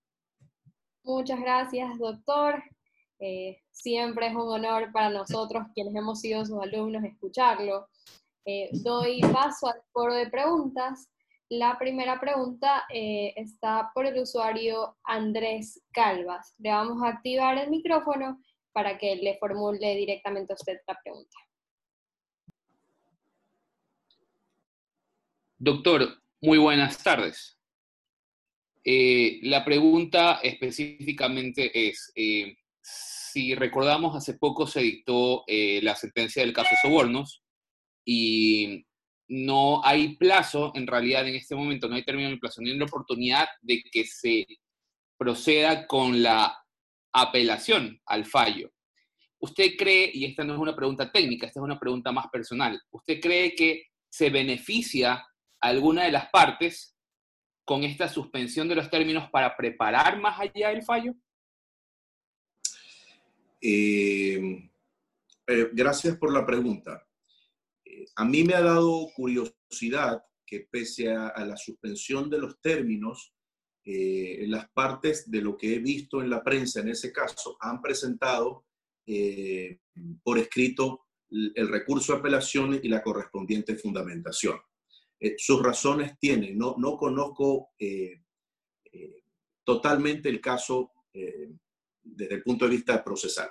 Muchas 1.03 1.39
gracias, 1.39 1.97
doctor. 1.97 2.63
Eh, 3.19 3.61
siempre 3.71 4.27
es 4.27 4.33
un 4.33 4.41
honor 4.41 4.91
para 4.91 5.09
nosotros, 5.09 5.63
quienes 5.73 5.95
hemos 5.95 6.19
sido 6.19 6.45
sus 6.45 6.61
alumnos, 6.61 7.03
escucharlo. 7.03 7.87
Eh, 8.45 8.69
doy 8.73 9.21
paso 9.21 9.67
al 9.67 9.81
foro 9.91 10.13
de 10.13 10.29
preguntas. 10.29 11.09
La 11.49 11.77
primera 11.77 12.19
pregunta 12.19 12.85
eh, 12.93 13.33
está 13.35 13.91
por 13.93 14.05
el 14.05 14.19
usuario 14.19 14.97
Andrés 15.03 15.81
Calvas. 15.91 16.55
Le 16.57 16.71
vamos 16.71 17.01
a 17.03 17.09
activar 17.09 17.57
el 17.57 17.69
micrófono 17.69 18.41
para 18.73 18.97
que 18.97 19.15
le 19.15 19.37
formule 19.37 19.95
directamente 19.95 20.51
a 20.51 20.55
usted 20.55 20.79
la 20.87 20.99
pregunta. 21.01 21.37
Doctor, 25.57 26.21
muy 26.41 26.57
buenas 26.57 27.01
tardes. 27.01 27.57
La 28.83 29.63
pregunta 29.65 30.39
específicamente 30.43 31.89
es, 31.89 32.11
si 32.87 33.55
recordamos, 33.55 34.15
hace 34.15 34.35
poco 34.35 34.67
se 34.67 34.81
dictó 34.81 35.43
la 35.47 35.95
sentencia 35.95 36.43
del 36.43 36.53
caso 36.53 36.75
Sobornos 36.81 37.43
y 38.05 38.85
no 39.27 39.83
hay 39.83 40.15
plazo, 40.17 40.71
en 40.75 40.85
realidad 40.85 41.27
en 41.27 41.35
este 41.35 41.55
momento 41.55 41.89
no 41.89 41.95
hay 41.95 42.05
término 42.05 42.29
de 42.29 42.37
plazo, 42.37 42.61
ni 42.61 42.71
hay 42.71 42.81
oportunidad 42.81 43.47
de 43.61 43.81
que 43.91 44.05
se 44.05 44.45
proceda 45.17 45.87
con 45.87 46.21
la 46.21 46.55
apelación 47.11 47.99
al 48.05 48.25
fallo. 48.25 48.71
¿Usted 49.39 49.71
cree, 49.77 50.11
y 50.13 50.25
esta 50.25 50.43
no 50.43 50.53
es 50.53 50.59
una 50.59 50.75
pregunta 50.75 51.11
técnica, 51.11 51.47
esta 51.47 51.59
es 51.59 51.63
una 51.63 51.79
pregunta 51.79 52.11
más 52.11 52.27
personal, 52.27 52.79
¿usted 52.91 53.19
cree 53.19 53.55
que 53.55 53.87
se 54.07 54.29
beneficia 54.29 55.25
alguna 55.59 56.03
de 56.03 56.11
las 56.11 56.29
partes 56.29 56.95
con 57.65 57.83
esta 57.83 58.07
suspensión 58.07 58.67
de 58.67 58.75
los 58.75 58.91
términos 58.91 59.29
para 59.31 59.57
preparar 59.57 60.19
más 60.19 60.39
allá 60.39 60.71
el 60.71 60.83
fallo? 60.83 61.15
Eh, 63.67 64.69
eh, 65.47 65.69
gracias 65.73 66.17
por 66.17 66.31
la 66.31 66.45
pregunta 66.45 67.05
a 68.15 68.25
mí 68.25 68.43
me 68.43 68.53
ha 68.53 68.61
dado 68.61 69.09
curiosidad 69.15 70.23
que 70.45 70.67
pese 70.71 71.11
a, 71.11 71.33
la 71.45 71.57
suspensión 71.57 72.29
de 72.29 72.39
los 72.39 72.61
términos, 72.61 73.33
eh, 73.83 74.45
las 74.47 74.69
partes 74.69 75.29
de 75.29 75.41
lo 75.41 75.57
que 75.57 75.75
he 75.75 75.79
visto 75.79 76.21
en 76.21 76.29
la 76.29 76.43
prensa 76.43 76.81
en 76.81 76.89
ese 76.89 77.11
caso 77.11 77.57
han 77.59 77.81
presentado 77.81 78.65
eh, 79.07 79.79
por 80.23 80.37
escrito 80.37 81.05
el 81.29 81.67
recurso 81.67 82.13
de 82.13 82.19
apelación 82.19 82.79
y 82.81 82.87
la 82.87 83.01
correspondiente 83.01 83.75
fundamentación. 83.75 84.59
Eh, 85.19 85.35
sus 85.37 85.61
razones 85.61 86.17
tienen, 86.19 86.57
no 86.57 86.97
conozco 86.97 87.71
totalmente 89.63 90.29
el 90.29 90.39
caso 90.39 90.91
desde 92.05 92.35
el 92.35 92.43
punto 92.43 92.65
de 92.65 92.71
vista 92.71 93.03
procesal. 93.03 93.49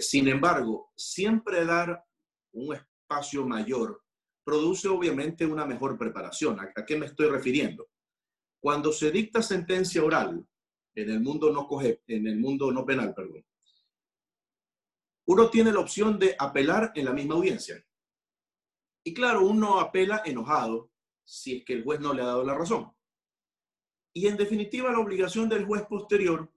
sin 0.00 0.28
embargo, 0.28 0.92
siempre 0.96 1.64
dar 1.64 2.04
un 2.52 2.74
espacio 2.74 3.46
mayor, 3.46 4.02
produce 4.48 4.88
obviamente 4.88 5.44
una 5.44 5.66
mejor 5.66 5.98
preparación. 5.98 6.58
¿A, 6.58 6.84
qué 6.86 6.96
me 6.96 7.04
estoy 7.04 7.28
refiriendo? 7.28 7.88
Cuando 8.60 8.92
se 8.92 9.10
dicta 9.10 9.42
sentencia 9.42 10.02
oral 10.02 10.42
en 10.94 11.10
el 11.10 11.20
mundo 11.20 11.52
no, 11.52 11.66
coge, 11.66 12.02
en 12.06 12.26
el 12.26 12.38
mundo 12.38 12.72
no 12.72 12.86
penal, 12.86 13.14
perdón, 13.14 13.44
uno 15.26 15.50
tiene 15.50 15.70
la 15.70 15.80
opción 15.80 16.18
de 16.18 16.34
apelar 16.38 16.92
en 16.94 17.04
la 17.04 17.12
misma 17.12 17.34
audiencia. 17.34 17.84
Y 19.04 19.12
claro, 19.12 19.46
uno 19.46 19.78
apela 19.78 20.22
enojado 20.24 20.90
si 21.24 21.58
es 21.58 21.64
que 21.66 21.74
el 21.74 21.84
juez 21.84 22.00
no 22.00 22.14
le 22.14 22.22
ha 22.22 22.26
dado 22.26 22.42
la 22.42 22.54
razón. 22.54 22.90
Y 24.14 24.26
en 24.26 24.38
definitiva, 24.38 24.90
la 24.90 24.98
obligación 24.98 25.50
del 25.50 25.66
juez 25.66 25.82
posterior 25.86 26.50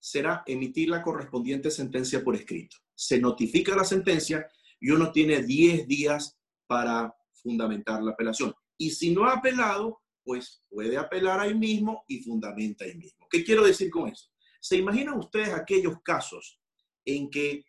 será 0.00 0.42
emitir 0.46 0.88
la 0.88 1.02
correspondiente 1.02 1.70
sentencia 1.70 2.24
por 2.24 2.34
escrito. 2.34 2.76
Se 2.94 3.20
notifica 3.20 3.76
la 3.76 3.84
sentencia 3.84 4.46
y 4.80 4.90
uno 4.90 5.12
tiene 5.12 5.42
10 5.42 5.86
días 5.86 6.38
para 6.66 7.14
fundamentar 7.32 8.02
la 8.02 8.12
apelación. 8.12 8.54
Y 8.78 8.90
si 8.90 9.14
no 9.14 9.24
ha 9.24 9.34
apelado, 9.34 10.02
pues 10.24 10.62
puede 10.68 10.96
apelar 10.96 11.40
ahí 11.40 11.54
mismo 11.54 12.04
y 12.08 12.22
fundamenta 12.22 12.84
ahí 12.84 12.96
mismo. 12.96 13.26
¿Qué 13.30 13.44
quiero 13.44 13.64
decir 13.64 13.90
con 13.90 14.08
eso? 14.08 14.30
¿Se 14.60 14.76
imaginan 14.76 15.18
ustedes 15.18 15.50
aquellos 15.50 16.00
casos 16.02 16.60
en 17.04 17.30
que 17.30 17.64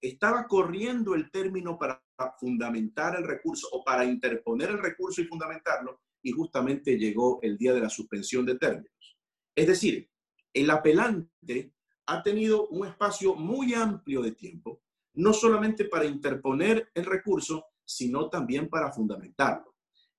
estaba 0.00 0.46
corriendo 0.46 1.14
el 1.14 1.30
término 1.30 1.78
para 1.78 2.02
fundamentar 2.38 3.16
el 3.16 3.24
recurso 3.24 3.68
o 3.72 3.84
para 3.84 4.04
interponer 4.04 4.70
el 4.70 4.78
recurso 4.78 5.20
y 5.20 5.26
fundamentarlo 5.26 6.00
y 6.22 6.32
justamente 6.32 6.96
llegó 6.96 7.38
el 7.42 7.56
día 7.56 7.72
de 7.72 7.80
la 7.80 7.90
suspensión 7.90 8.46
de 8.46 8.58
términos? 8.58 9.18
Es 9.54 9.66
decir, 9.66 10.08
el 10.52 10.70
apelante 10.70 11.75
ha 12.06 12.22
tenido 12.22 12.68
un 12.68 12.86
espacio 12.86 13.34
muy 13.34 13.74
amplio 13.74 14.22
de 14.22 14.32
tiempo 14.32 14.80
no 15.16 15.32
solamente 15.32 15.86
para 15.86 16.04
interponer 16.04 16.90
el 16.94 17.04
recurso, 17.04 17.66
sino 17.84 18.28
también 18.28 18.68
para 18.68 18.92
fundamentarlo. 18.92 19.74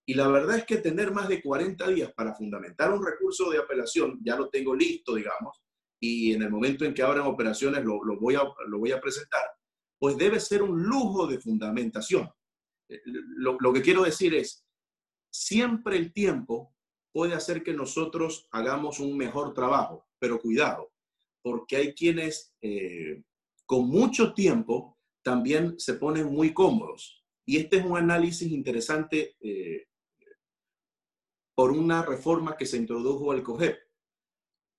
Y 0.06 0.14
la 0.14 0.28
verdad 0.28 0.58
es 0.58 0.66
que 0.66 0.78
tener 0.78 1.12
más 1.12 1.28
de 1.28 1.42
40 1.42 1.88
días 1.90 2.12
para 2.14 2.34
fundamentar 2.34 2.92
un 2.92 3.06
recurso 3.06 3.50
de 3.50 3.60
apelación, 3.60 4.20
ya 4.24 4.36
lo 4.36 4.50
tengo 4.50 4.74
listo, 4.76 5.16
digamos, 5.16 5.62
y 6.00 6.34
en 6.34 6.44
el 6.44 6.50
momento 6.50 6.86
en 6.86 6.94
que 6.94 7.04
abran 7.04 7.28
operaciones 7.28 7.84
lo, 7.84 8.00
voy, 8.20 8.36
a, 8.36 9.02
presentar, 9.02 9.42
pues 10.00 10.18
debe 10.18 10.40
ser 10.40 10.64
un 10.64 10.82
lujo 10.82 11.28
de 11.28 11.40
fundamentación. 11.40 12.30
Eh, 12.90 13.02
lo 13.06 13.74
que 13.74 13.82
quiero 13.82 14.04
decir 14.04 14.34
es, 14.34 14.66
siempre 15.30 15.98
el 15.98 16.14
tiempo 16.14 16.74
puede 17.12 17.34
hacer 17.34 17.64
que 17.64 17.74
nosotros 17.74 18.48
hagamos 18.52 19.00
un 19.00 19.18
mejor 19.18 19.54
trabajo, 19.54 20.08
pero 20.20 20.40
cuidado, 20.40 20.92
porque 21.50 21.78
hay 21.78 21.94
quienes 21.94 22.54
eh, 22.62 23.24
con 23.66 23.88
mucho 23.88 24.34
tiempo 24.34 24.98
también 25.24 25.80
se 25.80 25.94
ponen 25.94 26.26
muy 26.28 26.54
cómodos. 26.54 27.24
Y 27.46 27.56
este 27.56 27.78
es 27.78 27.86
un 27.86 27.98
análisis 27.98 28.52
interesante 28.52 29.38
eh, 29.40 29.86
por 31.56 31.72
una 31.72 32.02
reforma 32.04 32.58
que 32.58 32.66
se 32.66 32.76
introdujo 32.76 33.32
al 33.32 33.44
COGEP. 33.44 33.78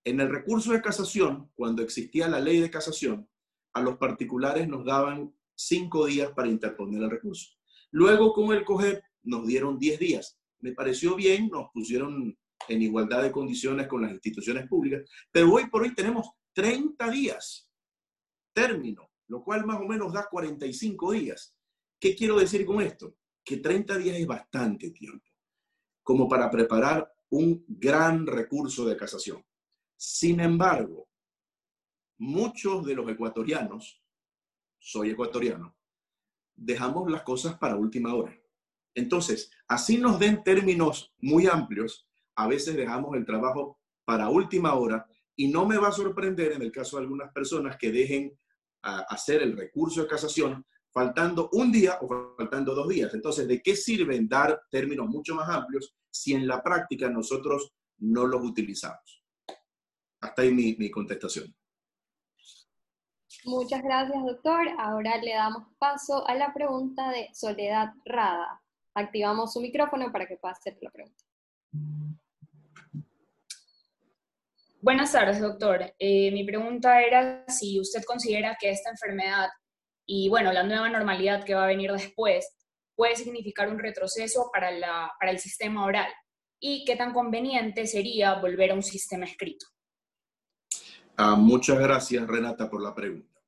En 0.04 0.20
el 0.20 0.28
recurso 0.28 0.72
de 0.72 0.82
casación, 0.82 1.50
cuando 1.54 1.82
existía 1.82 2.28
la 2.28 2.38
ley 2.38 2.60
de 2.60 2.70
casación, 2.70 3.26
a 3.72 3.80
los 3.80 3.96
particulares 3.96 4.68
nos 4.68 4.84
daban 4.84 5.34
cinco 5.56 6.04
días 6.04 6.32
para 6.32 6.48
interponer 6.48 7.02
el 7.02 7.10
recurso. 7.10 7.48
Luego 7.90 8.34
con 8.34 8.54
el 8.54 8.64
COGEP 8.64 9.02
nos 9.22 9.46
dieron 9.46 9.78
diez 9.78 9.98
días. 9.98 10.38
Me 10.60 10.72
pareció 10.72 11.16
bien, 11.16 11.48
nos 11.48 11.70
pusieron 11.72 12.36
en 12.68 12.82
igualdad 12.82 13.22
de 13.22 13.32
condiciones 13.32 13.86
con 13.86 14.02
las 14.02 14.12
instituciones 14.12 14.68
públicas, 14.68 15.08
pero 15.32 15.50
hoy 15.50 15.66
por 15.70 15.82
hoy 15.82 15.94
tenemos 15.94 16.26
30 16.59 17.09
días 17.11 17.70
término, 18.52 19.09
lo 19.28 19.44
cual 19.44 19.64
más 19.64 19.80
o 19.80 19.84
menos 19.84 20.12
da 20.12 20.26
45 20.28 21.12
días. 21.12 21.56
¿Qué 22.00 22.16
quiero 22.16 22.36
decir 22.36 22.66
con 22.66 22.82
esto? 22.82 23.14
Que 23.44 23.59
30 23.59 23.96
días 23.96 24.16
es 24.16 24.26
bastante 24.26 24.90
tiempo 24.90 25.24
como 26.02 26.28
para 26.28 26.50
preparar 26.50 27.14
un 27.30 27.64
gran 27.68 28.26
recurso 28.26 28.84
de 28.86 28.96
casación. 28.96 29.46
Sin 29.96 30.40
embargo, 30.40 31.09
muchos 32.16 32.84
de 32.84 32.96
los 32.96 33.09
ecuatorianos, 33.09 34.02
soy 34.80 35.11
ecuatoriano, 35.11 35.76
dejamos 36.56 37.09
las 37.09 37.22
cosas 37.22 37.56
para 37.56 37.76
última 37.76 38.16
hora. 38.16 38.36
Entonces, 38.94 39.52
así 39.68 39.96
nos 39.98 40.18
den 40.18 40.42
términos 40.42 41.14
muy 41.20 41.46
amplios, 41.46 42.09
a 42.34 42.48
veces 42.48 42.74
dejamos 42.74 43.16
el 43.16 43.24
trabajo 43.24 43.78
para 44.04 44.28
última 44.28 44.74
hora 44.74 45.09
y 45.39 45.47
no 45.49 45.64
me 45.64 45.78
va 45.78 45.89
a 45.89 45.93
sorprender 45.93 46.53
en 46.53 46.62
el 46.62 46.72
caso 46.72 46.97
de 46.97 47.05
algunas 47.05 47.32
personas 47.32 47.76
que 47.76 47.93
dejen 47.93 48.36
a 48.82 49.01
hacer 49.03 49.41
el 49.41 49.57
recurso 49.57 50.03
de 50.03 50.09
casación 50.09 50.66
faltando 50.93 51.49
un 51.53 51.70
día 51.70 51.99
o 52.01 52.34
faltando 52.36 52.74
dos 52.74 52.89
días. 52.89 53.14
Entonces, 53.14 53.47
¿de 53.47 53.62
qué 53.62 53.76
sirven 53.76 54.28
dar 54.28 54.61
términos 54.68 55.07
mucho 55.09 55.36
más 55.36 55.49
amplios 55.49 55.95
si 56.11 56.34
en 56.34 56.49
la 56.49 56.61
práctica 56.61 57.09
nosotros 57.09 57.72
no 57.99 58.26
los 58.26 58.43
utilizamos? 58.43 59.22
Hasta 60.20 60.43
ahí 60.43 60.53
mi, 60.53 60.74
mi 60.76 60.91
contestación. 60.91 61.55
Muchas 63.45 63.80
gracias, 63.80 64.24
doctor. 64.24 64.66
Ahora 64.76 65.18
le 65.18 65.34
damos 65.34 65.68
paso 65.78 66.26
a 66.26 66.34
la 66.34 66.53
pregunta 66.53 67.12
de 67.12 67.28
Soledad 67.32 67.95
Rada. 68.05 68.61
Activamos 68.95 69.53
su 69.53 69.61
micrófono 69.61 70.11
para 70.11 70.26
que 70.26 70.36
pueda 70.36 70.55
hacer 70.55 70.76
la 70.80 70.91
pregunta. 70.91 71.22
Buenas 74.80 75.10
tardes, 75.10 75.40
doctor. 75.40 75.92
Eh, 75.98 76.30
mi 76.30 76.44
pregunta 76.44 77.02
era 77.02 77.44
si 77.48 77.80
usted 77.80 78.04
considera 78.04 78.56
que 78.60 78.70
esta 78.70 78.90
enfermedad 78.90 79.48
y, 80.06 80.28
bueno, 80.28 80.52
la 80.52 80.62
nueva 80.62 80.88
normalidad 80.88 81.44
que 81.44 81.54
va 81.54 81.64
a 81.64 81.68
venir 81.68 81.90
después 81.90 82.46
puede 82.94 83.16
significar 83.16 83.68
un 83.68 83.80
retroceso 83.80 84.50
para, 84.52 84.70
la, 84.70 85.10
para 85.18 85.32
el 85.32 85.40
sistema 85.40 85.84
oral 85.84 86.08
y 86.60 86.84
qué 86.84 86.94
tan 86.94 87.12
conveniente 87.12 87.88
sería 87.88 88.34
volver 88.34 88.70
a 88.70 88.74
un 88.74 88.84
sistema 88.84 89.24
escrito. 89.24 89.66
Ah, 91.16 91.34
muchas 91.34 91.80
gracias, 91.80 92.24
Renata, 92.28 92.70
por 92.70 92.80
la 92.80 92.94
pregunta. 92.94 93.40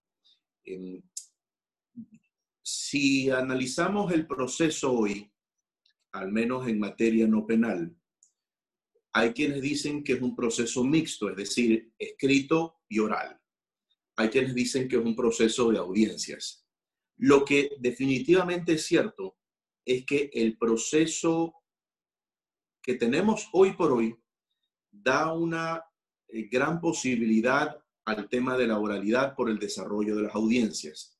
Em, 0.64 1.00
si 2.60 3.30
analizamos 3.30 4.12
el 4.12 4.26
proceso 4.26 4.92
hoy, 4.92 5.32
al 6.10 6.32
menos 6.32 6.66
en 6.66 6.80
materia 6.80 7.28
no 7.28 7.46
penal, 7.46 7.96
hay 9.12 9.32
quienes 9.32 9.60
dicen 9.60 10.04
que 10.04 10.14
es 10.14 10.22
un 10.22 10.36
proceso 10.36 10.84
mixto, 10.84 11.28
es 11.30 11.36
decir, 11.36 11.92
escrito 11.98 12.80
y 12.88 12.98
oral. 13.00 13.40
Hay 14.16 14.28
quienes 14.28 14.54
dicen 14.54 14.88
que 14.88 14.96
es 14.96 15.04
un 15.04 15.16
proceso 15.16 15.70
de 15.70 15.78
audiencias. 15.78 16.66
Lo 17.16 17.44
que 17.44 17.72
definitivamente 17.78 18.74
es 18.74 18.86
cierto 18.86 19.38
es 19.84 20.04
que 20.06 20.30
el 20.32 20.56
proceso 20.56 21.54
que 22.82 22.94
tenemos 22.94 23.48
hoy 23.52 23.72
por 23.72 23.92
hoy 23.92 24.16
da 24.90 25.32
una 25.32 25.82
eh, 26.28 26.48
gran 26.50 26.80
posibilidad 26.80 27.76
al 28.04 28.28
tema 28.28 28.56
de 28.56 28.66
la 28.66 28.78
oralidad 28.78 29.34
por 29.34 29.50
el 29.50 29.58
desarrollo 29.58 30.16
de 30.16 30.22
las 30.22 30.34
audiencias. 30.34 31.18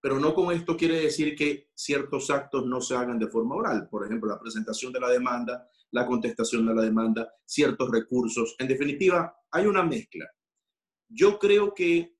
Pero 0.00 0.18
no 0.18 0.34
con 0.34 0.54
esto 0.54 0.76
quiere 0.76 1.00
decir 1.00 1.34
que 1.34 1.70
ciertos 1.74 2.30
actos 2.30 2.66
no 2.66 2.80
se 2.80 2.94
hagan 2.94 3.18
de 3.18 3.28
forma 3.28 3.54
oral. 3.54 3.88
Por 3.88 4.04
ejemplo, 4.04 4.28
la 4.28 4.40
presentación 4.40 4.92
de 4.92 5.00
la 5.00 5.08
demanda 5.08 5.68
la 5.94 6.06
contestación 6.06 6.68
a 6.68 6.74
la 6.74 6.82
demanda, 6.82 7.32
ciertos 7.44 7.88
recursos. 7.88 8.56
En 8.58 8.66
definitiva, 8.66 9.32
hay 9.52 9.66
una 9.66 9.84
mezcla. 9.84 10.28
Yo 11.08 11.38
creo 11.38 11.72
que 11.72 12.16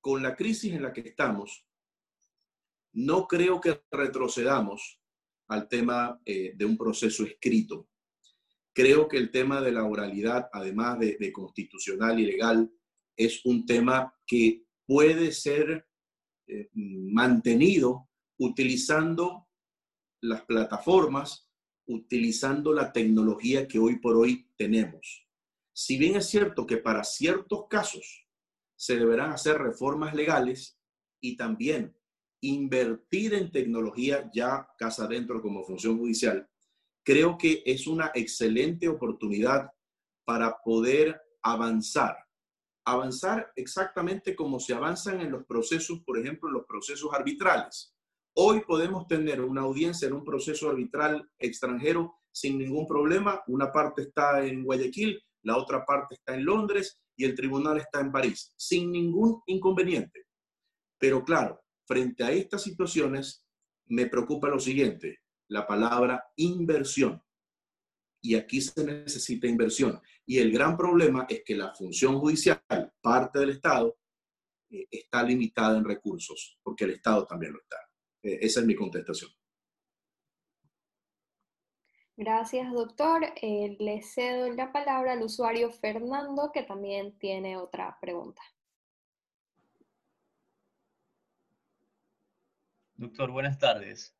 con 0.00 0.22
la 0.22 0.34
crisis 0.34 0.72
en 0.72 0.82
la 0.82 0.94
que 0.94 1.02
estamos, 1.02 1.66
no 2.94 3.26
creo 3.28 3.60
que 3.60 3.82
retrocedamos 3.90 4.98
al 5.48 5.68
tema 5.68 6.22
eh, 6.24 6.54
de 6.56 6.64
un 6.64 6.78
proceso 6.78 7.24
escrito. 7.24 7.90
Creo 8.72 9.06
que 9.06 9.18
el 9.18 9.30
tema 9.30 9.60
de 9.60 9.72
la 9.72 9.84
oralidad, 9.84 10.48
además 10.50 10.98
de, 10.98 11.32
constitucional 11.32 12.18
y 12.18 12.24
legal, 12.24 12.72
es 13.14 13.44
un 13.44 13.66
tema 13.66 14.14
que 14.26 14.64
puede 14.86 15.32
ser 15.32 15.86
eh, 16.46 16.70
mantenido 16.72 18.08
utilizando 18.38 19.48
las 20.22 20.46
plataformas 20.46 21.51
utilizando 21.86 22.72
la 22.72 22.92
tecnología 22.92 23.66
que 23.66 23.78
hoy 23.78 23.98
por 23.98 24.16
hoy 24.16 24.48
tenemos. 24.56 25.26
Si 25.72 25.98
bien 25.98 26.16
es 26.16 26.28
cierto 26.28 26.66
que 26.66 26.76
para 26.76 27.04
ciertos 27.04 27.66
casos 27.68 28.26
se 28.76 28.96
deberán 28.96 29.32
hacer 29.32 29.58
reformas 29.58 30.14
legales 30.14 30.78
y 31.20 31.36
también 31.36 31.96
invertir 32.40 33.34
en 33.34 33.50
tecnología 33.50 34.30
ya 34.34 34.68
casa 34.78 35.04
adentro 35.04 35.40
como 35.40 35.64
función 35.64 35.98
judicial, 35.98 36.48
creo 37.04 37.38
que 37.38 37.62
es 37.64 37.86
una 37.86 38.10
excelente 38.14 38.88
oportunidad 38.88 39.70
para 40.24 40.58
poder 40.62 41.20
avanzar. 41.42 42.16
Avanzar 42.84 43.52
exactamente 43.56 44.34
como 44.34 44.58
se 44.58 44.74
avanzan 44.74 45.20
en 45.20 45.30
los 45.30 45.44
procesos, 45.44 46.00
por 46.00 46.18
ejemplo, 46.18 46.48
en 46.48 46.54
los 46.54 46.66
procesos 46.66 47.12
arbitrales. 47.12 47.91
Hoy 48.34 48.62
podemos 48.66 49.06
tener 49.06 49.42
una 49.42 49.60
audiencia 49.60 50.08
en 50.08 50.14
un 50.14 50.24
proceso 50.24 50.70
arbitral 50.70 51.28
extranjero 51.38 52.20
sin 52.32 52.58
ningún 52.58 52.86
problema. 52.86 53.42
Una 53.46 53.70
parte 53.70 54.02
está 54.02 54.42
en 54.42 54.64
Guayaquil, 54.64 55.22
la 55.42 55.58
otra 55.58 55.84
parte 55.84 56.14
está 56.14 56.34
en 56.34 56.46
Londres 56.46 56.98
y 57.14 57.26
el 57.26 57.34
tribunal 57.34 57.76
está 57.76 58.00
en 58.00 58.10
París, 58.10 58.54
sin 58.56 58.90
ningún 58.90 59.42
inconveniente. 59.46 60.28
Pero 60.98 61.22
claro, 61.22 61.62
frente 61.86 62.24
a 62.24 62.30
estas 62.30 62.62
situaciones, 62.62 63.46
me 63.88 64.06
preocupa 64.06 64.48
lo 64.48 64.58
siguiente, 64.58 65.18
la 65.48 65.66
palabra 65.66 66.24
inversión. 66.36 67.22
Y 68.22 68.36
aquí 68.36 68.62
se 68.62 68.82
necesita 68.82 69.46
inversión. 69.46 70.00
Y 70.24 70.38
el 70.38 70.52
gran 70.52 70.74
problema 70.74 71.26
es 71.28 71.42
que 71.44 71.54
la 71.54 71.74
función 71.74 72.18
judicial, 72.18 72.62
parte 73.02 73.40
del 73.40 73.50
Estado, 73.50 73.98
eh, 74.70 74.86
está 74.90 75.22
limitada 75.22 75.76
en 75.76 75.84
recursos, 75.84 76.58
porque 76.62 76.84
el 76.84 76.92
Estado 76.92 77.26
también 77.26 77.52
lo 77.52 77.58
está. 77.60 77.76
Eh, 78.22 78.38
esa 78.42 78.60
es 78.60 78.66
mi 78.66 78.74
contestación. 78.74 79.30
Gracias, 82.16 82.70
doctor. 82.72 83.24
Eh, 83.40 83.76
le 83.80 84.02
cedo 84.02 84.50
la 84.52 84.70
palabra 84.70 85.12
al 85.12 85.22
usuario 85.22 85.70
Fernando, 85.70 86.52
que 86.52 86.62
también 86.62 87.18
tiene 87.18 87.56
otra 87.56 87.98
pregunta. 88.00 88.42
Doctor, 92.94 93.30
buenas 93.32 93.58
tardes. 93.58 94.14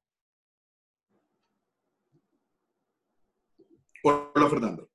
Hola, 4.03 4.49
Fernando. 4.51 4.91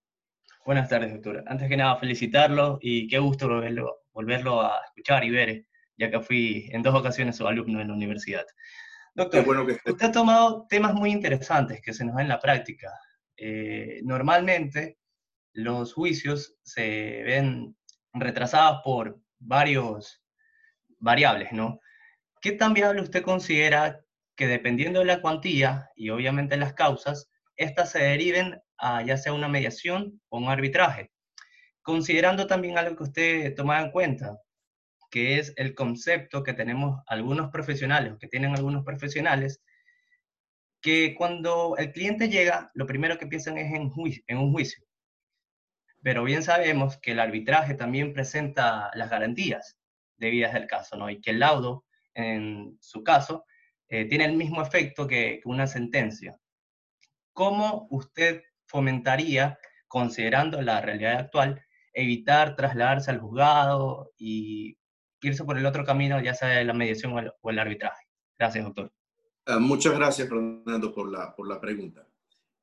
Buenas 0.65 0.89
tardes, 0.89 1.13
doctor. 1.13 1.45
Antes 1.47 1.69
que 1.69 1.77
nada, 1.77 1.95
felicitarlo 1.95 2.77
y 2.81 3.07
qué 3.07 3.19
gusto 3.19 3.47
volverlo, 3.47 4.01
volverlo 4.11 4.61
a 4.61 4.81
escuchar 4.87 5.23
y 5.23 5.29
ver, 5.29 5.65
ya 5.95 6.11
que 6.11 6.19
fui 6.19 6.67
en 6.73 6.83
dos 6.83 6.93
ocasiones 6.93 7.37
su 7.37 7.47
alumno 7.47 7.79
en 7.79 7.87
la 7.87 7.93
universidad. 7.93 8.45
Doctor, 9.17 9.43
bueno 9.45 9.65
que 9.65 9.73
usted 9.73 10.05
ha 10.05 10.11
tomado 10.11 10.67
temas 10.69 10.93
muy 10.93 11.09
interesantes 11.09 11.81
que 11.81 11.91
se 11.91 12.05
nos 12.05 12.13
ven 12.15 12.25
en 12.25 12.29
la 12.29 12.39
práctica. 12.39 12.93
Eh, 13.35 13.99
normalmente 14.03 14.99
los 15.53 15.95
juicios 15.95 16.55
se 16.61 17.23
ven 17.25 17.75
retrasados 18.13 18.81
por 18.83 19.19
varios 19.39 20.23
variables, 20.99 21.51
¿no? 21.51 21.79
¿Qué 22.41 22.51
tan 22.51 22.75
viable 22.75 23.01
usted 23.01 23.23
considera 23.23 23.99
que 24.35 24.45
dependiendo 24.45 24.99
de 24.99 25.05
la 25.05 25.19
cuantía 25.19 25.89
y 25.95 26.11
obviamente 26.11 26.55
las 26.55 26.73
causas, 26.73 27.31
estas 27.55 27.89
se 27.89 28.03
deriven 28.03 28.61
a 28.77 29.01
ya 29.01 29.17
sea 29.17 29.33
una 29.33 29.47
mediación 29.47 30.21
o 30.29 30.37
un 30.37 30.47
arbitraje. 30.49 31.11
Considerando 31.81 32.45
también 32.45 32.77
algo 32.77 32.95
que 32.95 33.03
usted 33.03 33.55
tomaba 33.55 33.81
en 33.81 33.89
cuenta, 33.89 34.37
que 35.09 35.39
es 35.39 35.53
el 35.57 35.73
concepto 35.73 36.43
que 36.43 36.53
tenemos 36.53 37.01
algunos 37.07 37.49
profesionales, 37.51 38.13
que 38.19 38.27
tienen 38.27 38.55
algunos 38.55 38.83
profesionales, 38.83 39.61
que 40.81 41.15
cuando 41.15 41.75
el 41.77 41.91
cliente 41.91 42.29
llega, 42.29 42.71
lo 42.73 42.85
primero 42.85 43.17
que 43.17 43.27
piensan 43.27 43.57
es 43.57 43.73
en, 43.73 44.37
un 44.37 44.53
juicio. 44.53 44.83
Pero 46.03 46.23
bien 46.23 46.43
sabemos 46.43 46.97
que 46.97 47.11
el 47.11 47.19
arbitraje 47.19 47.73
también 47.73 48.13
presenta 48.13 48.91
las 48.93 49.09
garantías 49.09 49.77
debidas 50.17 50.53
del 50.53 50.67
caso, 50.67 50.97
¿no? 50.97 51.09
Y 51.09 51.19
que 51.21 51.31
el 51.31 51.39
laudo, 51.39 51.85
en 52.13 52.77
su 52.79 53.03
caso, 53.03 53.45
eh, 53.89 54.05
tiene 54.05 54.25
el 54.25 54.33
mismo 54.33 54.61
efecto 54.61 55.07
que, 55.07 55.41
una 55.45 55.67
sentencia. 55.67 56.39
¿Cómo 57.33 57.87
usted 57.89 58.43
fomentaría, 58.65 59.59
considerando 59.87 60.61
la 60.61 60.81
realidad 60.81 61.19
actual, 61.19 61.63
evitar 61.93 62.55
trasladarse 62.55 63.09
al 63.09 63.19
juzgado 63.19 64.11
y 64.17 64.76
irse 65.21 65.43
por 65.43 65.57
el 65.57 65.65
otro 65.65 65.83
camino, 65.83 66.21
ya 66.21 66.33
sea 66.33 66.63
la 66.63 66.73
mediación 66.73 67.13
o 67.13 67.49
el, 67.49 67.59
arbitraje? 67.59 68.05
Gracias, 68.37 68.63
doctor. 68.63 68.91
Ah, 69.45 69.59
muchas 69.59 69.93
gracias, 69.95 70.27
Fernando, 70.27 70.93
por 70.93 71.11
la, 71.11 71.35
por 71.35 71.47
la 71.47 71.59
pregunta. 71.59 72.07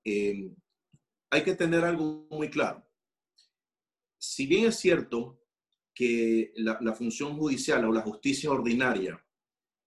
Eh, 0.05 0.51
hay 1.31 1.43
que 1.43 1.55
tener 1.55 1.85
algo 1.85 2.27
muy 2.31 2.51
claro. 2.51 2.87
Si 4.19 4.47
bien 4.47 4.67
es 4.67 4.77
cierto 4.77 5.41
que 5.95 6.53
la, 6.57 6.95
función 6.95 7.37
judicial 7.37 7.85
o 7.85 7.93
la 7.93 8.03
justicia 8.03 8.51
ordinaria 8.51 9.25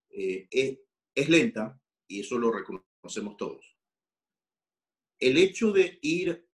eh, 0.09 0.47
es, 0.49 0.80
es 1.13 1.30
lenta, 1.30 1.80
y 2.07 2.22
eso 2.22 2.38
lo 2.38 2.51
reconocemos 2.51 3.38
todos. 3.38 3.78
El 5.20 5.38
hecho 5.38 5.72
de 5.72 5.99
ir 6.01 6.47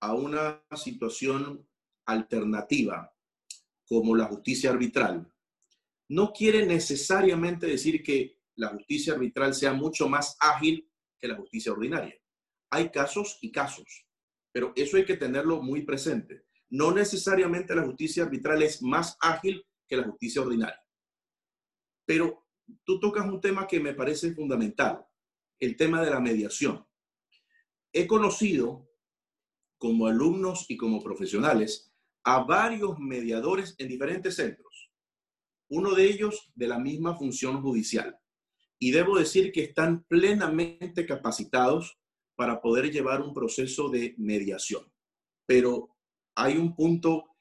a 0.00 0.14
una 0.14 0.64
situación 0.74 1.68
alternativa 2.06 3.12
como 3.86 4.14
la 4.14 4.26
justicia 4.26 4.70
arbitral 4.70 5.32
no 6.08 6.32
quiere 6.32 6.64
necesariamente 6.66 7.66
decir 7.66 8.02
que 8.02 8.38
la 8.54 8.68
justicia 8.68 9.14
arbitral 9.14 9.54
sea 9.54 9.72
mucho 9.72 10.08
más 10.08 10.36
ágil 10.40 10.90
que 11.18 11.28
la 11.28 11.36
justicia 11.36 11.72
ordinaria. 11.72 12.14
Hay 12.70 12.90
casos 12.90 13.38
y 13.40 13.52
casos, 13.52 14.06
pero 14.52 14.72
eso 14.76 14.96
hay 14.96 15.04
que 15.04 15.16
tenerlo 15.16 15.62
muy 15.62 15.82
presente. 15.82 16.44
No 16.70 16.92
necesariamente 16.92 17.74
la 17.74 17.84
justicia 17.84 18.24
arbitral 18.24 18.62
es 18.62 18.82
más 18.82 19.16
ágil 19.20 19.64
que 19.86 19.96
la 19.96 20.04
justicia 20.04 20.42
ordinaria. 20.42 20.80
Pero 22.04 22.46
tú 22.84 22.98
tocas 23.00 23.26
un 23.26 23.40
tema 23.40 23.66
que 23.66 23.80
me 23.80 23.94
parece 23.94 24.32
fundamental, 24.34 25.06
el 25.60 25.76
tema 25.76 26.02
de 26.02 26.10
la 26.10 26.20
mediación. 26.20 26.86
He 27.92 28.06
conocido 28.06 28.88
como 29.78 30.06
alumnos 30.06 30.66
y 30.68 30.76
como 30.76 31.02
profesionales 31.02 31.92
a 32.24 32.42
varios 32.42 32.98
mediadores 32.98 33.74
en 33.78 33.88
diferentes 33.88 34.34
centros, 34.34 34.65
uno 35.68 35.94
de 35.94 36.04
ellos 36.04 36.50
de 36.54 36.68
la 36.68 36.78
misma 36.78 37.16
función 37.16 37.62
judicial. 37.62 38.18
Y 38.78 38.90
debo 38.90 39.18
decir 39.18 39.52
que 39.52 39.64
están 39.64 40.04
plenamente 40.04 41.06
capacitados 41.06 41.98
para 42.34 42.60
poder 42.60 42.90
llevar 42.90 43.22
un 43.22 43.32
proceso 43.32 43.88
de 43.88 44.14
mediación. 44.18 44.82
Pero 45.46 45.96
hay 46.34 46.56
un 46.56 46.74
punto 46.74 47.36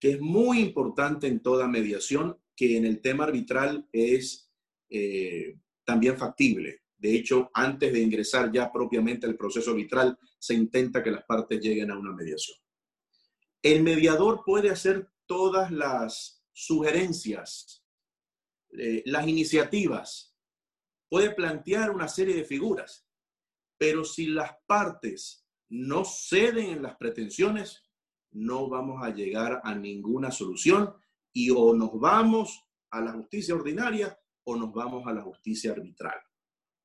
que 0.00 0.12
es 0.12 0.20
muy 0.20 0.60
importante 0.60 1.26
en 1.26 1.40
toda 1.40 1.68
mediación, 1.68 2.38
que 2.56 2.76
en 2.76 2.86
el 2.86 3.00
tema 3.00 3.24
arbitral 3.24 3.88
es 3.92 4.50
eh, 4.88 5.58
también 5.84 6.16
factible. 6.16 6.82
De 6.96 7.14
hecho, 7.14 7.50
antes 7.54 7.92
de 7.92 8.00
ingresar 8.00 8.50
ya 8.50 8.72
propiamente 8.72 9.26
al 9.26 9.36
proceso 9.36 9.70
arbitral, 9.70 10.18
se 10.38 10.54
intenta 10.54 11.02
que 11.02 11.10
las 11.10 11.24
partes 11.24 11.60
lleguen 11.60 11.90
a 11.90 11.98
una 11.98 12.12
mediación. 12.12 12.56
El 13.62 13.82
mediador 13.82 14.42
puede 14.44 14.70
hacer 14.70 15.08
todas 15.26 15.70
las 15.70 16.37
sugerencias, 16.58 17.84
eh, 18.76 19.04
las 19.06 19.28
iniciativas, 19.28 20.36
puede 21.08 21.30
plantear 21.30 21.92
una 21.92 22.08
serie 22.08 22.34
de 22.34 22.44
figuras, 22.44 23.06
pero 23.78 24.04
si 24.04 24.26
las 24.26 24.56
partes 24.66 25.46
no 25.68 26.04
ceden 26.04 26.70
en 26.70 26.82
las 26.82 26.96
pretensiones, 26.96 27.84
no 28.32 28.68
vamos 28.68 29.04
a 29.04 29.10
llegar 29.10 29.60
a 29.62 29.72
ninguna 29.76 30.32
solución 30.32 30.92
y 31.32 31.50
o 31.50 31.74
nos 31.74 31.92
vamos 32.00 32.60
a 32.90 33.00
la 33.02 33.12
justicia 33.12 33.54
ordinaria 33.54 34.18
o 34.44 34.56
nos 34.56 34.72
vamos 34.72 35.06
a 35.06 35.12
la 35.12 35.22
justicia 35.22 35.70
arbitral. 35.70 36.18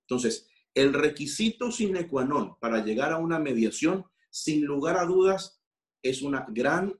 Entonces, 0.02 0.48
el 0.76 0.94
requisito 0.94 1.72
sine 1.72 2.08
qua 2.08 2.26
non 2.26 2.60
para 2.60 2.86
llegar 2.86 3.12
a 3.12 3.18
una 3.18 3.40
mediación, 3.40 4.06
sin 4.30 4.66
lugar 4.66 4.98
a 4.98 5.06
dudas, 5.06 5.64
es 6.04 6.22
una 6.22 6.46
gran 6.48 6.94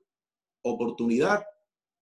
oportunidad, 0.64 1.46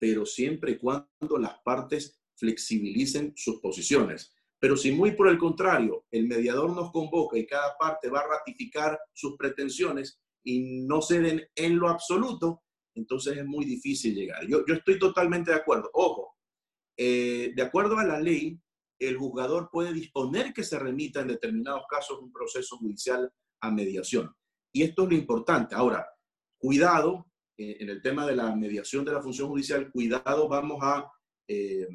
pero 0.02 0.26
siempre 0.26 0.72
y 0.72 0.78
cuando 0.78 1.38
las 1.38 1.60
partes 1.60 2.20
flexibilicen 2.34 3.34
sus 3.36 3.60
posiciones. 3.60 4.34
Pero 4.58 4.76
si 4.76 4.90
muy 4.90 5.12
por 5.12 5.28
el 5.28 5.38
contrario, 5.38 6.06
el 6.10 6.26
mediador 6.26 6.74
nos 6.74 6.90
convoca 6.90 7.38
y 7.38 7.46
cada 7.46 7.78
parte 7.78 8.10
va 8.10 8.18
a 8.18 8.26
ratificar 8.26 8.98
sus 9.12 9.36
pretensiones 9.36 10.20
y 10.42 10.82
no 10.88 11.02
ceden 11.02 11.46
en 11.54 11.78
lo 11.78 11.88
absoluto, 11.88 12.64
entonces 12.96 13.36
es 13.36 13.46
muy 13.46 13.64
difícil 13.64 14.16
llegar. 14.16 14.44
Yo, 14.48 14.66
yo 14.66 14.74
estoy 14.74 14.98
totalmente 14.98 15.52
de 15.52 15.58
acuerdo. 15.58 15.88
Ojo, 15.92 16.34
eh, 16.96 17.52
de 17.54 17.62
acuerdo 17.62 17.96
a 17.96 18.04
la 18.04 18.18
ley, 18.18 18.60
el 18.98 19.16
juzgador 19.16 19.68
puede 19.70 19.92
disponer 19.92 20.52
que 20.52 20.64
se 20.64 20.80
remita 20.80 21.20
en 21.20 21.28
determinados 21.28 21.84
casos 21.88 22.18
un 22.20 22.32
proceso 22.32 22.76
judicial 22.76 23.32
a 23.60 23.70
mediación. 23.70 24.34
Y 24.72 24.82
esto 24.82 25.04
es 25.04 25.10
lo 25.10 25.14
importante. 25.14 25.76
Ahora, 25.76 26.04
cuidado 26.58 27.31
en 27.78 27.88
el 27.88 28.02
tema 28.02 28.26
de 28.26 28.36
la 28.36 28.54
mediación 28.54 29.04
de 29.04 29.12
la 29.12 29.22
función 29.22 29.48
judicial, 29.48 29.90
cuidado, 29.90 30.48
vamos 30.48 30.78
a 30.82 31.10
eh, 31.48 31.86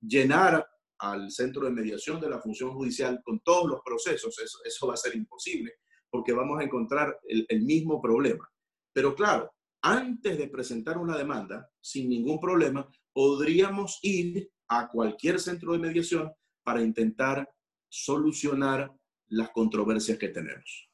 llenar 0.00 0.66
al 0.98 1.30
centro 1.30 1.64
de 1.64 1.70
mediación 1.70 2.20
de 2.20 2.30
la 2.30 2.40
función 2.40 2.72
judicial 2.72 3.20
con 3.22 3.40
todos 3.40 3.68
los 3.68 3.80
procesos. 3.84 4.36
Eso, 4.64 4.86
va 4.86 4.94
a 4.94 4.98
ser 4.98 5.14
imposible 5.14 5.74
porque 6.10 6.32
vamos 6.32 6.60
a 6.60 6.64
encontrar 6.64 7.18
el 7.26 7.62
mismo 7.62 8.00
problema. 8.00 8.48
Pero 8.92 9.14
claro, 9.14 9.52
antes 9.82 10.38
de 10.38 10.48
presentar 10.48 10.98
una 10.98 11.16
demanda, 11.16 11.70
sin 11.80 12.08
ningún 12.08 12.40
problema, 12.40 12.90
podríamos 13.12 13.98
ir 14.02 14.50
a 14.68 14.88
cualquier 14.88 15.38
centro 15.38 15.72
de 15.72 15.78
mediación 15.78 16.32
para 16.64 16.82
intentar 16.82 17.48
solucionar 17.88 18.92
las 19.28 19.50
controversias 19.50 20.18
que 20.18 20.28
tenemos. 20.28 20.85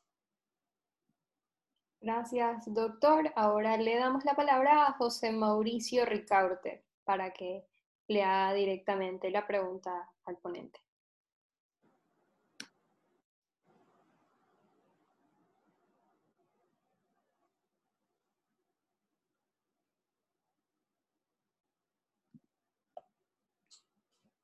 Gracias, 2.02 2.64
doctor. 2.66 3.32
Ahora 3.36 3.76
le 3.76 3.96
damos 3.96 4.24
la 4.24 4.34
palabra 4.34 4.88
a 4.88 4.92
José 4.94 5.30
Mauricio 5.30 6.04
Ricaurte 6.04 6.82
para 7.04 7.32
que 7.32 7.64
le 8.08 8.24
haga 8.24 8.54
directamente 8.54 9.30
la 9.30 9.46
pregunta 9.46 10.10
al 10.24 10.36
ponente. 10.38 10.80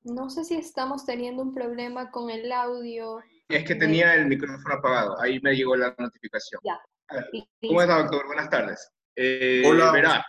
No 0.03 0.29
sé 0.29 0.45
si 0.45 0.55
estamos 0.55 1.05
teniendo 1.05 1.43
un 1.43 1.53
problema 1.53 2.09
con 2.09 2.29
el 2.29 2.49
audio. 2.53 3.19
Es 3.49 3.65
que 3.65 3.75
tenía 3.75 4.15
el 4.15 4.27
micrófono 4.27 4.75
apagado, 4.75 5.19
ahí 5.19 5.41
me 5.41 5.53
llegó 5.53 5.75
la 5.75 5.93
notificación. 5.97 6.61
Ya. 6.63 6.79
¿Cómo 7.61 7.81
está, 7.81 7.97
doctor? 7.97 8.25
Buenas 8.27 8.49
tardes. 8.49 8.91
Eh, 9.15 9.63
Hola. 9.65 9.91
Verá, 9.91 10.25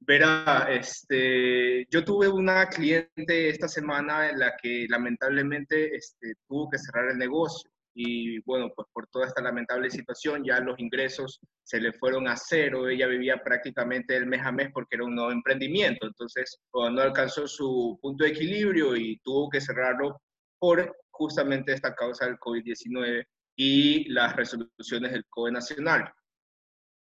verá, 0.00 0.66
este, 0.70 1.86
yo 1.90 2.04
tuve 2.04 2.28
una 2.28 2.68
cliente 2.68 3.48
esta 3.48 3.68
semana 3.68 4.30
en 4.30 4.38
la 4.38 4.56
que 4.56 4.86
lamentablemente 4.88 5.94
este, 5.94 6.34
tuvo 6.48 6.70
que 6.70 6.78
cerrar 6.78 7.10
el 7.10 7.18
negocio 7.18 7.70
y 7.98 8.40
bueno, 8.42 8.70
pues 8.76 8.86
por 8.92 9.06
toda 9.08 9.26
esta 9.26 9.40
lamentable 9.40 9.90
situación 9.90 10.44
ya 10.44 10.60
los 10.60 10.78
ingresos 10.78 11.40
se 11.62 11.80
le 11.80 11.94
fueron 11.94 12.28
a 12.28 12.36
cero, 12.36 12.88
ella 12.88 13.06
vivía 13.06 13.42
prácticamente 13.42 14.14
el 14.16 14.26
mes 14.26 14.42
a 14.42 14.52
mes 14.52 14.68
porque 14.72 14.96
era 14.96 15.04
un 15.04 15.14
nuevo 15.14 15.32
emprendimiento, 15.32 16.06
entonces 16.06 16.58
no 16.74 17.00
alcanzó 17.00 17.48
su 17.48 17.98
punto 18.02 18.24
de 18.24 18.30
equilibrio 18.30 18.96
y 18.96 19.18
tuvo 19.24 19.48
que 19.48 19.62
cerrarlo 19.62 20.20
por 20.58 20.94
justamente 21.10 21.72
esta 21.72 21.94
causa 21.94 22.26
del 22.26 22.38
COVID-19 22.38 23.24
y 23.56 24.08
las 24.10 24.36
resoluciones 24.36 25.12
del 25.12 25.24
COE 25.28 25.50
nacional. 25.50 26.12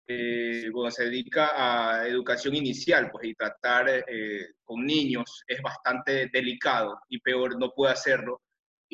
Eh, 0.08 0.70
bueno, 0.72 0.92
se 0.92 1.06
dedica 1.06 1.52
a 1.56 2.08
educación 2.08 2.56
inicial, 2.56 3.10
pues 3.12 3.26
y 3.28 3.36
tratar 3.36 3.90
eh, 3.90 4.48
con 4.64 4.86
niños 4.86 5.44
es 5.48 5.62
bastante 5.62 6.30
delicado 6.32 7.00
y 7.10 7.20
peor 7.20 7.58
no 7.58 7.72
puede 7.72 7.94
hacerlo 7.94 8.42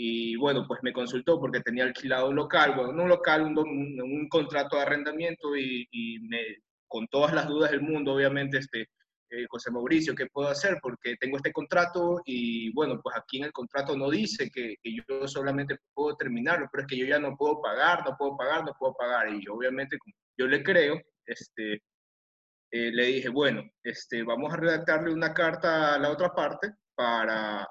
y 0.01 0.37
bueno, 0.37 0.65
pues 0.65 0.79
me 0.81 0.93
consultó 0.93 1.41
porque 1.41 1.59
tenía 1.59 1.83
alquilado 1.83 2.29
un 2.29 2.35
local, 2.37 2.73
bueno, 2.73 2.93
no 2.93 3.03
un 3.03 3.09
local, 3.09 3.41
un, 3.41 3.57
un, 4.01 4.29
contrato 4.29 4.77
de 4.77 4.83
arrendamiento 4.83 5.57
y, 5.57 5.85
y, 5.91 6.19
me, 6.19 6.39
con 6.87 7.05
todas 7.07 7.33
las 7.33 7.49
dudas 7.49 7.71
del 7.71 7.81
mundo, 7.81 8.13
obviamente, 8.13 8.59
este, 8.59 8.87
eh, 9.31 9.45
José 9.49 9.71
Mauricio, 9.71 10.15
¿qué 10.15 10.25
puedo 10.27 10.49
hacer? 10.49 10.79
Porque 10.81 11.15
tengo 11.19 11.37
este 11.37 11.53
contrato 11.53 12.21
y 12.25 12.71
bueno, 12.73 12.99
pues 13.01 13.15
aquí 13.15 13.37
en 13.37 13.45
el 13.45 13.51
contrato 13.51 13.95
no 13.95 14.09
dice 14.09 14.49
que, 14.49 14.75
que, 14.81 14.95
yo 14.95 15.27
solamente 15.27 15.77
puedo 15.93 16.15
terminarlo, 16.15 16.67
pero 16.71 16.83
es 16.83 16.87
que 16.87 16.97
yo 16.97 17.05
ya 17.05 17.19
no 17.19 17.35
puedo 17.37 17.61
pagar, 17.61 18.03
no 18.05 18.15
puedo 18.17 18.35
pagar, 18.35 18.65
no 18.65 18.73
puedo 18.77 18.93
pagar. 18.95 19.29
Y 19.33 19.45
yo 19.45 19.53
obviamente, 19.53 19.97
yo 20.37 20.47
le 20.47 20.63
creo, 20.63 20.99
este, 21.25 21.81
eh, 22.71 22.91
le 22.91 23.05
dije, 23.05 23.29
bueno, 23.29 23.63
este, 23.83 24.23
vamos 24.23 24.53
a 24.53 24.57
redactarle 24.57 25.13
una 25.13 25.33
carta 25.33 25.95
a 25.95 25.99
la 25.99 26.11
otra 26.11 26.33
parte 26.33 26.73
para 26.95 27.67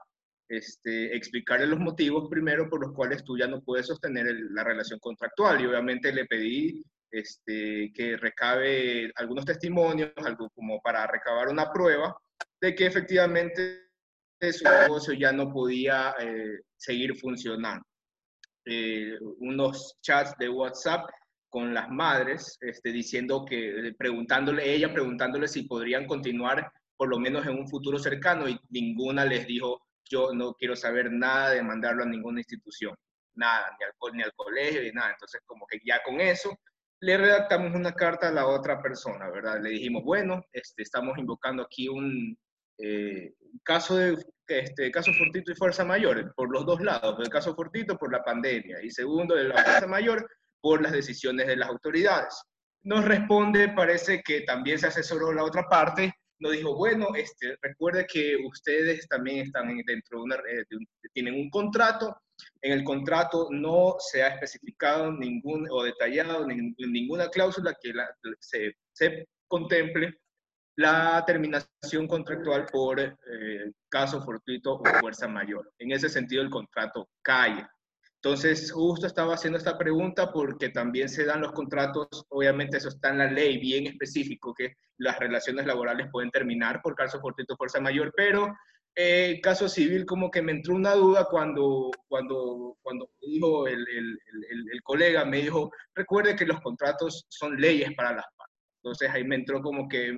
este, 0.49 1.17
explicarle 1.17 1.67
los 1.67 1.79
motivos 1.79 2.29
primero 2.29 2.69
por 2.69 2.81
los 2.81 2.93
cuales 2.95 3.23
tú 3.25 3.37
ya 3.37 3.47
no 3.47 3.61
puedes 3.63 3.87
sostener 3.87 4.27
la 4.51 4.65
relación 4.65 4.99
contractual. 4.99 5.61
Y 5.61 5.67
obviamente 5.67 6.13
le 6.13 6.27
pedí 6.27 6.85
este, 7.11 7.91
que 7.95 8.17
recabe 8.17 9.11
algunos 9.17 9.45
testimonios, 9.45 10.13
algo 10.17 10.51
como 10.51 10.81
para 10.81 11.07
recabar 11.07 11.49
una 11.49 11.71
prueba 11.73 12.17
de 12.61 12.75
que 12.75 12.87
efectivamente 12.87 13.89
su 14.53 14.65
negocio 14.65 15.15
ya 15.15 15.33
no 15.33 15.53
podía 15.53 16.15
eh, 16.21 16.61
seguir 16.77 17.17
funcionando. 17.17 17.85
Eh, 18.65 19.17
unos 19.39 19.99
chats 20.03 20.37
de 20.39 20.49
WhatsApp 20.49 21.09
con 21.49 21.73
las 21.73 21.89
madres, 21.89 22.59
este, 22.61 22.93
diciendo 22.93 23.45
que, 23.45 23.95
preguntándole, 23.99 24.75
ella 24.75 24.93
preguntándole 24.93 25.49
si 25.49 25.63
podrían 25.63 26.07
continuar 26.07 26.71
por 26.97 27.09
lo 27.09 27.19
menos 27.19 27.47
en 27.47 27.57
un 27.57 27.69
futuro 27.69 27.99
cercano 27.99 28.49
y 28.49 28.59
ninguna 28.71 29.25
les 29.25 29.47
dijo, 29.47 29.81
yo 30.05 30.33
no 30.35 30.53
quiero 30.55 30.77
saber 30.77 31.11
nada 31.13 31.51
de 31.51 31.63
mandarlo 31.63 32.03
a 32.03 32.07
ninguna 32.07 32.41
institución, 32.41 32.95
nada, 33.35 33.75
ni 33.79 33.85
al, 33.87 34.17
ni 34.17 34.23
al 34.23 34.35
colegio, 34.35 34.83
ni 34.83 34.91
nada. 34.91 35.13
Entonces, 35.13 35.41
como 35.47 35.67
que 35.67 35.79
ya 35.85 36.03
con 36.03 36.21
eso, 36.21 36.59
le 37.01 37.17
redactamos 37.17 37.75
una 37.75 37.93
carta 37.93 38.29
a 38.29 38.33
la 38.33 38.47
otra 38.47 38.83
persona, 38.83 39.31
¿verdad? 39.31 39.61
Le 39.61 39.71
dijimos, 39.71 40.03
bueno, 40.05 40.45
este, 40.53 40.83
estamos 40.83 41.17
invocando 41.19 41.63
aquí 41.63 41.89
un 41.89 42.37
eh, 42.79 43.35
caso 43.63 43.97
de 43.97 44.17
este, 44.49 44.91
caso 44.91 45.13
Fortito 45.13 45.53
y 45.53 45.57
Fuerza 45.57 45.85
Mayor, 45.85 46.33
por 46.35 46.51
los 46.51 46.65
dos 46.65 46.81
lados, 46.81 47.19
el 47.21 47.29
caso 47.29 47.55
Fortito 47.55 47.97
por 47.97 48.13
la 48.13 48.23
pandemia 48.25 48.83
y 48.83 48.91
segundo 48.91 49.35
de 49.35 49.45
la 49.45 49.63
Fuerza 49.63 49.87
Mayor 49.87 50.29
por 50.61 50.83
las 50.83 50.93
decisiones 50.93 51.47
de 51.47 51.57
las 51.57 51.69
autoridades. 51.69 52.43
Nos 52.83 53.05
responde, 53.05 53.69
parece 53.71 54.23
que 54.23 54.43
también 54.43 54.79
se 54.79 54.87
asesoró 54.87 55.33
la 55.33 55.45
otra 55.45 55.69
parte, 55.69 56.13
nos 56.41 56.53
dijo, 56.53 56.77
bueno, 56.77 57.09
este, 57.17 57.57
recuerde 57.63 58.07
que 58.07 58.37
ustedes 58.37 59.07
también 59.09 59.47
están 59.47 59.69
dentro 59.85 60.19
de 60.19 60.25
una, 60.25 60.37
eh, 60.37 60.65
tienen 61.13 61.35
un 61.35 61.51
contrato, 61.51 62.17
en 62.63 62.73
el 62.73 62.85
contrato 62.85 63.49
no 63.51 63.97
se 63.99 64.23
ha 64.23 64.29
especificado 64.29 65.13
ningún 65.13 65.67
o 65.71 65.83
detallado 65.83 66.47
ninguna 66.47 67.29
cláusula 67.29 67.77
que 67.81 67.93
se, 68.41 68.75
se, 68.93 69.27
contemple 69.47 70.19
la 70.77 71.25
terminación 71.27 72.07
contractual 72.07 72.67
por 72.67 73.01
eh, 73.01 73.15
caso 73.89 74.23
fortuito 74.23 74.75
o 74.75 74.85
fuerza 75.01 75.27
mayor. 75.27 75.73
En 75.79 75.91
ese 75.91 76.09
sentido, 76.09 76.43
el 76.43 76.51
contrato 76.51 77.09
cae. 77.23 77.67
Entonces, 78.23 78.73
justo 78.73 79.07
estaba 79.07 79.35
haciendo 79.35 79.59
esta 79.59 79.79
pregunta 79.79 80.33
porque 80.33 80.71
también 80.71 81.09
se 81.09 81.25
dan 81.25 81.41
los 81.41 81.53
contratos, 81.53 82.09
obviamente 82.29 82.77
eso 82.77 82.89
está 82.89 83.11
en 83.11 83.19
la 83.19 83.31
ley 83.31 83.59
bien 83.59 83.87
específico, 83.87 84.53
que 84.55 84.75
las 84.99 85.19
relaciones 85.19 85.67
laborales 85.67 86.09
pueden 86.11 86.31
terminar 86.31 86.83
por 86.83 86.97
caso 86.97 87.21
fortuito 87.21 87.57
fuerza 87.57 87.81
mayor, 87.81 88.13
pero 88.17 88.55
eh, 89.01 89.41
caso 89.41 89.69
civil 89.69 90.05
como 90.05 90.31
que 90.31 90.43
me 90.43 90.53
entró 90.53 90.75
una 90.75 90.95
duda 90.95 91.27
cuando, 91.31 91.91
cuando, 92.09 92.77
cuando 92.83 93.09
dijo 93.21 93.69
el, 93.69 93.87
el, 93.89 94.83
colega, 94.83 95.25
me 95.25 95.43
dijo, 95.43 95.71
recuerde 95.95 96.35
que 96.35 96.47
los 96.47 96.61
contratos 96.61 97.25
son 97.29 97.61
leyes 97.61 97.93
para 97.95 98.17
las 98.17 98.25
partes. 98.37 98.57
Entonces 98.83 99.11
ahí 99.11 99.23
me 99.25 99.37
entró 99.37 99.63
como 99.63 99.89
que 99.89 100.17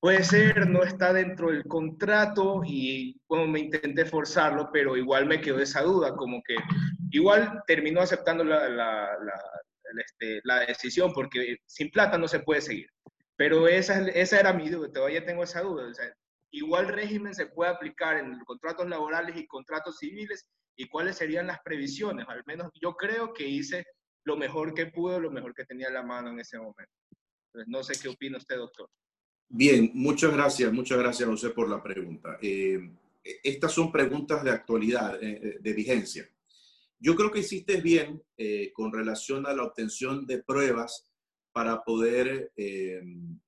Puede 0.00 0.22
ser, 0.22 0.68
no 0.68 0.84
está 0.84 1.12
dentro 1.12 1.50
del 1.50 1.64
contrato 1.64 2.62
y 2.64 3.20
bueno, 3.28 3.48
me 3.48 3.60
intenté 3.60 4.04
forzarlo, 4.04 4.70
pero 4.72 4.96
igual 4.96 5.26
me 5.26 5.40
quedó 5.40 5.58
esa 5.58 5.82
duda, 5.82 6.14
como 6.14 6.40
que 6.44 6.54
igual 7.10 7.62
terminó 7.66 8.00
aceptando 8.00 8.44
la, 8.44 8.68
la, 8.68 9.08
la, 9.18 10.02
este, 10.04 10.40
decisión 10.68 11.12
porque 11.12 11.58
sin 11.66 11.90
plata 11.90 12.16
no 12.16 12.28
se 12.28 12.40
puede 12.40 12.60
seguir. 12.60 12.88
Pero 13.36 13.66
esa, 13.66 14.06
esa 14.08 14.38
era 14.38 14.52
mi 14.52 14.68
duda, 14.68 14.92
todavía 14.92 15.24
tengo 15.24 15.42
esa 15.42 15.62
duda. 15.62 15.90
Igual 16.50 16.88
régimen 16.88 17.34
se 17.34 17.46
puede 17.46 17.70
aplicar 17.70 18.18
en 18.18 18.38
contratos 18.44 18.88
laborales 18.88 19.36
y 19.36 19.46
contratos 19.46 19.98
civiles 19.98 20.48
y 20.76 20.88
cuáles 20.88 21.16
serían 21.16 21.46
las 21.46 21.60
previsiones. 21.60 22.26
Al 22.28 22.42
menos 22.46 22.70
yo 22.80 22.94
creo 22.94 23.32
que 23.32 23.46
hice 23.46 23.84
lo 24.24 24.36
mejor 24.36 24.74
que 24.74 24.86
pude, 24.86 25.20
lo 25.20 25.30
mejor 25.30 25.54
que 25.54 25.64
tenía 25.64 25.88
en 25.88 25.94
la 25.94 26.02
mano 26.02 26.30
en 26.30 26.40
ese 26.40 26.58
momento. 26.58 26.92
Entonces, 27.46 27.68
no 27.68 27.82
sé 27.82 27.94
qué 28.00 28.08
opina 28.08 28.38
usted, 28.38 28.56
doctor. 28.56 28.88
Bien, 29.48 29.90
muchas 29.94 30.32
gracias, 30.32 30.72
muchas 30.72 30.98
gracias 30.98 31.28
José 31.28 31.50
por 31.50 31.68
la 31.68 31.82
pregunta. 31.82 32.38
Eh, 32.42 32.78
estas 33.42 33.72
son 33.72 33.90
preguntas 33.90 34.44
de 34.44 34.50
actualidad, 34.50 35.22
eh, 35.22 35.40
eh, 35.42 35.58
de 35.60 35.72
vigencia. 35.72 36.28
Yo 37.00 37.16
creo 37.16 37.30
que 37.30 37.40
hiciste 37.40 37.80
bien 37.80 38.20
con 38.74 38.92
relación 38.92 39.46
a 39.46 39.52
la 39.52 39.62
obtención 39.62 40.26
de 40.26 40.42
pruebas 40.42 41.08
para 41.52 41.84
poder 41.84 42.52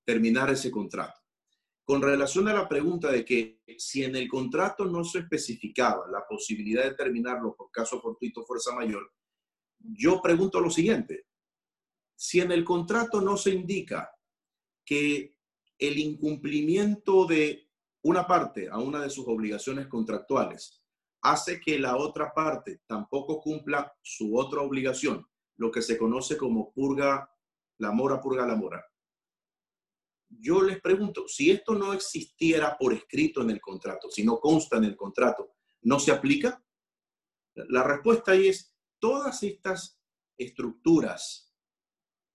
terminar 0.05 0.51
ese 0.51 0.71
contrato. 0.71 1.20
Con 1.85 2.03
relación 2.03 2.47
a 2.49 2.55
la 2.55 2.69
pregunta 2.69 3.11
de 3.11 3.25
que 3.25 3.61
si 3.79 4.05
en 4.05 4.15
el 4.17 4.29
contrato 4.29 4.85
no 4.85 5.03
se 5.03 5.21
especificaba 5.21 6.07
la 6.09 6.25
posibilidad 6.29 6.85
de 6.85 6.95
terminarlo 6.95 7.57
por 7.57 7.71
caso 7.71 8.01
fortuito 8.01 8.45
fuerza 8.45 8.75
mayor, 8.75 9.13
yo 9.79 10.21
pregunto 10.21 10.61
lo 10.61 10.71
siguiente. 10.71 11.27
Si 12.15 12.41
en 12.41 12.53
el 12.53 12.65
contrato 12.65 13.21
no 13.21 13.37
se 13.37 13.51
indica 13.51 14.11
que 14.85 15.37
el 15.79 15.99
incumplimiento 15.99 17.25
de 17.25 17.71
una 18.03 18.27
parte 18.27 18.69
a 18.69 18.79
una 18.79 19.01
de 19.01 19.11
sus 19.11 19.27
obligaciones 19.27 19.87
contractuales 19.89 20.83
hace 21.23 21.61
que 21.61 21.79
la 21.79 21.97
otra 21.97 22.33
parte 22.33 22.83
tampoco 22.87 23.41
cumpla 23.41 23.93
su 24.03 24.37
otra 24.37 24.61
obligación, 24.63 25.27
lo 25.57 25.71
que 25.71 25.83
se 25.83 25.99
conoce 25.99 26.37
como 26.37 26.73
purga 26.73 27.31
la 27.79 27.93
mora, 27.93 28.21
purga 28.21 28.47
la 28.47 28.57
mora. 28.57 28.85
Yo 30.31 30.63
les 30.63 30.81
pregunto, 30.81 31.27
si 31.27 31.51
esto 31.51 31.75
no 31.75 31.93
existiera 31.93 32.79
por 32.79 32.93
escrito 32.93 33.43
en 33.43 33.51
el 33.51 33.61
contrato, 33.61 34.11
si 34.11 34.25
no 34.25 34.39
consta 34.39 34.77
en 34.77 34.85
el 34.85 34.97
contrato, 34.97 35.57
¿no 35.83 35.99
se 35.99 36.13
aplica? 36.13 36.65
La 37.55 37.83
respuesta 37.83 38.33
ahí 38.33 38.49
es, 38.49 38.73
todas 39.01 39.43
estas 39.43 40.01
estructuras, 40.39 41.53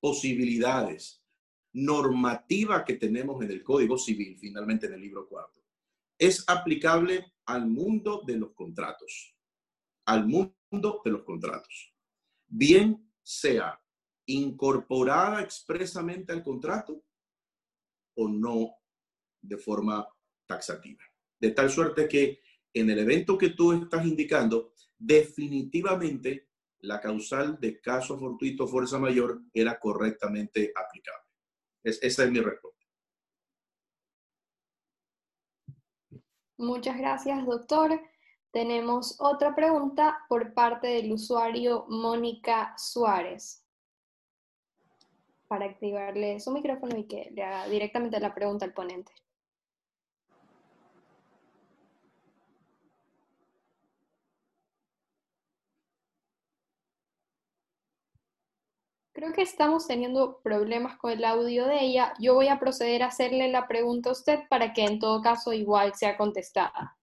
posibilidades, 0.01 1.23
normativa 1.71 2.85
que 2.85 2.95
tenemos 2.95 3.43
en 3.43 3.51
el 3.51 3.63
Código 3.63 3.97
Civil, 3.97 4.37
finalmente 4.37 4.87
en 4.87 4.93
el 4.93 5.01
libro 5.01 5.27
cuarto, 5.27 5.61
es 6.17 6.43
aplicable 6.47 7.33
al 7.45 7.67
mundo 7.67 8.23
de 8.25 8.37
los 8.37 8.53
contratos, 8.53 9.35
al 10.05 10.27
mundo 10.27 11.01
de 11.03 11.11
los 11.11 11.23
contratos. 11.23 11.93
Bien 12.47 13.11
sea 13.21 13.81
incorporada 14.25 15.41
expresamente 15.41 16.31
al 16.31 16.43
contrato 16.43 17.04
o 18.15 18.27
no 18.27 18.75
de 19.41 19.57
forma 19.57 20.07
taxativa. 20.47 21.03
De 21.39 21.51
tal 21.51 21.69
suerte 21.69 22.07
que 22.07 22.39
en 22.73 22.89
el 22.89 22.99
evento 22.99 23.37
que 23.37 23.49
tú 23.49 23.73
estás 23.73 24.05
indicando, 24.05 24.73
definitivamente 24.97 26.49
la 26.79 26.99
causal 26.99 27.59
de 27.59 27.79
caso 27.79 28.17
fortuito 28.17 28.67
fuerza 28.67 28.99
mayor 28.99 29.41
era 29.53 29.79
correctamente 29.79 30.71
aplicable 30.75 31.25
esa 31.85 32.23
es 32.23 32.31
mi 32.31 32.39
respuesta. 32.39 32.85
Muchas 36.57 36.97
gracias, 36.97 37.45
doctor. 37.45 37.99
Tenemos 38.51 39.17
otra 39.19 39.53
pregunta 39.53 40.25
por 40.29 40.53
parte 40.53 40.87
del 40.87 41.11
usuario 41.11 41.85
Mónica 41.89 42.73
Suárez. 42.77 43.64
Para 45.47 45.65
activarle 45.65 46.39
su 46.39 46.51
micrófono 46.51 46.97
y 46.97 47.05
que 47.05 47.29
le 47.31 47.43
haga 47.43 47.67
directamente 47.67 48.19
la 48.19 48.33
pregunta 48.33 48.65
al 48.65 48.73
ponente. 48.73 49.11
Creo 59.15 59.31
que 59.31 59.43
estamos 59.43 59.87
teniendo 59.87 60.41
problemas 60.41 60.97
con 60.97 61.09
el 61.09 61.23
audio 61.23 61.67
de 61.67 61.81
ella. 61.81 62.13
Yo 62.19 62.33
voy 62.33 62.49
a 62.49 62.59
proceder 62.59 63.01
a 63.01 63.07
hacerle 63.07 63.47
la 63.47 63.65
pregunta 63.65 64.09
a 64.09 64.11
usted 64.11 64.41
para 64.49 64.73
que 64.73 64.83
en 64.83 64.99
todo 64.99 65.21
caso 65.21 65.53
igual 65.53 65.95
sea 65.95 66.17
contestada. 66.17 66.97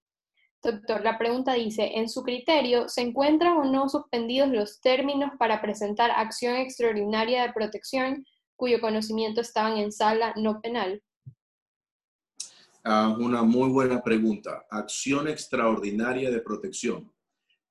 Doctor, 0.63 1.03
la 1.03 1.17
pregunta 1.17 1.55
dice, 1.55 1.93
en 1.95 2.11
su 2.11 2.23
criterio, 2.23 2.89
¿se 2.89 3.01
encuentran 3.01 3.57
o 3.57 3.65
no 3.65 3.89
suspendidos 3.89 4.51
los 4.51 4.81
términos 4.81 5.31
para 5.39 5.63
presentar 5.63 6.11
acción 6.11 6.55
extraordinaria 6.57 7.43
de 7.43 7.53
protección 7.55 8.27
cuyo 8.57 8.81
conocimiento 8.81 9.41
estaban 9.41 9.77
en 9.79 9.93
sala 9.93 10.35
no 10.37 10.61
penal? 10.61 11.03
Ah, 12.85 13.17
una 13.19 13.43
muy 13.43 13.69
buena 13.69 14.03
pregunta. 14.03 14.67
Acción 14.71 15.29
extraordinaria 15.29 16.31
de 16.31 16.41
protección 16.41 17.13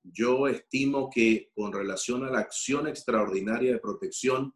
yo 0.02 0.48
estimo 0.48 1.08
que 1.10 1.50
con 1.54 1.72
relación 1.72 2.24
a 2.24 2.30
la 2.30 2.40
acción 2.40 2.88
extraordinaria 2.88 3.72
de 3.72 3.78
protección, 3.78 4.54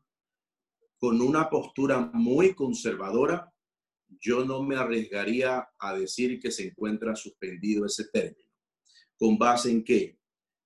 con 0.98 1.20
una 1.20 1.48
postura 1.48 2.10
muy 2.12 2.54
conservadora, 2.54 3.52
yo 4.08 4.44
no 4.44 4.62
me 4.62 4.76
arriesgaría 4.76 5.68
a 5.78 5.94
decir 5.94 6.40
que 6.40 6.50
se 6.50 6.68
encuentra 6.68 7.14
suspendido 7.14 7.86
ese 7.86 8.08
término. 8.08 8.50
¿Con 9.18 9.38
base 9.38 9.70
en 9.70 9.84
qué? 9.84 10.15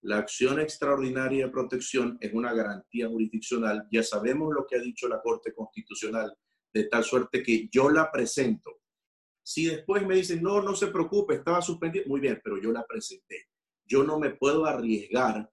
La 0.02 0.18
acción 0.18 0.58
extraordinaria 0.58 1.46
de 1.46 1.52
protección 1.52 2.16
es 2.20 2.32
una 2.32 2.54
garantía 2.54 3.08
jurisdiccional. 3.08 3.86
Ya 3.92 4.02
sabemos 4.02 4.54
lo 4.54 4.66
que 4.66 4.76
ha 4.76 4.80
dicho 4.80 5.08
la 5.08 5.20
Corte 5.20 5.52
Constitucional, 5.52 6.34
de 6.72 6.84
tal 6.84 7.04
suerte 7.04 7.42
que 7.42 7.68
yo 7.70 7.90
la 7.90 8.10
presento. 8.10 8.80
Si 9.42 9.66
después 9.66 10.06
me 10.06 10.16
dicen, 10.16 10.42
no, 10.42 10.62
no 10.62 10.74
se 10.74 10.86
preocupe, 10.86 11.34
estaba 11.34 11.60
suspendido, 11.60 12.06
muy 12.06 12.20
bien, 12.20 12.40
pero 12.42 12.58
yo 12.60 12.72
la 12.72 12.86
presenté. 12.86 13.48
Yo 13.84 14.02
no 14.04 14.18
me 14.18 14.30
puedo 14.30 14.64
arriesgar 14.64 15.50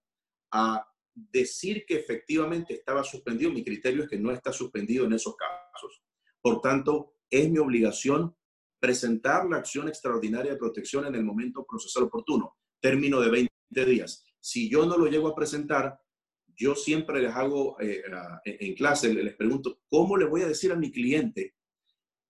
a 0.52 0.88
decir 1.14 1.84
que 1.86 1.96
efectivamente 1.96 2.76
estaba 2.76 3.04
suspendido. 3.04 3.52
Mi 3.52 3.64
criterio 3.64 4.04
es 4.04 4.10
que 4.10 4.20
no 4.20 4.32
está 4.32 4.54
suspendido 4.54 5.06
en 5.06 5.14
esos 5.14 5.36
casos. 5.36 6.04
Por 6.42 6.62
tanto, 6.62 7.16
es 7.30 7.50
mi 7.50 7.58
obligación 7.58 8.36
presentar 8.80 9.50
la 9.50 9.58
acción 9.58 9.88
extraordinaria 9.88 10.52
de 10.52 10.58
protección 10.58 11.06
en 11.06 11.16
el 11.16 11.24
momento 11.24 11.66
procesal 11.68 12.04
oportuno, 12.04 12.56
término 12.80 13.20
de 13.20 13.32
20 13.32 13.86
días. 13.86 14.27
Si 14.40 14.70
yo 14.70 14.86
no 14.86 14.98
lo 14.98 15.08
llego 15.08 15.28
a 15.28 15.36
presentar, 15.36 16.00
yo 16.56 16.76
siempre 16.76 17.22
les 17.22 17.34
hago 17.34 17.80
eh, 17.80 18.02
en 18.46 18.74
clase, 18.76 19.14
les 19.14 19.36
pregunto, 19.36 19.82
¿cómo 19.90 20.18
le 20.18 20.26
voy 20.26 20.42
a 20.42 20.48
decir 20.48 20.72
a 20.72 20.76
mi 20.76 20.92
cliente 20.92 21.56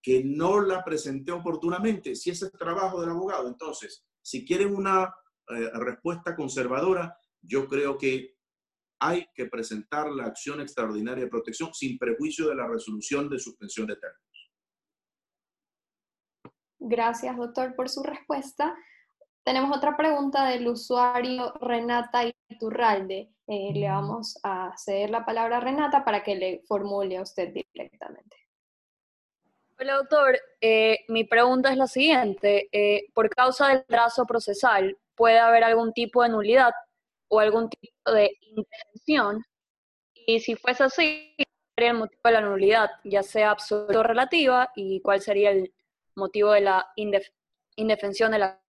que 0.02 0.24
no 0.24 0.62
la 0.62 0.84
presenté 0.84 1.32
oportunamente? 1.32 2.16
Si 2.16 2.30
ese 2.30 2.46
es 2.46 2.54
el 2.54 2.60
trabajo 2.60 3.00
del 3.00 3.12
abogado. 3.12 3.48
Entonces, 3.48 4.06
si 4.22 4.46
quieren 4.46 4.76
una 4.76 5.14
eh, 5.50 5.70
respuesta 5.76 6.36
conservadora, 6.36 7.18
yo 7.42 7.68
creo 7.68 7.98
que 7.98 8.36
hay 9.00 9.28
que 9.34 9.46
presentar 9.46 10.10
la 10.12 10.26
acción 10.26 10.60
extraordinaria 10.60 11.24
de 11.24 11.30
protección 11.30 11.74
sin 11.74 11.98
prejuicio 11.98 12.50
de 12.50 12.56
la 12.56 12.68
resolución 12.68 13.30
de 13.30 13.40
suspensión 13.40 13.88
de 13.88 13.96
términos. 13.96 14.28
Gracias, 16.80 17.38
doctor, 17.38 17.76
por 17.76 17.90
su 17.90 18.04
respuesta. 18.04 18.76
Tenemos 19.48 19.78
otra 19.78 19.96
pregunta 19.96 20.46
del 20.50 20.68
usuario 20.68 21.54
Renata 21.62 22.24
Iturralde. 22.50 23.30
Eh, 23.48 23.72
le 23.74 23.88
vamos 23.88 24.38
a 24.44 24.74
ceder 24.76 25.10
la 25.10 25.24
palabra 25.26 25.56
a 25.56 25.60
Renata 25.62 26.04
para 26.04 26.22
que 26.22 26.36
le 26.36 26.64
formule 26.68 27.16
a 27.16 27.22
usted 27.22 27.54
directamente. 27.54 28.36
Hola, 29.80 29.94
doctor. 29.94 30.38
Eh, 30.60 31.00
mi 31.08 31.24
pregunta 31.24 31.72
es 31.72 31.78
la 31.78 31.88
siguiente. 31.88 32.68
Eh, 32.74 33.06
por 33.14 33.30
causa 33.30 33.70
del 33.70 33.86
trazo 33.86 34.26
procesal, 34.26 34.98
¿puede 35.16 35.40
haber 35.40 35.64
algún 35.64 35.94
tipo 35.94 36.24
de 36.24 36.28
nulidad 36.28 36.74
o 37.30 37.40
algún 37.40 37.70
tipo 37.70 38.12
de 38.12 38.38
indefensión? 38.42 39.46
Y 40.14 40.42
si 40.42 40.58
fuese 40.58 40.84
así, 40.84 41.34
¿cuál 41.38 41.48
sería 41.74 41.92
el 41.92 41.98
motivo 42.00 42.22
de 42.26 42.32
la 42.34 42.42
nulidad, 42.42 42.90
ya 43.06 43.24
sea 43.24 43.52
absoluta 43.52 43.98
o 43.98 44.04
relativa? 44.04 44.74
¿Y 44.76 45.00
cuál 45.00 45.22
sería 45.22 45.52
el 45.52 45.74
motivo 46.16 46.52
de 46.52 46.60
la 46.60 46.92
indefensión 47.78 48.34
de 48.34 48.40
la... 48.40 48.62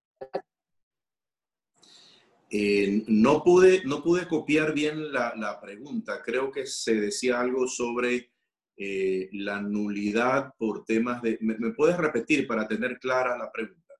Eh, 2.51 3.05
no, 3.09 3.43
pude, 3.43 3.83
no 3.85 4.03
pude 4.03 4.27
copiar 4.27 4.73
bien 4.73 5.13
la, 5.13 5.59
pregunta. 5.61 6.23
Creo 6.23 6.51
que 6.51 6.67
se 6.67 6.95
decía 6.95 7.41
algo 7.41 7.67
sobre 7.67 8.31
eh, 8.77 9.29
la 9.33 9.61
nulidad 9.61 10.55
por 10.57 10.85
temas 10.85 11.21
de... 11.21 11.39
¿Me, 11.41 11.73
puedes 11.73 11.97
repetir 11.97 12.47
para 12.47 12.67
tener 12.67 12.99
clara 12.99 13.37
la 13.37 13.51
pregunta? 13.53 13.95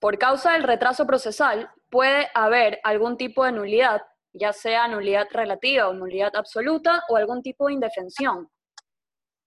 Por 0.00 0.18
causa 0.18 0.52
del 0.52 0.64
retraso 0.64 1.06
procesal, 1.06 1.70
puede 1.88 2.28
haber 2.34 2.80
algún 2.82 3.16
tipo 3.16 3.44
de 3.44 3.52
nulidad, 3.52 4.02
ya 4.32 4.52
sea 4.52 4.88
nulidad 4.88 5.28
relativa 5.30 5.88
o 5.88 5.94
nulidad 5.94 6.34
absoluta 6.34 7.04
o 7.08 7.16
algún 7.16 7.40
tipo 7.40 7.68
de 7.68 7.74
indefensión. 7.74 8.48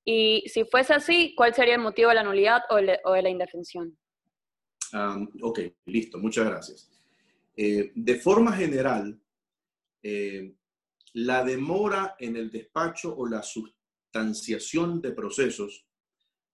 Y 0.09 0.47
si 0.47 0.63
fuese 0.63 0.93
así, 0.93 1.35
¿cuál 1.35 1.53
sería 1.53 1.75
el 1.75 1.81
motivo 1.81 2.07
de 2.07 2.15
la 2.15 2.23
nulidad 2.23 2.61
o, 2.69 2.77
de 2.77 3.21
la 3.21 3.29
indefensión? 3.29 3.97
Ok, 5.41 5.59
listo, 5.85 6.17
muchas 6.19 6.45
gracias. 6.45 6.91
Eh, 7.55 7.91
de 7.95 8.15
forma 8.19 8.51
general, 8.53 9.19
eh, 10.03 10.55
la 11.13 11.43
demora 11.43 12.15
en 12.19 12.35
el 12.35 12.51
despacho 12.51 13.15
o 13.15 13.27
la 13.27 13.41
sustanciación 13.41 15.01
de 15.01 15.11
procesos 15.11 15.87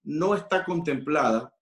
no 0.04 0.36
está 0.36 0.64
contemplada 0.64 1.54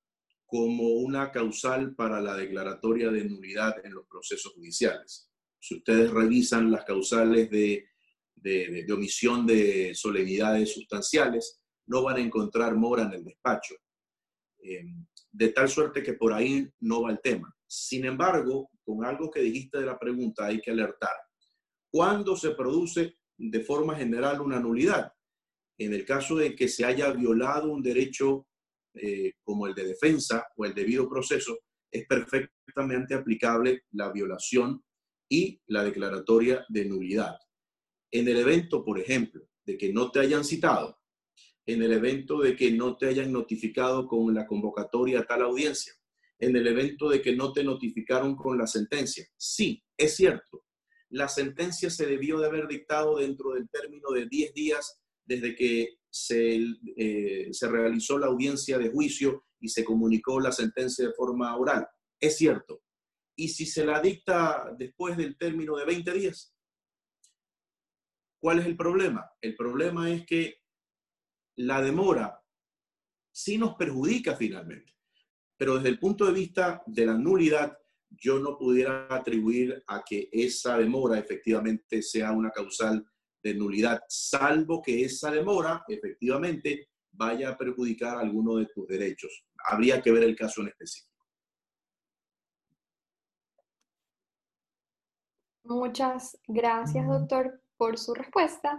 como 0.45 0.83
una 0.83 1.31
causal 1.31 1.95
para 1.95 2.21
la 2.21 2.35
declaratoria 2.35 3.09
de 3.09 3.23
nulidad 3.23 3.83
en 3.83 3.93
los 3.93 4.05
procesos 4.05 4.53
judiciales. 4.53 5.29
Si 5.59 5.75
ustedes 5.75 6.11
revisan 6.11 6.71
las 6.71 6.83
causales 6.83 7.49
de, 7.49 7.87
omisión 8.93 9.47
de 9.47 9.95
solemnidades 9.95 10.73
sustanciales, 10.73 11.61
no 11.87 12.03
van 12.03 12.17
a 12.17 12.21
encontrar 12.21 12.75
mora 12.75 13.03
en 13.03 13.13
el 13.13 13.23
despacho. 13.23 13.75
Eh, 14.59 14.83
de 15.31 15.49
tal 15.49 15.69
suerte 15.69 16.03
que 16.03 16.13
por 16.13 16.33
ahí 16.33 16.69
no 16.81 17.03
va 17.03 17.11
el 17.11 17.21
tema. 17.21 17.53
Sin 17.67 18.05
embargo, 18.05 18.69
con 18.83 19.05
algo 19.05 19.31
que 19.31 19.41
dijiste 19.41 19.79
de 19.79 19.85
la 19.85 19.97
pregunta 19.97 20.45
hay 20.45 20.59
que 20.59 20.71
alertar. 20.71 21.13
¿Cuándo 21.89 22.35
se 22.35 22.51
produce 22.51 23.17
de 23.37 23.61
forma 23.61 23.95
general 23.95 24.41
una 24.41 24.59
nulidad? 24.59 25.11
En 25.77 25.93
el 25.93 26.05
caso 26.05 26.35
de 26.35 26.55
que 26.55 26.67
se 26.67 26.85
haya 26.85 27.11
violado 27.11 27.71
un 27.71 27.81
derecho 27.81 28.47
eh, 28.93 29.33
como 29.43 29.67
el 29.67 29.73
de 29.73 29.85
defensa 29.85 30.47
o 30.57 30.65
el 30.65 30.73
debido 30.73 31.09
proceso, 31.09 31.59
es 31.91 32.05
perfectamente 32.07 33.13
aplicable 33.13 33.83
la 33.91 34.11
violación 34.11 34.83
y 35.29 35.61
la 35.67 35.83
declaratoria 35.83 36.65
de 36.69 36.85
nulidad. 36.85 37.37
En 38.11 38.27
el 38.27 38.37
evento, 38.37 38.83
por 38.83 38.99
ejemplo, 38.99 39.47
de 39.65 39.77
que 39.77 39.93
no 39.93 40.11
te 40.11 40.19
hayan 40.19 40.43
citado, 40.43 41.00
en 41.73 41.83
el 41.83 41.93
evento 41.93 42.39
de 42.39 42.55
que 42.55 42.71
no 42.71 42.97
te 42.97 43.07
hayan 43.07 43.31
notificado 43.31 44.07
con 44.07 44.33
la 44.33 44.47
convocatoria 44.47 45.19
a 45.19 45.25
tal 45.25 45.43
audiencia, 45.43 45.93
en 46.39 46.55
el 46.55 46.67
evento 46.67 47.09
de 47.09 47.21
que 47.21 47.35
no 47.35 47.53
te 47.53 47.63
notificaron 47.63 48.35
con 48.35 48.57
la 48.57 48.67
sentencia. 48.67 49.27
Sí, 49.37 49.83
es 49.97 50.15
cierto. 50.15 50.65
La 51.09 51.27
sentencia 51.27 51.89
se 51.89 52.05
debió 52.05 52.39
de 52.39 52.47
haber 52.47 52.67
dictado 52.67 53.17
dentro 53.17 53.51
del 53.51 53.69
término 53.69 54.11
de 54.11 54.27
10 54.27 54.53
días 54.53 54.99
desde 55.25 55.55
que 55.55 55.97
se, 56.09 56.59
eh, 56.97 57.49
se 57.51 57.67
realizó 57.67 58.17
la 58.17 58.27
audiencia 58.27 58.77
de 58.77 58.89
juicio 58.89 59.45
y 59.59 59.69
se 59.69 59.83
comunicó 59.83 60.39
la 60.39 60.51
sentencia 60.51 61.07
de 61.07 61.13
forma 61.13 61.55
oral. 61.55 61.87
Es 62.19 62.37
cierto. 62.37 62.81
¿Y 63.35 63.49
si 63.49 63.65
se 63.65 63.85
la 63.85 64.01
dicta 64.01 64.73
después 64.77 65.15
del 65.17 65.37
término 65.37 65.77
de 65.77 65.85
20 65.85 66.11
días? 66.13 66.53
¿Cuál 68.39 68.59
es 68.59 68.65
el 68.65 68.75
problema? 68.75 69.29
El 69.39 69.55
problema 69.55 70.09
es 70.11 70.25
que 70.25 70.60
la 71.57 71.81
demora 71.81 72.41
sí 73.31 73.57
nos 73.57 73.75
perjudica 73.75 74.35
finalmente, 74.35 74.93
pero 75.57 75.75
desde 75.75 75.89
el 75.89 75.99
punto 75.99 76.25
de 76.25 76.33
vista 76.33 76.81
de 76.85 77.05
la 77.05 77.13
nulidad, 77.13 77.77
yo 78.09 78.39
no 78.39 78.57
pudiera 78.57 79.07
atribuir 79.09 79.83
a 79.87 80.03
que 80.03 80.29
esa 80.31 80.77
demora 80.77 81.17
efectivamente 81.17 82.01
sea 82.01 82.31
una 82.31 82.51
causal 82.51 83.05
de 83.41 83.53
nulidad, 83.55 84.01
salvo 84.07 84.81
que 84.81 85.03
esa 85.03 85.31
demora 85.31 85.83
efectivamente 85.87 86.89
vaya 87.11 87.49
a 87.49 87.57
perjudicar 87.57 88.17
alguno 88.17 88.57
de 88.57 88.67
tus 88.67 88.87
derechos. 88.87 89.45
Habría 89.65 90.01
que 90.01 90.11
ver 90.11 90.23
el 90.23 90.35
caso 90.35 90.61
en 90.61 90.67
específico. 90.67 91.11
Muchas 95.63 96.37
gracias, 96.47 97.07
doctor, 97.07 97.61
por 97.77 97.97
su 97.97 98.13
respuesta. 98.13 98.77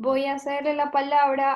Voy 0.00 0.26
a 0.26 0.34
hacerle 0.34 0.76
la 0.76 0.92
palabra 0.92 1.54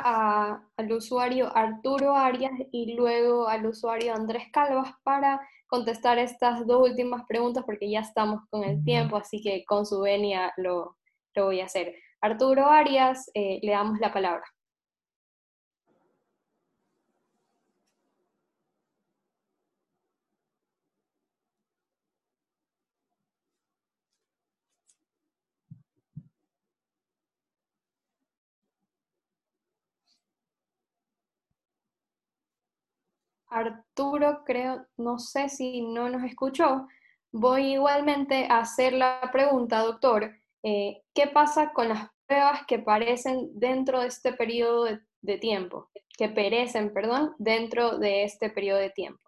al 0.77 0.93
usuario 0.93 1.57
Arturo 1.57 2.17
Arias 2.17 2.51
y 2.73 2.97
luego 2.97 3.47
al 3.47 3.65
usuario 3.67 4.17
Andrés 4.17 4.49
Calvas 4.53 4.91
para 5.05 5.41
contestar 5.69 6.19
estas 6.19 6.67
dos 6.67 6.91
últimas 6.91 7.23
preguntas 7.29 7.63
porque 7.65 7.89
ya 7.89 8.01
estamos 8.01 8.41
con 8.51 8.65
el 8.65 8.83
tiempo, 8.83 9.17
así 9.17 9.41
que 9.41 9.65
con 9.65 9.87
su 9.87 10.01
venia 10.01 10.53
lo, 10.57 10.97
voy 11.37 11.61
a 11.61 11.67
hacer. 11.67 11.95
Arturo 12.21 12.67
Arias, 12.67 13.31
eh, 13.33 13.61
le 13.63 13.71
damos 13.71 14.01
la 14.01 14.13
palabra. 14.13 14.43
Arturo, 33.53 34.43
creo, 34.45 34.87
no 34.97 35.19
sé 35.19 35.49
si 35.49 35.83
no 35.83 36.09
nos 36.09 36.25
escuchó. 36.25 36.87
Voy 37.31 37.75
igualmente 37.75 38.47
a 38.49 38.61
hacer 38.61 38.93
la 38.93 39.31
pregunta, 39.33 39.81
doctor. 39.81 40.31
Eh, 40.63 41.03
¿Qué 41.15 41.27
pasa 41.29 41.73
con 41.73 41.89
las 41.89 42.09
pruebas 42.27 42.61
que 42.67 42.79
parecen 42.79 43.51
dentro 43.55 44.01
de 44.01 44.09
este 44.09 44.33
periodo 44.33 44.87
de, 45.21 45.39
tiempo? 45.39 45.91
Que 46.17 46.29
perecen, 46.29 46.93
perdón, 46.93 47.35
dentro 47.39 47.99
de 47.99 48.25
este 48.25 48.51
periodo 48.51 48.79
de 48.79 48.91
tiempo. 48.91 49.23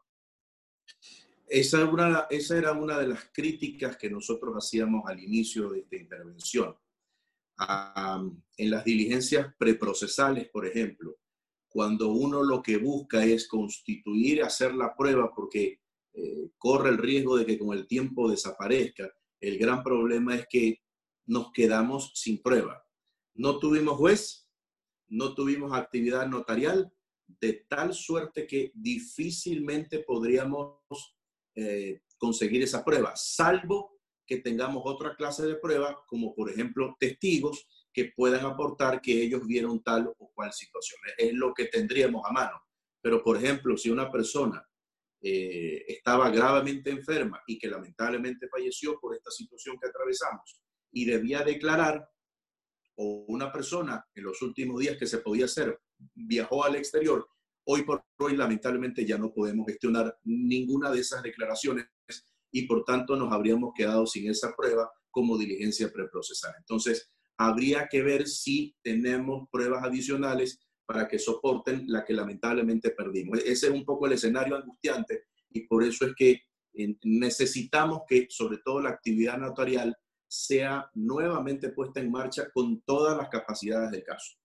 Esa, 1.47 2.27
esa 2.31 2.59
era 2.59 2.73
una 2.73 2.99
de 2.99 3.09
las 3.09 3.25
críticas 3.33 3.97
que 3.97 4.11
nosotros 4.11 4.55
hacíamos 4.57 5.05
al 5.07 5.21
inicio 5.21 5.71
de 5.71 5.81
esta 5.81 5.97
intervención. 5.97 6.77
en 8.57 8.71
las 8.71 8.85
diligencias 8.85 9.55
preprocesales, 9.57 10.49
por 10.49 10.67
ejemplo, 10.67 11.17
cuando 11.75 12.13
uno 12.13 12.45
lo 12.45 12.63
que 12.63 12.77
busca 12.77 13.25
es 13.25 13.49
constituir, 13.49 14.45
hacer 14.45 14.77
la 14.77 14.95
prueba 14.95 15.35
porque 15.35 15.81
eh, 16.13 16.51
corre 16.57 16.91
el 16.91 16.99
riesgo 16.99 17.37
de 17.37 17.45
que 17.45 17.59
con 17.59 17.77
el 17.77 17.89
tiempo 17.89 18.31
desaparezca. 18.31 19.13
El 19.41 19.59
gran 19.59 19.83
problema 19.83 20.37
es 20.37 20.47
que 20.49 20.81
nos 21.27 21.51
quedamos 21.51 22.13
sin 22.15 22.41
prueba. 22.41 22.87
No 23.35 23.59
tuvimos 23.59 23.97
juez, 23.97 24.49
no 25.09 25.35
tuvimos 25.35 25.73
actividad 25.73 26.29
notarial, 26.29 26.93
de 27.41 27.65
tal 27.69 27.93
suerte 27.93 28.47
que 28.47 28.71
difícilmente 28.73 29.99
podríamos 29.99 30.79
eh, 31.57 32.03
conseguir 32.19 32.63
esa 32.63 32.85
prueba, 32.85 33.15
salvo 33.17 33.99
que 34.25 34.37
tengamos 34.37 34.85
otra 34.87 35.17
clase 35.17 35.45
de 35.45 35.57
prueba, 35.57 36.05
como 36.07 36.37
por 36.37 36.49
ejemplo 36.51 36.97
testigos 37.01 37.67
que 37.95 38.13
puedan 38.15 38.45
aportar 38.45 39.01
que 39.01 39.23
ellos 39.23 39.47
vieron 39.47 39.83
tal 39.83 40.13
o 40.19 40.31
cual 40.35 40.53
situación. 40.53 41.01
Es 41.17 41.33
lo 41.33 41.55
que 41.55 41.67
tendríamos 41.67 42.23
a 42.29 42.33
mano. 42.33 42.61
Pero 43.01 43.23
por 43.23 43.37
ejemplo, 43.37 43.77
si 43.77 43.89
una 43.89 44.11
persona 44.11 44.67
eh, 45.23 45.85
estaba 45.87 46.29
gravemente 46.29 46.91
enferma 46.91 47.41
y 47.47 47.57
que 47.59 47.69
lamentablemente 47.69 48.49
falleció 48.49 48.99
por 49.01 49.15
esta 49.15 49.31
situación 49.31 49.79
que 49.81 49.89
atravesamos 49.89 50.61
y 50.93 51.05
debía 51.05 51.43
declarar, 51.43 52.07
o 52.97 53.25
una 53.29 53.51
persona 53.51 54.05
en 54.15 54.25
los 54.25 54.41
últimos 54.43 54.81
días 54.81 54.97
que 54.97 55.07
se 55.07 55.19
podía 55.19 55.47
hacer 55.47 55.81
viajó 56.15 56.65
al 56.65 56.77
exterior, 56.77 57.29
hoy 57.67 57.83
por 57.83 58.05
hoy 58.19 58.37
lamentablemente 58.37 59.07
ya 59.07 59.19
no 59.19 59.33
podemos 59.33 59.67
gestionar 59.67 60.19
ninguna 60.25 60.91
de 60.91 61.01
esas 61.01 61.23
declaraciones 61.23 61.87
y 62.53 62.67
por 62.67 62.85
tanto 62.85 63.17
nos 63.17 63.33
habríamos 63.33 63.73
quedado 63.75 64.07
sin 64.07 64.31
esa 64.31 64.55
prueba 64.55 64.91
como 65.11 65.39
diligencia 65.39 65.91
preprocesal. 65.93 66.55
Entonces, 66.59 67.11
habría 67.37 67.89
que 67.89 68.03
ver 68.03 68.27
si 68.27 68.77
tenemos 68.83 69.49
pruebas 69.51 69.85
adicionales 69.85 70.61
para 70.87 71.09
que 71.09 71.19
soporten 71.19 71.85
la 71.87 72.05
que 72.05 72.13
lamentablemente 72.13 72.91
perdimos. 72.91 73.39
Ese 73.39 73.67
es 73.67 73.73
un 73.73 73.85
poco 73.85 74.07
el 74.07 74.13
escenario 74.13 74.57
angustiante 74.57 75.25
y 75.51 75.67
por 75.67 75.83
eso 75.83 76.07
es 76.07 76.15
que 76.15 76.43
necesitamos 77.05 78.03
que 78.07 78.27
sobre 78.29 78.59
todo 78.59 78.81
la 78.81 78.91
actividad 78.91 79.39
notarial 79.39 79.97
sea 80.27 80.91
nuevamente 80.95 81.71
puesta 81.71 82.01
en 82.01 82.11
marcha 82.11 82.51
con 82.53 82.81
todas 82.83 83.17
las 83.17 83.29
capacidades 83.29 83.91
del 83.91 84.03
caso. 84.03 84.37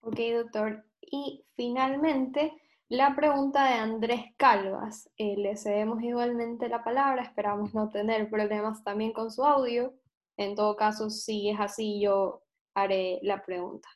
Ok, 0.00 0.18
doctor. 0.34 0.84
Y 1.00 1.44
finalmente, 1.54 2.52
la 2.88 3.14
pregunta 3.16 3.64
de 3.68 3.74
Andrés 3.74 4.24
Calvas. 4.36 5.10
Eh, 5.16 5.36
le 5.36 5.56
cedemos 5.56 6.02
igualmente 6.02 6.68
la 6.68 6.84
palabra, 6.84 7.22
esperamos 7.22 7.74
no 7.74 7.88
tener 7.88 8.28
problemas 8.28 8.84
también 8.84 9.12
con 9.12 9.30
su 9.30 9.44
audio. 9.44 9.94
En 10.36 10.54
todo 10.54 10.76
caso, 10.76 11.08
si 11.10 11.48
es 11.48 11.58
así, 11.58 12.00
yo 12.02 12.42
haré 12.74 13.18
la 13.22 13.42
pregunta. 13.44 13.88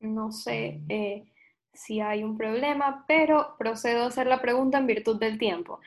No 0.00 0.32
sé 0.32 0.82
eh, 0.90 1.24
si 1.72 2.00
hay 2.00 2.24
un 2.24 2.36
problema, 2.36 3.04
pero 3.08 3.56
procedo 3.58 4.02
a 4.04 4.06
hacer 4.08 4.26
la 4.26 4.42
pregunta 4.42 4.76
en 4.78 4.86
virtud 4.86 5.18
del 5.18 5.38
tiempo. 5.38 5.80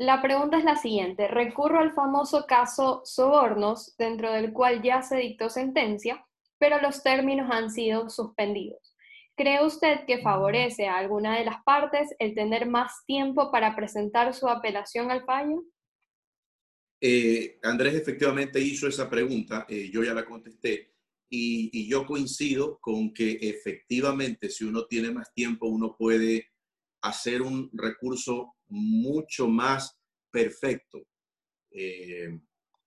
La 0.00 0.22
pregunta 0.22 0.56
es 0.56 0.64
la 0.64 0.76
siguiente. 0.76 1.28
Recurro 1.28 1.78
al 1.78 1.92
famoso 1.92 2.46
caso 2.46 3.02
Sobornos, 3.04 3.94
dentro 3.98 4.32
del 4.32 4.50
cual 4.50 4.80
ya 4.82 5.02
se 5.02 5.18
dictó 5.18 5.50
sentencia, 5.50 6.24
pero 6.58 6.80
los 6.80 7.02
términos 7.02 7.50
han 7.52 7.70
sido 7.70 8.08
suspendidos. 8.08 8.96
¿Cree 9.36 9.62
usted 9.62 10.06
que 10.06 10.22
favorece 10.22 10.86
a 10.86 10.96
alguna 10.96 11.36
de 11.36 11.44
las 11.44 11.62
partes 11.64 12.14
el 12.18 12.34
tener 12.34 12.66
más 12.66 13.04
tiempo 13.04 13.52
para 13.52 13.76
presentar 13.76 14.32
su 14.32 14.48
apelación 14.48 15.10
al 15.10 15.26
fallo? 15.26 15.64
Eh, 16.98 17.58
Andrés 17.62 17.94
efectivamente 17.94 18.58
hizo 18.58 18.88
esa 18.88 19.10
pregunta, 19.10 19.66
eh, 19.68 19.90
yo 19.92 20.02
ya 20.02 20.14
la 20.14 20.24
contesté. 20.24 20.94
Y, 21.28 21.86
yo 21.90 22.06
coincido 22.06 22.78
con 22.80 23.12
que 23.12 23.32
efectivamente 23.32 24.48
si 24.48 24.64
uno 24.64 24.86
tiene 24.86 25.10
más 25.10 25.30
tiempo, 25.34 25.66
uno 25.66 25.94
puede 25.94 26.52
hacer 27.02 27.42
un 27.42 27.70
recurso 27.72 28.54
mucho 28.68 29.48
más 29.48 29.98
perfecto. 30.30 31.06
Eh, 31.70 32.40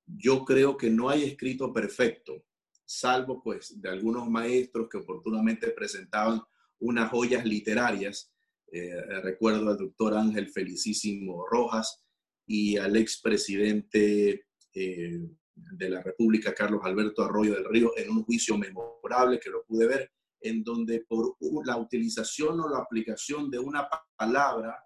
yo 0.06 0.44
creo 0.44 0.78
que 0.78 0.90
no 0.90 1.10
hay 1.10 1.24
escrito 1.24 1.72
perfecto, 1.72 2.46
salvo 2.86 3.42
pues 3.42 3.82
de 3.82 3.90
algunos 3.90 4.30
maestros 4.30 4.88
que 4.90 4.98
oportunamente 4.98 5.70
presentaban 5.72 6.42
unas 6.80 7.10
joyas 7.10 7.46
literarias. 7.46 8.32
Eh, 8.72 9.00
recuerdo 9.22 9.70
al 9.70 9.78
doctor 9.78 10.16
Ángel 10.16 10.50
Felicísimo 10.50 11.46
Rojas 11.46 12.04
y 12.46 12.78
al 12.78 12.98
expresidente 12.98 14.48
eh, 14.74 15.22
de 15.56 15.90
la 15.90 16.02
República, 16.02 16.54
Carlos 16.54 16.82
Alberto 16.84 17.24
Arroyo 17.24 17.54
del 17.54 17.66
Río, 17.66 17.92
en 17.96 18.10
un 18.10 18.24
juicio 18.24 18.58
memorable 18.58 19.40
que 19.40 19.50
lo 19.50 19.64
pude 19.64 19.88
ver, 19.88 20.12
en 20.44 20.64
donde 20.64 21.06
por 21.08 21.38
la 21.66 21.78
utilización 21.78 22.60
o 22.60 22.70
la 22.70 22.80
aplicación 22.80 23.50
de 23.50 23.60
una 23.60 23.88
palabra 24.16 24.78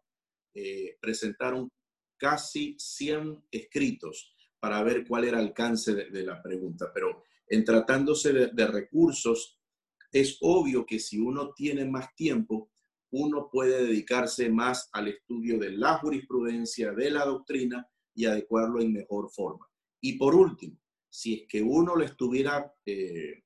eh, 0.53 0.97
presentaron 1.01 1.69
casi 2.17 2.75
100 2.77 3.45
escritos 3.51 4.33
para 4.59 4.83
ver 4.83 5.05
cuál 5.07 5.25
era 5.25 5.39
el 5.39 5.47
alcance 5.47 5.93
de, 5.93 6.23
la 6.23 6.41
pregunta. 6.41 6.91
Pero 6.93 7.23
en 7.47 7.63
tratándose 7.63 8.33
de, 8.33 8.67
recursos, 8.67 9.59
es 10.11 10.37
obvio 10.41 10.85
que 10.85 10.99
si 10.99 11.19
uno 11.19 11.53
tiene 11.53 11.85
más 11.85 12.15
tiempo, 12.15 12.71
uno 13.11 13.49
puede 13.51 13.85
dedicarse 13.85 14.49
más 14.49 14.89
al 14.93 15.07
estudio 15.07 15.59
de 15.59 15.71
la 15.71 15.97
jurisprudencia, 15.99 16.91
de 16.91 17.11
la 17.11 17.25
doctrina 17.25 17.87
y 18.13 18.25
adecuarlo 18.25 18.81
en 18.81 18.93
mejor 18.93 19.29
forma. 19.29 19.67
Y 20.01 20.17
por 20.17 20.35
último, 20.35 20.79
si 21.09 21.33
es 21.35 21.47
que 21.47 21.61
uno 21.61 21.95
le 21.95 22.05
estuviera 22.05 22.73
eh, 22.85 23.43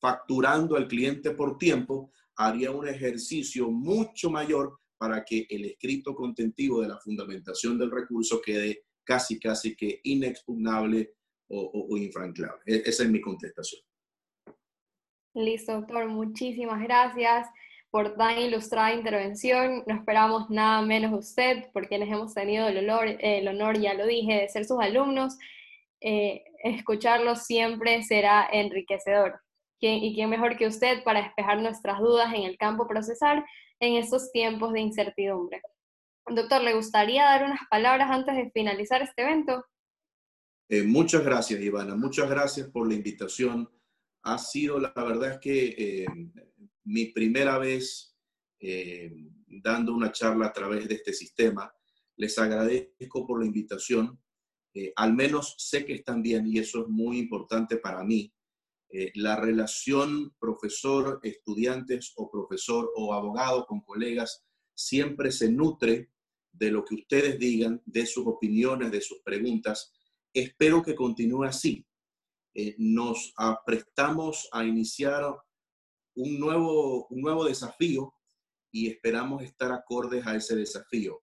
facturando 0.00 0.76
al 0.76 0.88
cliente 0.88 1.30
por 1.30 1.58
tiempo, 1.58 2.10
haría 2.36 2.70
un 2.70 2.86
ejercicio 2.86 3.70
mucho 3.70 4.30
mayor 4.30 4.78
para 4.98 5.24
que 5.24 5.46
el 5.50 5.64
escrito 5.64 6.14
contentivo 6.14 6.80
de 6.80 6.88
la 6.88 6.98
fundamentación 6.98 7.78
del 7.78 7.90
recurso 7.90 8.40
quede 8.40 8.84
casi, 9.04 9.38
casi 9.38 9.76
que 9.76 10.00
inexpugnable 10.04 11.12
o, 11.48 11.86
o, 11.90 11.96
infranqueable. 11.96 12.60
E, 12.66 12.82
esa 12.86 13.04
es 13.04 13.10
mi 13.10 13.20
contestación. 13.20 13.80
Listo, 15.34 15.72
doctor. 15.72 16.08
Muchísimas 16.08 16.82
gracias 16.82 17.46
por 17.90 18.16
tan 18.16 18.38
ilustrada 18.38 18.94
intervención. 18.94 19.84
No 19.86 19.94
esperamos 19.94 20.50
nada 20.50 20.82
menos 20.82 21.12
de 21.12 21.18
usted, 21.18 21.72
por 21.72 21.88
quienes 21.88 22.10
hemos 22.10 22.34
tenido 22.34 22.68
el 22.68 22.78
honor, 22.78 23.06
el 23.20 23.48
honor, 23.48 23.78
ya 23.78 23.94
lo 23.94 24.06
dije, 24.06 24.34
de 24.34 24.48
ser 24.48 24.64
sus 24.64 24.80
alumnos. 24.80 25.38
Eh, 26.00 26.42
escucharlo 26.64 27.36
siempre 27.36 28.02
será 28.02 28.48
enriquecedor. 28.50 29.40
¿Y 29.80 30.14
quién 30.14 30.30
mejor 30.30 30.56
que 30.56 30.66
usted 30.66 31.02
para 31.04 31.22
despejar 31.22 31.60
nuestras 31.60 32.00
dudas 32.00 32.32
en 32.34 32.42
el 32.42 32.56
campo 32.56 32.86
procesal 32.86 33.44
en 33.80 33.96
estos 33.96 34.32
tiempos 34.32 34.72
de 34.72 34.80
incertidumbre? 34.80 35.60
Doctor, 36.28 36.62
¿le 36.62 36.74
gustaría 36.74 37.24
dar 37.24 37.44
unas 37.44 37.60
palabras 37.70 38.10
antes 38.10 38.34
de 38.34 38.50
finalizar 38.50 39.02
este 39.02 39.22
evento? 39.22 39.64
Eh, 40.68 40.82
muchas 40.82 41.24
gracias, 41.24 41.60
Ivana. 41.60 41.94
Muchas 41.94 42.28
gracias 42.28 42.68
por 42.68 42.88
la 42.88 42.94
invitación. 42.94 43.70
Ha 44.22 44.38
sido, 44.38 44.80
la 44.80 44.92
verdad 44.96 45.32
es 45.32 45.38
que 45.38 45.74
eh, 45.78 46.06
mi 46.84 47.06
primera 47.06 47.58
vez 47.58 48.16
eh, 48.58 49.12
dando 49.46 49.94
una 49.94 50.10
charla 50.10 50.46
a 50.46 50.52
través 50.52 50.88
de 50.88 50.94
este 50.96 51.12
sistema. 51.12 51.72
Les 52.16 52.36
agradezco 52.38 53.26
por 53.26 53.40
la 53.40 53.46
invitación. 53.46 54.18
al 54.96 55.14
menos 55.14 55.54
sé 55.58 55.86
que 55.86 55.94
están 55.94 56.22
bien 56.22 56.46
y 56.46 56.58
eso 56.58 56.82
es 56.82 56.88
muy 56.88 57.18
importante 57.18 57.76
para 57.76 58.02
mí. 58.02 58.32
Eh, 58.88 59.10
la 59.14 59.36
relación 59.36 60.34
profesor-estudiantes 60.38 62.12
o 62.16 62.30
profesor 62.30 62.90
o 62.94 63.12
abogado 63.12 63.66
con 63.66 63.80
colegas 63.80 64.44
siempre 64.74 65.32
se 65.32 65.50
nutre 65.50 66.10
de 66.52 66.70
lo 66.70 66.84
que 66.84 66.94
ustedes 66.94 67.38
digan, 67.38 67.82
de 67.84 68.06
sus 68.06 68.26
opiniones, 68.26 68.90
de 68.90 69.00
sus 69.00 69.20
preguntas. 69.22 69.92
Espero 70.32 70.82
que 70.82 70.94
continúe 70.94 71.44
así. 71.44 71.86
Eh, 72.54 72.74
nos 72.78 73.32
aprestamos 73.36 74.48
a 74.52 74.64
iniciar 74.64 75.24
un 76.14 76.38
nuevo, 76.38 77.06
un 77.08 77.20
nuevo 77.20 77.44
desafío 77.44 78.14
y 78.70 78.88
esperamos 78.88 79.42
estar 79.42 79.72
acordes 79.72 80.26
a 80.26 80.36
ese 80.36 80.56
desafío. 80.56 81.22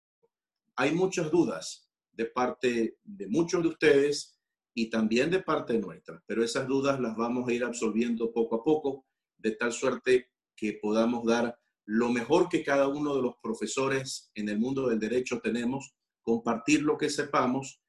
Hay 0.75 0.93
muchas 0.93 1.31
dudas 1.31 1.89
de 2.11 2.25
parte 2.25 2.97
de 3.03 3.27
muchos 3.27 3.63
de 3.63 3.69
ustedes 3.69 4.39
y 4.73 4.89
también 4.89 5.29
de 5.29 5.41
parte 5.41 5.77
nuestra, 5.77 6.21
pero 6.25 6.43
esas 6.43 6.67
dudas 6.67 6.99
las 6.99 7.15
vamos 7.15 7.47
a 7.47 7.53
ir 7.53 7.63
absolviendo 7.63 8.31
poco 8.31 8.55
a 8.55 8.63
poco, 8.63 9.05
de 9.37 9.51
tal 9.51 9.71
suerte 9.71 10.29
que 10.55 10.73
podamos 10.81 11.25
dar 11.25 11.57
lo 11.85 12.09
mejor 12.09 12.49
que 12.49 12.63
cada 12.63 12.87
uno 12.87 13.15
de 13.15 13.21
los 13.21 13.35
profesores 13.41 14.31
en 14.35 14.49
el 14.49 14.59
mundo 14.59 14.87
del 14.87 14.99
derecho 14.99 15.39
tenemos, 15.41 15.93
compartir 16.21 16.81
lo 16.81 16.97
que 16.97 17.09
sepamos 17.09 17.81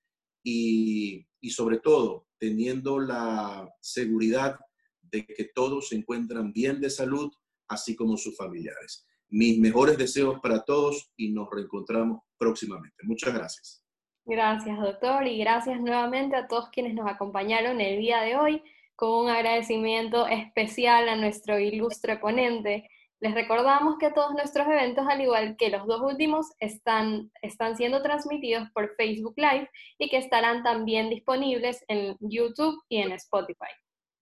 y, 0.43 1.27
y 1.41 1.51
sobre 1.51 1.79
todo 1.79 2.27
teniendo 2.39 2.99
la 2.99 3.69
seguridad 3.81 4.59
de 5.01 5.25
que 5.25 5.45
todos 5.55 5.89
se 5.89 5.97
encuentran 5.97 6.53
bien 6.53 6.81
de 6.81 6.91
salud, 6.91 7.33
así 7.69 7.95
como 7.95 8.17
sus 8.17 8.37
familiares. 8.37 9.07
Mis 9.29 9.59
mejores 9.59 9.97
deseos 9.97 10.41
para 10.41 10.65
todos 10.65 11.11
y 11.17 11.31
nos 11.31 11.49
reencontramos 11.51 12.23
próximamente. 12.37 13.05
Muchas 13.05 13.33
gracias. 13.33 13.84
Gracias, 14.27 14.81
doctor, 14.81 15.27
y 15.27 15.37
gracias 15.39 15.79
nuevamente 15.81 16.35
a 16.35 16.49
todos 16.49 16.71
quienes 16.71 16.95
nos 16.95 17.07
acompañaron 17.07 17.79
el 17.83 17.99
día 17.99 18.23
de 18.23 18.37
hoy, 18.37 18.63
con 18.97 19.25
un 19.25 19.29
agradecimiento 19.29 20.27
especial 20.27 21.11
a 21.11 21.17
nuestro 21.17 21.59
ilustre 21.59 22.17
ponente. 22.17 22.89
Les 23.21 23.35
recordamos 23.35 23.99
que 23.99 24.11
todos 24.11 24.33
nuestros 24.33 24.67
eventos, 24.67 25.07
al 25.07 25.21
igual 25.21 25.57
que 25.59 25.69
los 25.69 25.87
dos 25.87 26.01
últimos, 26.01 26.47
están, 26.59 27.31
están 27.43 27.77
siendo 27.77 28.03
transmitidos 28.03 28.71
por 28.71 28.95
Facebook 28.97 29.35
Live 29.37 29.69
y 29.99 30.09
que 30.09 30.17
estarán 30.17 30.63
también 30.63 31.11
disponibles 31.11 31.85
en 31.89 32.17
YouTube 32.21 32.83
y 32.89 33.03
en 33.03 33.13
Spotify. 33.13 33.73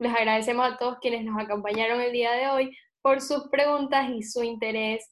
Les 0.01 0.13
agradecemos 0.13 0.67
a 0.67 0.79
todos 0.79 0.99
quienes 1.01 1.25
nos 1.25 1.41
acompañaron 1.41 2.01
el 2.01 2.11
día 2.11 2.33
de 2.33 2.49
hoy 2.49 2.77
por 3.03 3.21
sus 3.21 3.49
preguntas 3.51 4.11
y 4.11 4.25
su 4.25 4.43
interés 4.43 5.09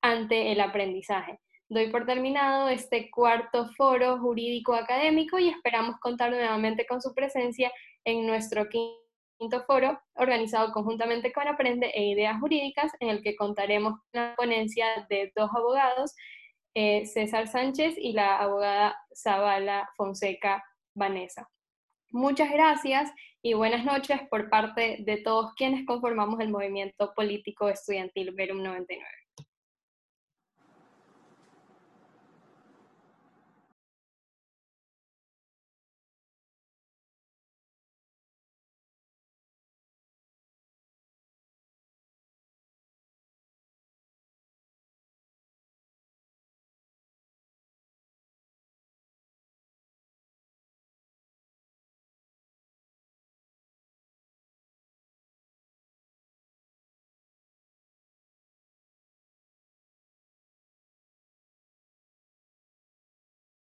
ante 0.00 0.50
el 0.52 0.62
aprendizaje. 0.62 1.40
Doy 1.70 1.88
por 1.88 2.04
terminado 2.04 2.68
este 2.68 3.12
cuarto 3.12 3.68
foro 3.76 4.18
jurídico 4.18 4.74
académico 4.74 5.38
y 5.38 5.50
esperamos 5.50 6.00
contar 6.00 6.30
nuevamente 6.30 6.84
con 6.84 7.00
su 7.00 7.14
presencia 7.14 7.70
en 8.04 8.26
nuestro 8.26 8.68
quinto 8.68 9.62
foro 9.68 10.02
organizado 10.14 10.72
conjuntamente 10.72 11.32
con 11.32 11.46
Aprende 11.46 11.86
e 11.94 12.06
Ideas 12.06 12.40
Jurídicas, 12.40 12.90
en 12.98 13.10
el 13.10 13.22
que 13.22 13.36
contaremos 13.36 13.92
con 13.92 14.20
la 14.20 14.34
ponencia 14.34 15.06
de 15.08 15.32
dos 15.36 15.48
abogados, 15.54 16.16
eh, 16.74 17.06
César 17.06 17.46
Sánchez 17.46 17.94
y 17.96 18.14
la 18.14 18.38
abogada 18.38 18.96
Zavala 19.14 19.88
Fonseca 19.96 20.64
Vanessa. 20.96 21.48
Muchas 22.10 22.50
gracias 22.50 23.12
y 23.42 23.54
buenas 23.54 23.84
noches 23.84 24.20
por 24.28 24.50
parte 24.50 24.96
de 25.06 25.18
todos 25.18 25.54
quienes 25.54 25.86
conformamos 25.86 26.40
el 26.40 26.50
movimiento 26.50 27.12
político 27.14 27.68
estudiantil 27.68 28.32
Verum 28.32 28.60
99. 28.60 29.19